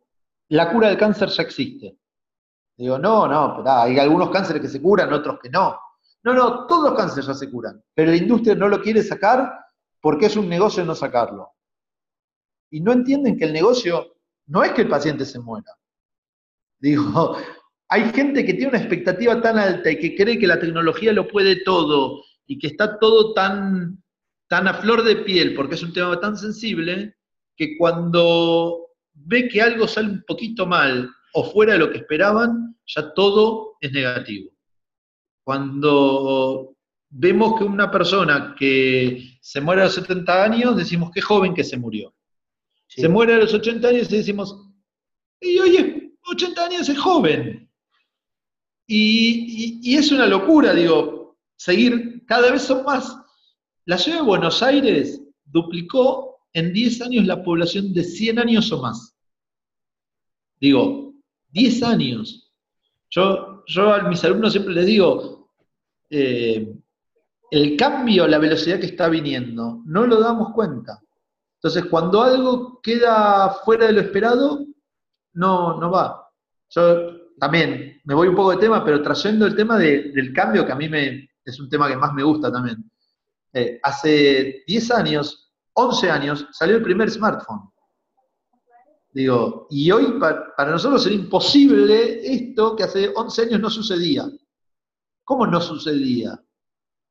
la 0.50 0.72
cura 0.72 0.90
del 0.90 0.98
cáncer 0.98 1.30
ya 1.30 1.44
existe. 1.44 1.98
Digo, 2.78 2.98
no, 2.98 3.28
no, 3.28 3.64
hay 3.66 3.98
algunos 4.00 4.30
cánceres 4.30 4.62
que 4.62 4.68
se 4.68 4.82
curan, 4.82 5.12
otros 5.14 5.40
que 5.42 5.50
no. 5.50 5.78
No, 6.24 6.34
no, 6.34 6.68
todos 6.68 6.90
los 6.90 7.00
cánceres 7.00 7.28
ya 7.28 7.34
se 7.34 7.50
curan, 7.50 7.82
pero 7.94 8.12
la 8.12 8.18
industria 8.18 8.56
no 8.56 8.68
lo 8.68 8.82
quiere 8.82 9.02
sacar 9.02 9.52
porque 10.00 10.28
es 10.28 10.36
un 10.36 10.50
negocio 10.50 10.84
no 10.86 10.94
sacarlo. 10.94 11.51
Y 12.72 12.80
no 12.82 12.94
entienden 12.94 13.38
que 13.38 13.46
el 13.46 13.54
negocio 13.54 14.16
no 14.48 14.64
es 14.64 14.72
que 14.72 14.82
el 14.82 14.88
paciente 14.88 15.26
se 15.26 15.40
muera. 15.40 15.72
Digo, 16.80 17.38
hay 17.90 18.10
gente 18.12 18.46
que 18.46 18.54
tiene 18.54 18.70
una 18.70 18.80
expectativa 18.80 19.42
tan 19.42 19.60
alta 19.60 19.92
y 19.92 20.00
que 20.00 20.16
cree 20.16 20.40
que 20.40 20.48
la 20.48 20.60
tecnología 20.60 21.14
lo 21.14 21.28
puede 21.28 21.64
todo 21.64 22.24
y 22.48 22.58
que 22.58 22.68
está 22.68 22.98
todo 22.98 23.34
tan, 23.34 24.02
tan 24.48 24.68
a 24.68 24.74
flor 24.74 25.04
de 25.04 25.18
piel 25.18 25.54
porque 25.54 25.76
es 25.76 25.84
un 25.84 25.94
tema 25.94 26.20
tan 26.20 26.38
sensible 26.38 27.16
que 27.56 27.78
cuando 27.78 28.88
ve 29.14 29.48
que 29.50 29.62
algo 29.62 29.88
sale 29.88 30.10
un 30.10 30.24
poquito 30.26 30.66
mal 30.66 31.10
o 31.34 31.44
fuera 31.44 31.74
de 31.74 31.80
lo 31.80 31.92
que 31.92 32.00
esperaban, 32.00 32.78
ya 32.86 33.14
todo 33.14 33.78
es 33.82 33.92
negativo. 33.92 34.52
Cuando 35.44 36.76
vemos 37.10 37.58
que 37.58 37.66
una 37.66 37.92
persona 37.92 38.56
que 38.58 39.38
se 39.42 39.62
muere 39.62 39.82
a 39.82 39.86
los 39.86 39.96
70 39.96 40.44
años, 40.44 40.78
decimos 40.78 41.12
qué 41.14 41.22
joven 41.22 41.54
que 41.54 41.64
se 41.64 41.78
murió. 41.78 42.14
Se 42.96 43.08
muere 43.08 43.36
a 43.36 43.38
los 43.38 43.54
80 43.54 43.88
años 43.88 44.12
y 44.12 44.18
decimos, 44.18 44.68
y 45.40 45.58
oye, 45.60 46.14
80 46.30 46.66
años 46.66 46.90
es 46.90 46.98
joven. 46.98 47.70
Y, 48.86 49.80
y, 49.82 49.96
es 49.96 50.12
una 50.12 50.28
locura, 50.28 50.74
digo, 50.74 51.38
seguir, 51.56 52.26
cada 52.26 52.52
vez 52.52 52.64
son 52.64 52.84
más. 52.84 53.18
La 53.86 53.98
ciudad 53.98 54.20
de 54.20 54.26
Buenos 54.26 54.62
Aires 54.62 55.22
duplicó 55.46 56.42
en 56.52 56.74
10 56.74 57.02
años 57.04 57.26
la 57.26 57.42
población 57.42 57.94
de 57.94 58.04
100 58.04 58.40
años 58.40 58.70
o 58.74 58.82
más. 58.82 59.16
Digo, 60.60 61.14
10 61.52 61.84
años. 61.84 62.52
Yo, 63.10 63.64
yo 63.68 63.94
a 63.94 64.04
mis 64.10 64.22
alumnos 64.26 64.52
siempre 64.52 64.74
les 64.74 64.86
digo, 64.86 65.50
eh, 66.10 66.76
el 67.52 67.78
cambio, 67.78 68.28
la 68.28 68.38
velocidad 68.38 68.82
que 68.82 68.88
está 68.88 69.08
viniendo, 69.08 69.82
no 69.86 70.06
lo 70.06 70.20
damos 70.20 70.54
cuenta. 70.54 71.02
Entonces, 71.64 71.86
cuando 71.90 72.22
algo 72.22 72.80
queda 72.82 73.50
fuera 73.64 73.88
de 73.88 73.94
lo 73.94 74.02
esperado, 74.02 74.66
no, 75.34 75.80
no 75.80 75.92
va. 75.92 76.30
Yo 76.70 77.32
también 77.40 78.02
me 78.06 78.16
voy 78.16 78.28
un 78.28 78.36
poco 78.36 78.52
de 78.52 78.58
tema, 78.58 78.84
pero 78.84 79.02
trayendo 79.02 79.46
el 79.46 79.56
tema 79.56 79.78
del 79.78 80.34
cambio, 80.34 80.66
que 80.66 80.72
a 80.72 80.76
mí 80.76 80.90
me, 80.90 81.30
es 81.46 81.60
un 81.60 81.70
tema 81.70 81.88
que 81.88 81.98
más 81.98 82.14
me 82.14 82.24
gusta 82.24 82.52
también. 82.52 82.90
Eh, 83.54 83.80
hace 83.84 84.64
10 84.66 84.92
años 84.92 85.52
11 85.74 86.10
años, 86.10 86.48
salió 86.52 86.78
el 86.78 86.84
primer 86.84 87.10
smartphone. 87.10 87.70
Digo, 89.14 89.68
y 89.70 89.92
hoy 89.92 90.20
para, 90.20 90.72
nosotros 90.72 91.06
era 91.06 91.16
imposible 91.16 92.26
esto 92.26 92.76
que 92.76 92.84
hace 92.84 93.12
11 93.14 93.42
años 93.44 93.60
no 93.60 93.70
sucedía. 93.70 94.30
¿Cómo 95.24 95.46
no 95.48 95.60
sucedía? 95.60 96.42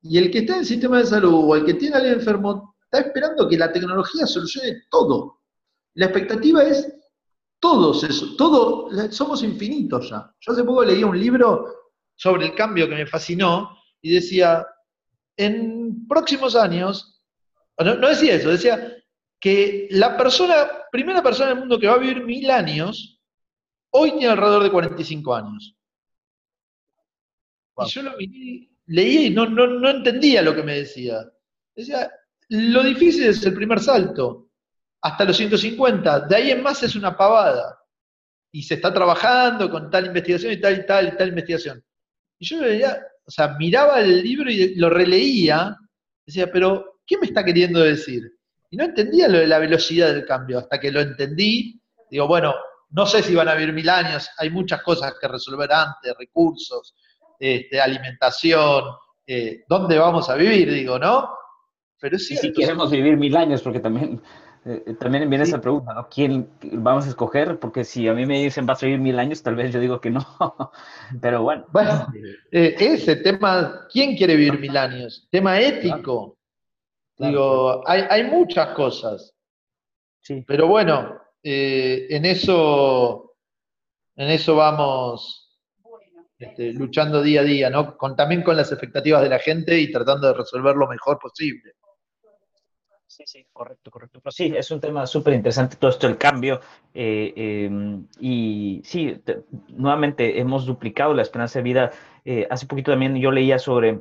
Y 0.02 0.18
el 0.18 0.30
que 0.30 0.40
está 0.40 0.54
en 0.54 0.60
el 0.60 0.66
sistema 0.66 0.98
de 0.98 1.06
salud 1.06 1.44
o 1.46 1.56
el 1.56 1.64
que 1.64 1.74
tiene 1.74 1.94
a 1.94 1.98
alguien 1.98 2.14
enfermo 2.14 2.69
está 2.90 3.06
esperando 3.06 3.48
que 3.48 3.56
la 3.56 3.72
tecnología 3.72 4.26
solucione 4.26 4.82
todo. 4.90 5.42
La 5.94 6.06
expectativa 6.06 6.64
es 6.64 6.92
todos 7.60 8.02
eso, 8.04 8.34
todo, 8.36 8.88
somos 9.10 9.42
infinitos 9.42 10.10
ya. 10.10 10.34
Yo 10.40 10.52
hace 10.52 10.64
poco 10.64 10.84
leí 10.84 11.04
un 11.04 11.18
libro 11.18 11.92
sobre 12.16 12.46
el 12.46 12.54
cambio 12.54 12.88
que 12.88 12.94
me 12.94 13.06
fascinó 13.06 13.76
y 14.00 14.14
decía, 14.14 14.66
en 15.36 16.06
próximos 16.08 16.56
años 16.56 17.22
no, 17.78 18.08
decía 18.08 18.34
eso, 18.34 18.50
decía 18.50 18.96
que 19.38 19.88
la 19.90 20.16
persona, 20.16 20.68
primera 20.90 21.22
persona 21.22 21.50
del 21.50 21.60
mundo 21.60 21.78
que 21.78 21.86
va 21.86 21.94
a 21.94 21.98
vivir 21.98 22.24
mil 22.24 22.50
años, 22.50 23.20
hoy 23.90 24.10
tiene 24.12 24.28
alrededor 24.28 24.62
de 24.62 24.70
45 24.70 25.34
años. 25.34 25.76
Y 27.78 27.88
yo 27.88 28.02
lo 28.02 28.12
leía 28.86 29.22
y 29.22 29.30
no, 29.30 29.46
no, 29.46 29.88
entendía 29.88 30.42
lo 30.42 30.54
que 30.54 30.62
me 30.62 30.76
decía. 30.76 31.24
Decía, 31.74 32.10
lo 32.50 32.82
difícil 32.82 33.24
es 33.24 33.44
el 33.46 33.54
primer 33.54 33.80
salto, 33.80 34.48
hasta 35.02 35.24
los 35.24 35.36
150, 35.36 36.20
de 36.26 36.36
ahí 36.36 36.50
en 36.50 36.62
más 36.62 36.82
es 36.82 36.96
una 36.96 37.16
pavada. 37.16 37.78
Y 38.52 38.62
se 38.62 38.74
está 38.74 38.92
trabajando 38.92 39.70
con 39.70 39.88
tal 39.90 40.06
investigación 40.06 40.52
y 40.52 40.60
tal 40.60 40.78
y 40.78 40.86
tal 40.86 41.08
y 41.08 41.16
tal 41.16 41.28
investigación. 41.28 41.84
Y 42.38 42.46
yo 42.46 42.60
veía, 42.60 43.00
o 43.24 43.30
sea, 43.30 43.56
miraba 43.58 44.00
el 44.00 44.22
libro 44.22 44.50
y 44.50 44.74
lo 44.74 44.90
releía, 44.90 45.76
decía, 46.26 46.50
pero 46.52 47.00
¿qué 47.06 47.16
me 47.18 47.26
está 47.26 47.44
queriendo 47.44 47.80
decir? 47.80 48.22
Y 48.70 48.76
no 48.76 48.84
entendía 48.84 49.28
lo 49.28 49.38
de 49.38 49.46
la 49.46 49.58
velocidad 49.58 50.12
del 50.12 50.26
cambio, 50.26 50.58
hasta 50.58 50.80
que 50.80 50.90
lo 50.90 51.00
entendí, 51.00 51.80
digo, 52.10 52.26
bueno, 52.26 52.54
no 52.90 53.06
sé 53.06 53.22
si 53.22 53.34
van 53.34 53.48
a 53.48 53.54
vivir 53.54 53.72
mil 53.72 53.88
años, 53.88 54.28
hay 54.36 54.50
muchas 54.50 54.82
cosas 54.82 55.14
que 55.20 55.28
resolver 55.28 55.72
antes, 55.72 56.12
recursos, 56.18 56.94
este, 57.38 57.80
alimentación, 57.80 58.84
eh, 59.24 59.64
¿dónde 59.68 59.96
vamos 59.96 60.28
a 60.28 60.34
vivir? 60.34 60.72
Digo, 60.72 60.98
¿no? 60.98 61.30
Pero 62.00 62.18
sí. 62.18 62.36
si 62.36 62.52
queremos 62.52 62.90
vivir 62.90 63.16
mil 63.16 63.36
años, 63.36 63.62
porque 63.62 63.78
también, 63.78 64.20
eh, 64.64 64.96
también 64.98 65.28
viene 65.28 65.44
esa 65.44 65.60
pregunta, 65.60 65.92
¿no? 65.92 66.08
¿Quién 66.08 66.48
vamos 66.62 67.04
a 67.04 67.10
escoger? 67.10 67.58
Porque 67.58 67.84
si 67.84 68.08
a 68.08 68.14
mí 68.14 68.24
me 68.24 68.42
dicen 68.42 68.64
vas 68.64 68.82
a 68.82 68.86
vivir 68.86 69.00
mil 69.00 69.18
años, 69.18 69.42
tal 69.42 69.54
vez 69.54 69.72
yo 69.72 69.80
digo 69.80 70.00
que 70.00 70.10
no. 70.10 70.24
Pero 71.20 71.42
bueno. 71.42 71.66
Bueno, 71.72 72.06
eh, 72.50 72.74
ese 72.78 73.16
tema, 73.16 73.86
¿quién 73.92 74.16
quiere 74.16 74.34
vivir 74.34 74.58
mil 74.58 74.76
años? 74.76 75.28
Tema 75.30 75.60
ético. 75.60 76.38
Digo, 77.18 77.82
hay, 77.86 78.24
muchas 78.24 78.68
cosas. 78.68 79.34
Sí. 80.20 80.42
Pero 80.46 80.68
bueno, 80.68 81.20
eh, 81.42 82.06
en 82.08 82.24
eso, 82.24 83.34
en 84.16 84.30
eso 84.30 84.56
vamos 84.56 85.50
este, 86.38 86.72
luchando 86.72 87.22
día 87.22 87.42
a 87.42 87.44
día, 87.44 87.68
¿no? 87.68 87.98
Con, 87.98 88.16
también 88.16 88.42
con 88.42 88.56
las 88.56 88.72
expectativas 88.72 89.20
de 89.20 89.28
la 89.28 89.38
gente 89.38 89.78
y 89.78 89.92
tratando 89.92 90.28
de 90.28 90.32
resolver 90.32 90.74
lo 90.74 90.88
mejor 90.88 91.18
posible. 91.18 91.74
Sí, 93.26 93.46
correcto, 93.52 93.90
correcto. 93.90 94.20
Pero 94.22 94.30
sí, 94.32 94.52
es 94.56 94.70
un 94.70 94.80
tema 94.80 95.06
súper 95.06 95.34
interesante 95.34 95.76
todo 95.76 95.90
esto, 95.90 96.06
el 96.06 96.16
cambio. 96.16 96.60
Eh, 96.94 97.32
em, 97.36 98.06
y 98.18 98.80
sí, 98.84 99.20
nuevamente 99.68 100.40
hemos 100.40 100.66
duplicado 100.66 101.14
la 101.14 101.22
esperanza 101.22 101.58
de 101.58 101.62
vida. 101.62 101.90
Eh, 102.24 102.46
hace 102.50 102.66
poquito 102.66 102.92
también 102.92 103.16
yo 103.16 103.30
leía 103.30 103.58
sobre 103.58 104.00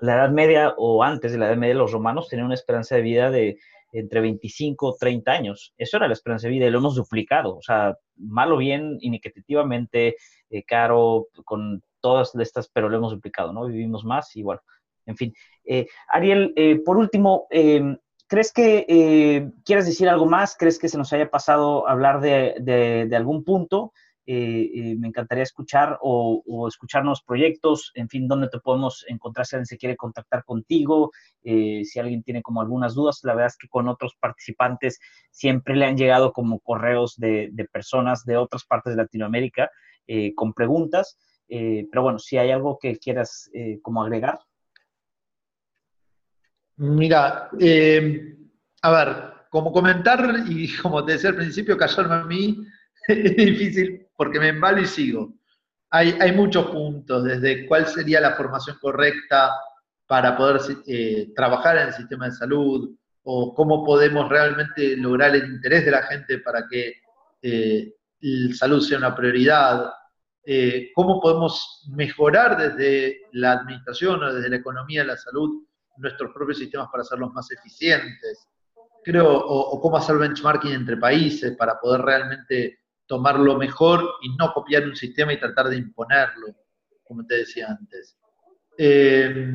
la 0.00 0.14
Edad 0.14 0.30
Media 0.30 0.74
o 0.76 1.02
antes 1.02 1.32
de 1.32 1.38
la 1.38 1.46
Edad 1.48 1.56
Media, 1.56 1.74
los 1.74 1.92
romanos 1.92 2.28
tenían 2.28 2.46
una 2.46 2.54
esperanza 2.54 2.96
de 2.96 3.02
vida 3.02 3.30
de 3.30 3.58
entre 3.92 4.20
25 4.20 4.86
o 4.86 4.96
30 4.98 5.32
años. 5.32 5.74
Eso 5.76 5.96
era 5.96 6.06
la 6.06 6.14
esperanza 6.14 6.46
de 6.46 6.52
vida 6.54 6.66
y 6.66 6.70
lo 6.70 6.78
hemos 6.78 6.94
duplicado. 6.94 7.56
O 7.56 7.62
sea, 7.62 7.96
mal 8.16 8.52
o 8.52 8.56
bien, 8.56 8.98
inequitativamente, 9.00 10.16
eh, 10.48 10.62
caro, 10.64 11.28
con 11.44 11.82
todas 12.00 12.34
estas, 12.36 12.68
pero 12.68 12.88
lo 12.88 12.96
hemos 12.96 13.12
duplicado, 13.12 13.52
¿no? 13.52 13.66
Vivimos 13.66 14.04
más 14.04 14.34
y 14.36 14.42
bueno, 14.42 14.62
en 15.06 15.16
fin. 15.16 15.34
Ariel, 16.08 16.82
por 16.84 16.96
último, 16.96 17.46
em, 17.50 17.96
¿Crees 18.30 18.52
que 18.52 18.86
eh, 18.88 19.50
quieres 19.64 19.86
decir 19.86 20.08
algo 20.08 20.24
más? 20.24 20.56
¿Crees 20.56 20.78
que 20.78 20.88
se 20.88 20.96
nos 20.96 21.12
haya 21.12 21.28
pasado 21.28 21.88
hablar 21.88 22.20
de, 22.20 23.10
algún 23.12 23.42
punto? 23.42 23.92
Eh, 24.24 24.70
eh, 24.72 24.96
me 24.96 25.08
encantaría 25.08 25.42
escuchar 25.42 25.98
o, 26.00 26.68
escuchar 26.68 27.02
nuevos 27.02 27.24
proyectos, 27.24 27.90
en 27.96 28.08
fin, 28.08 28.28
dónde 28.28 28.48
te 28.48 28.60
podemos 28.60 29.04
encontrar 29.08 29.46
si 29.46 29.56
alguien 29.56 29.66
se 29.66 29.78
quiere 29.78 29.96
contactar 29.96 30.44
contigo, 30.44 31.10
si 31.42 31.98
alguien 31.98 32.22
tiene 32.22 32.40
como 32.40 32.60
algunas 32.60 32.94
dudas. 32.94 33.18
La 33.24 33.34
verdad 33.34 33.48
es 33.48 33.56
que 33.56 33.66
con 33.66 33.88
otros 33.88 34.14
participantes 34.20 35.00
siempre 35.32 35.74
le 35.74 35.86
han 35.86 35.96
llegado 35.96 36.32
como 36.32 36.60
correos 36.60 37.16
de, 37.16 37.50
personas 37.72 38.24
de 38.24 38.36
otras 38.36 38.64
partes 38.64 38.92
de 38.92 39.02
Latinoamérica 39.02 39.72
con 40.36 40.52
preguntas. 40.52 41.18
pero 41.48 42.02
bueno, 42.04 42.20
si 42.20 42.38
hay 42.38 42.52
algo 42.52 42.78
que 42.80 42.96
quieras 42.96 43.50
como 43.82 44.04
agregar. 44.04 44.38
Mira, 46.80 47.50
eh, 47.60 48.36
a 48.80 48.90
ver, 48.90 49.32
como 49.50 49.70
comentar 49.70 50.44
y 50.48 50.74
como 50.80 51.04
te 51.04 51.12
decía 51.12 51.28
al 51.28 51.36
principio, 51.36 51.76
callarme 51.76 52.14
a 52.14 52.24
mí 52.24 52.66
es 53.08 53.36
difícil 53.36 54.06
porque 54.16 54.40
me 54.40 54.48
embalo 54.48 54.80
y 54.80 54.86
sigo. 54.86 55.34
Hay, 55.90 56.32
muchos 56.32 56.70
puntos, 56.70 57.24
desde 57.24 57.66
cuál 57.66 57.86
sería 57.86 58.20
la 58.20 58.34
formación 58.34 58.78
correcta 58.80 59.50
para 60.06 60.36
poder 60.36 60.60
eh, 60.86 61.32
trabajar 61.34 61.76
en 61.76 61.88
el 61.88 61.94
sistema 61.94 62.26
de 62.26 62.32
salud, 62.32 62.96
o 63.24 63.54
cómo 63.54 63.84
podemos 63.84 64.28
realmente 64.28 64.96
lograr 64.96 65.34
el 65.34 65.52
interés 65.52 65.84
de 65.84 65.90
la 65.90 66.02
gente 66.04 66.38
para 66.38 66.66
que 66.66 66.94
eh, 67.42 67.92
la 68.20 68.54
salud 68.54 68.80
sea 68.80 68.98
una 68.98 69.14
prioridad, 69.14 69.90
cómo 70.94 71.20
podemos 71.20 71.86
mejorar 71.90 72.56
desde 72.56 73.22
la 73.32 73.52
administración 73.52 74.22
o 74.22 74.32
desde 74.32 74.48
la 74.48 74.56
economía 74.56 75.02
de 75.02 75.08
la 75.08 75.16
salud 75.16 75.64
nuestros 76.00 76.32
propios 76.32 76.58
sistemas 76.58 76.88
para 76.90 77.02
hacerlos 77.02 77.32
más 77.32 77.50
eficientes, 77.50 78.48
creo, 79.04 79.32
o, 79.32 79.80
cómo 79.80 79.96
hacer 79.96 80.16
benchmarking 80.16 80.72
entre 80.72 80.96
países 80.96 81.56
para 81.56 81.78
poder 81.78 82.02
realmente 82.02 82.80
tomar 83.06 83.38
lo 83.38 83.56
mejor 83.56 84.04
y 84.22 84.36
no 84.36 84.52
copiar 84.52 84.84
un 84.84 84.96
sistema 84.96 85.32
y 85.32 85.40
tratar 85.40 85.68
de 85.68 85.76
imponerlo, 85.76 86.54
como 87.02 87.24
te 87.26 87.38
decía 87.38 87.68
antes. 87.68 88.16
Eh, 88.78 89.48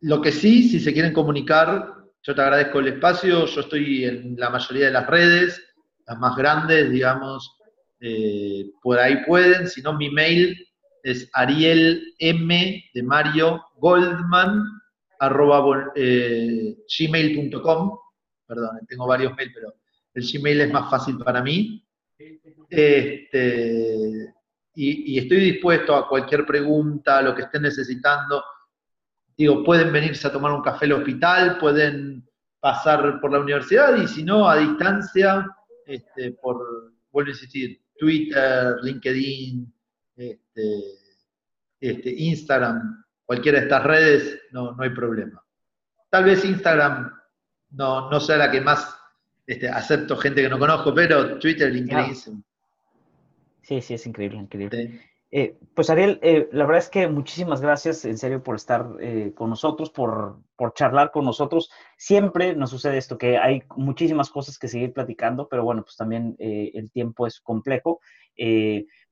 lo 0.00 0.20
que 0.20 0.32
sí, 0.32 0.68
si 0.68 0.80
se 0.80 0.92
quieren 0.92 1.12
comunicar, 1.12 1.94
yo 2.22 2.34
te 2.34 2.40
agradezco 2.40 2.78
el 2.80 2.88
espacio, 2.88 3.46
yo 3.46 3.60
estoy 3.60 4.04
en 4.04 4.36
la 4.38 4.50
mayoría 4.50 4.86
de 4.86 4.92
las 4.92 5.06
redes, 5.06 5.62
las 6.06 6.18
más 6.18 6.36
grandes, 6.36 6.90
digamos, 6.90 7.58
eh, 8.00 8.70
por 8.82 8.98
ahí 8.98 9.24
pueden, 9.26 9.68
si 9.68 9.82
no 9.82 9.94
mi 9.94 10.10
mail 10.10 10.56
es 11.02 11.28
Ariel 11.34 12.02
M 12.18 12.84
de 12.92 13.02
Mario 13.02 13.62
Goldman 13.76 14.62
arroba 15.26 15.92
eh, 15.94 16.76
gmail.com, 16.98 17.98
perdón, 18.46 18.80
tengo 18.88 19.06
varios 19.06 19.34
mails, 19.34 19.52
pero 19.54 19.74
el 20.14 20.24
Gmail 20.24 20.60
es 20.60 20.72
más 20.72 20.90
fácil 20.90 21.18
para 21.18 21.42
mí. 21.42 21.84
Este, 22.70 24.32
y, 24.74 25.18
estoy 25.18 25.40
dispuesto 25.40 25.94
a 25.94 26.08
cualquier 26.08 26.46
pregunta, 26.46 27.20
lo 27.20 27.34
que 27.34 27.42
estén 27.42 27.62
necesitando. 27.62 28.42
Digo, 29.36 29.64
pueden 29.64 29.92
venirse 29.92 30.26
a 30.26 30.32
tomar 30.32 30.52
un 30.52 30.62
café 30.62 30.86
al 30.86 30.92
hospital, 30.92 31.58
pueden 31.58 32.28
pasar 32.60 33.20
por 33.20 33.32
la 33.32 33.40
universidad 33.40 33.96
y 33.96 34.06
si 34.06 34.22
no, 34.22 34.48
a 34.48 34.56
distancia, 34.56 35.46
este, 35.84 36.32
por, 36.32 36.92
vuelvo 37.10 37.28
a 37.28 37.32
insistir, 37.32 37.80
Twitter, 37.98 38.76
LinkedIn, 38.82 39.74
este, 40.16 42.10
Instagram, 42.16 43.03
cualquiera 43.24 43.58
de 43.58 43.64
estas 43.64 43.84
redes, 43.84 44.42
no, 44.52 44.72
no 44.72 44.82
hay 44.82 44.90
problema. 44.90 45.42
Tal 46.10 46.24
vez 46.24 46.44
Instagram 46.44 47.12
no, 47.70 48.10
no 48.10 48.20
sea 48.20 48.36
la 48.36 48.50
que 48.50 48.60
más 48.60 48.96
este, 49.46 49.68
acepto 49.68 50.16
gente 50.16 50.42
que 50.42 50.48
no 50.48 50.58
conozco, 50.58 50.94
pero 50.94 51.38
Twitter, 51.38 51.72
LinkedIn. 51.72 52.44
Sí, 53.62 53.80
sí, 53.80 53.94
es 53.94 54.06
increíble, 54.06 54.38
increíble. 54.38 55.00
Eh, 55.30 55.58
pues 55.74 55.90
Ariel, 55.90 56.20
eh, 56.22 56.48
la 56.52 56.64
verdad 56.64 56.84
es 56.84 56.88
que 56.88 57.08
muchísimas 57.08 57.60
gracias 57.60 58.04
en 58.04 58.16
serio 58.18 58.42
por 58.42 58.54
estar 58.54 58.86
eh, 59.00 59.32
con 59.34 59.50
nosotros, 59.50 59.90
por, 59.90 60.38
por, 60.54 60.74
charlar 60.74 61.10
con 61.10 61.24
nosotros. 61.24 61.70
Siempre 61.96 62.54
nos 62.54 62.70
sucede 62.70 62.98
esto, 62.98 63.18
que 63.18 63.36
hay 63.36 63.64
muchísimas 63.74 64.30
cosas 64.30 64.58
que 64.58 64.68
seguir 64.68 64.92
platicando, 64.92 65.48
pero 65.48 65.64
bueno, 65.64 65.82
pues 65.82 65.96
también 65.96 66.36
el 66.38 66.88
tiempo 66.92 67.26
es 67.26 67.40
complejo. 67.40 68.00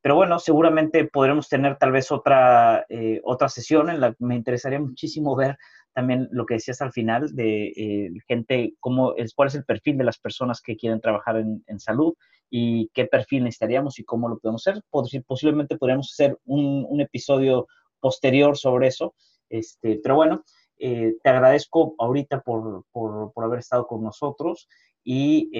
Pero 0.02 0.16
bueno, 0.16 0.40
seguramente 0.40 1.04
podremos 1.04 1.48
tener 1.48 1.78
tal 1.78 1.92
vez 1.92 2.10
otra, 2.10 2.84
eh, 2.88 3.20
otra 3.22 3.48
sesión 3.48 3.88
en 3.88 4.00
la 4.00 4.12
que 4.12 4.24
me 4.24 4.34
interesaría 4.34 4.80
muchísimo 4.80 5.36
ver 5.36 5.56
también 5.94 6.28
lo 6.32 6.44
que 6.44 6.54
decías 6.54 6.82
al 6.82 6.90
final 6.90 7.36
de 7.36 7.66
eh, 7.68 8.10
gente, 8.26 8.74
cómo, 8.80 9.14
es, 9.14 9.32
cuál 9.32 9.48
es 9.48 9.54
el 9.54 9.64
perfil 9.64 9.98
de 9.98 10.04
las 10.04 10.18
personas 10.18 10.60
que 10.60 10.76
quieren 10.76 11.00
trabajar 11.00 11.36
en, 11.36 11.78
salud 11.78 12.14
y 12.50 12.88
qué 12.94 13.04
perfil 13.04 13.44
necesitaríamos 13.44 13.98
y 13.98 14.04
cómo 14.04 14.28
lo 14.28 14.38
podemos 14.38 14.66
hacer. 14.66 14.82
Posiblemente 14.90 15.76
podríamos 15.76 16.10
hacer 16.12 16.36
un, 16.46 16.84
un 16.88 17.00
episodio 17.00 17.68
posterior 18.00 18.56
sobre 18.56 18.88
eso. 18.88 19.14
Este, 19.48 20.00
pero 20.02 20.16
bueno, 20.16 20.42
eh, 20.78 21.14
te 21.22 21.30
agradezco 21.30 21.94
ahorita 21.98 22.40
por, 22.40 22.86
por, 22.90 23.32
por, 23.32 23.44
haber 23.44 23.60
estado 23.60 23.86
con 23.86 24.02
nosotros 24.02 24.66
y 25.04 25.50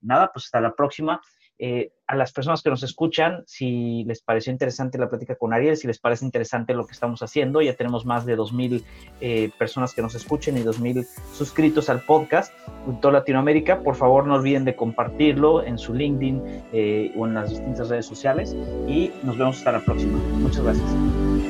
nada, 0.00 0.30
pues 0.32 0.46
hasta 0.46 0.60
la 0.60 0.74
próxima. 0.74 1.20
Eh, 1.64 1.92
a 2.08 2.16
las 2.16 2.32
personas 2.32 2.60
que 2.60 2.70
nos 2.70 2.82
escuchan, 2.82 3.44
si 3.46 4.02
les 4.02 4.20
pareció 4.20 4.50
interesante 4.50 4.98
la 4.98 5.08
plática 5.08 5.36
con 5.36 5.54
Ariel, 5.54 5.76
si 5.76 5.86
les 5.86 6.00
parece 6.00 6.24
interesante 6.24 6.74
lo 6.74 6.84
que 6.84 6.92
estamos 6.92 7.22
haciendo, 7.22 7.62
ya 7.62 7.76
tenemos 7.76 8.04
más 8.04 8.26
de 8.26 8.36
2.000 8.36 8.82
eh, 9.20 9.48
personas 9.60 9.94
que 9.94 10.02
nos 10.02 10.16
escuchen 10.16 10.58
y 10.58 10.62
2.000 10.62 11.06
suscritos 11.32 11.88
al 11.88 12.00
podcast 12.00 12.52
en 12.88 13.00
toda 13.00 13.14
Latinoamérica, 13.14 13.80
por 13.84 13.94
favor 13.94 14.26
no 14.26 14.34
olviden 14.34 14.64
de 14.64 14.74
compartirlo 14.74 15.62
en 15.62 15.78
su 15.78 15.94
LinkedIn 15.94 16.42
eh, 16.72 17.14
o 17.16 17.28
en 17.28 17.34
las 17.34 17.50
distintas 17.50 17.88
redes 17.88 18.06
sociales 18.06 18.56
y 18.88 19.12
nos 19.22 19.38
vemos 19.38 19.58
hasta 19.58 19.70
la 19.70 19.84
próxima. 19.84 20.18
Muchas 20.40 20.64
gracias. 20.64 21.41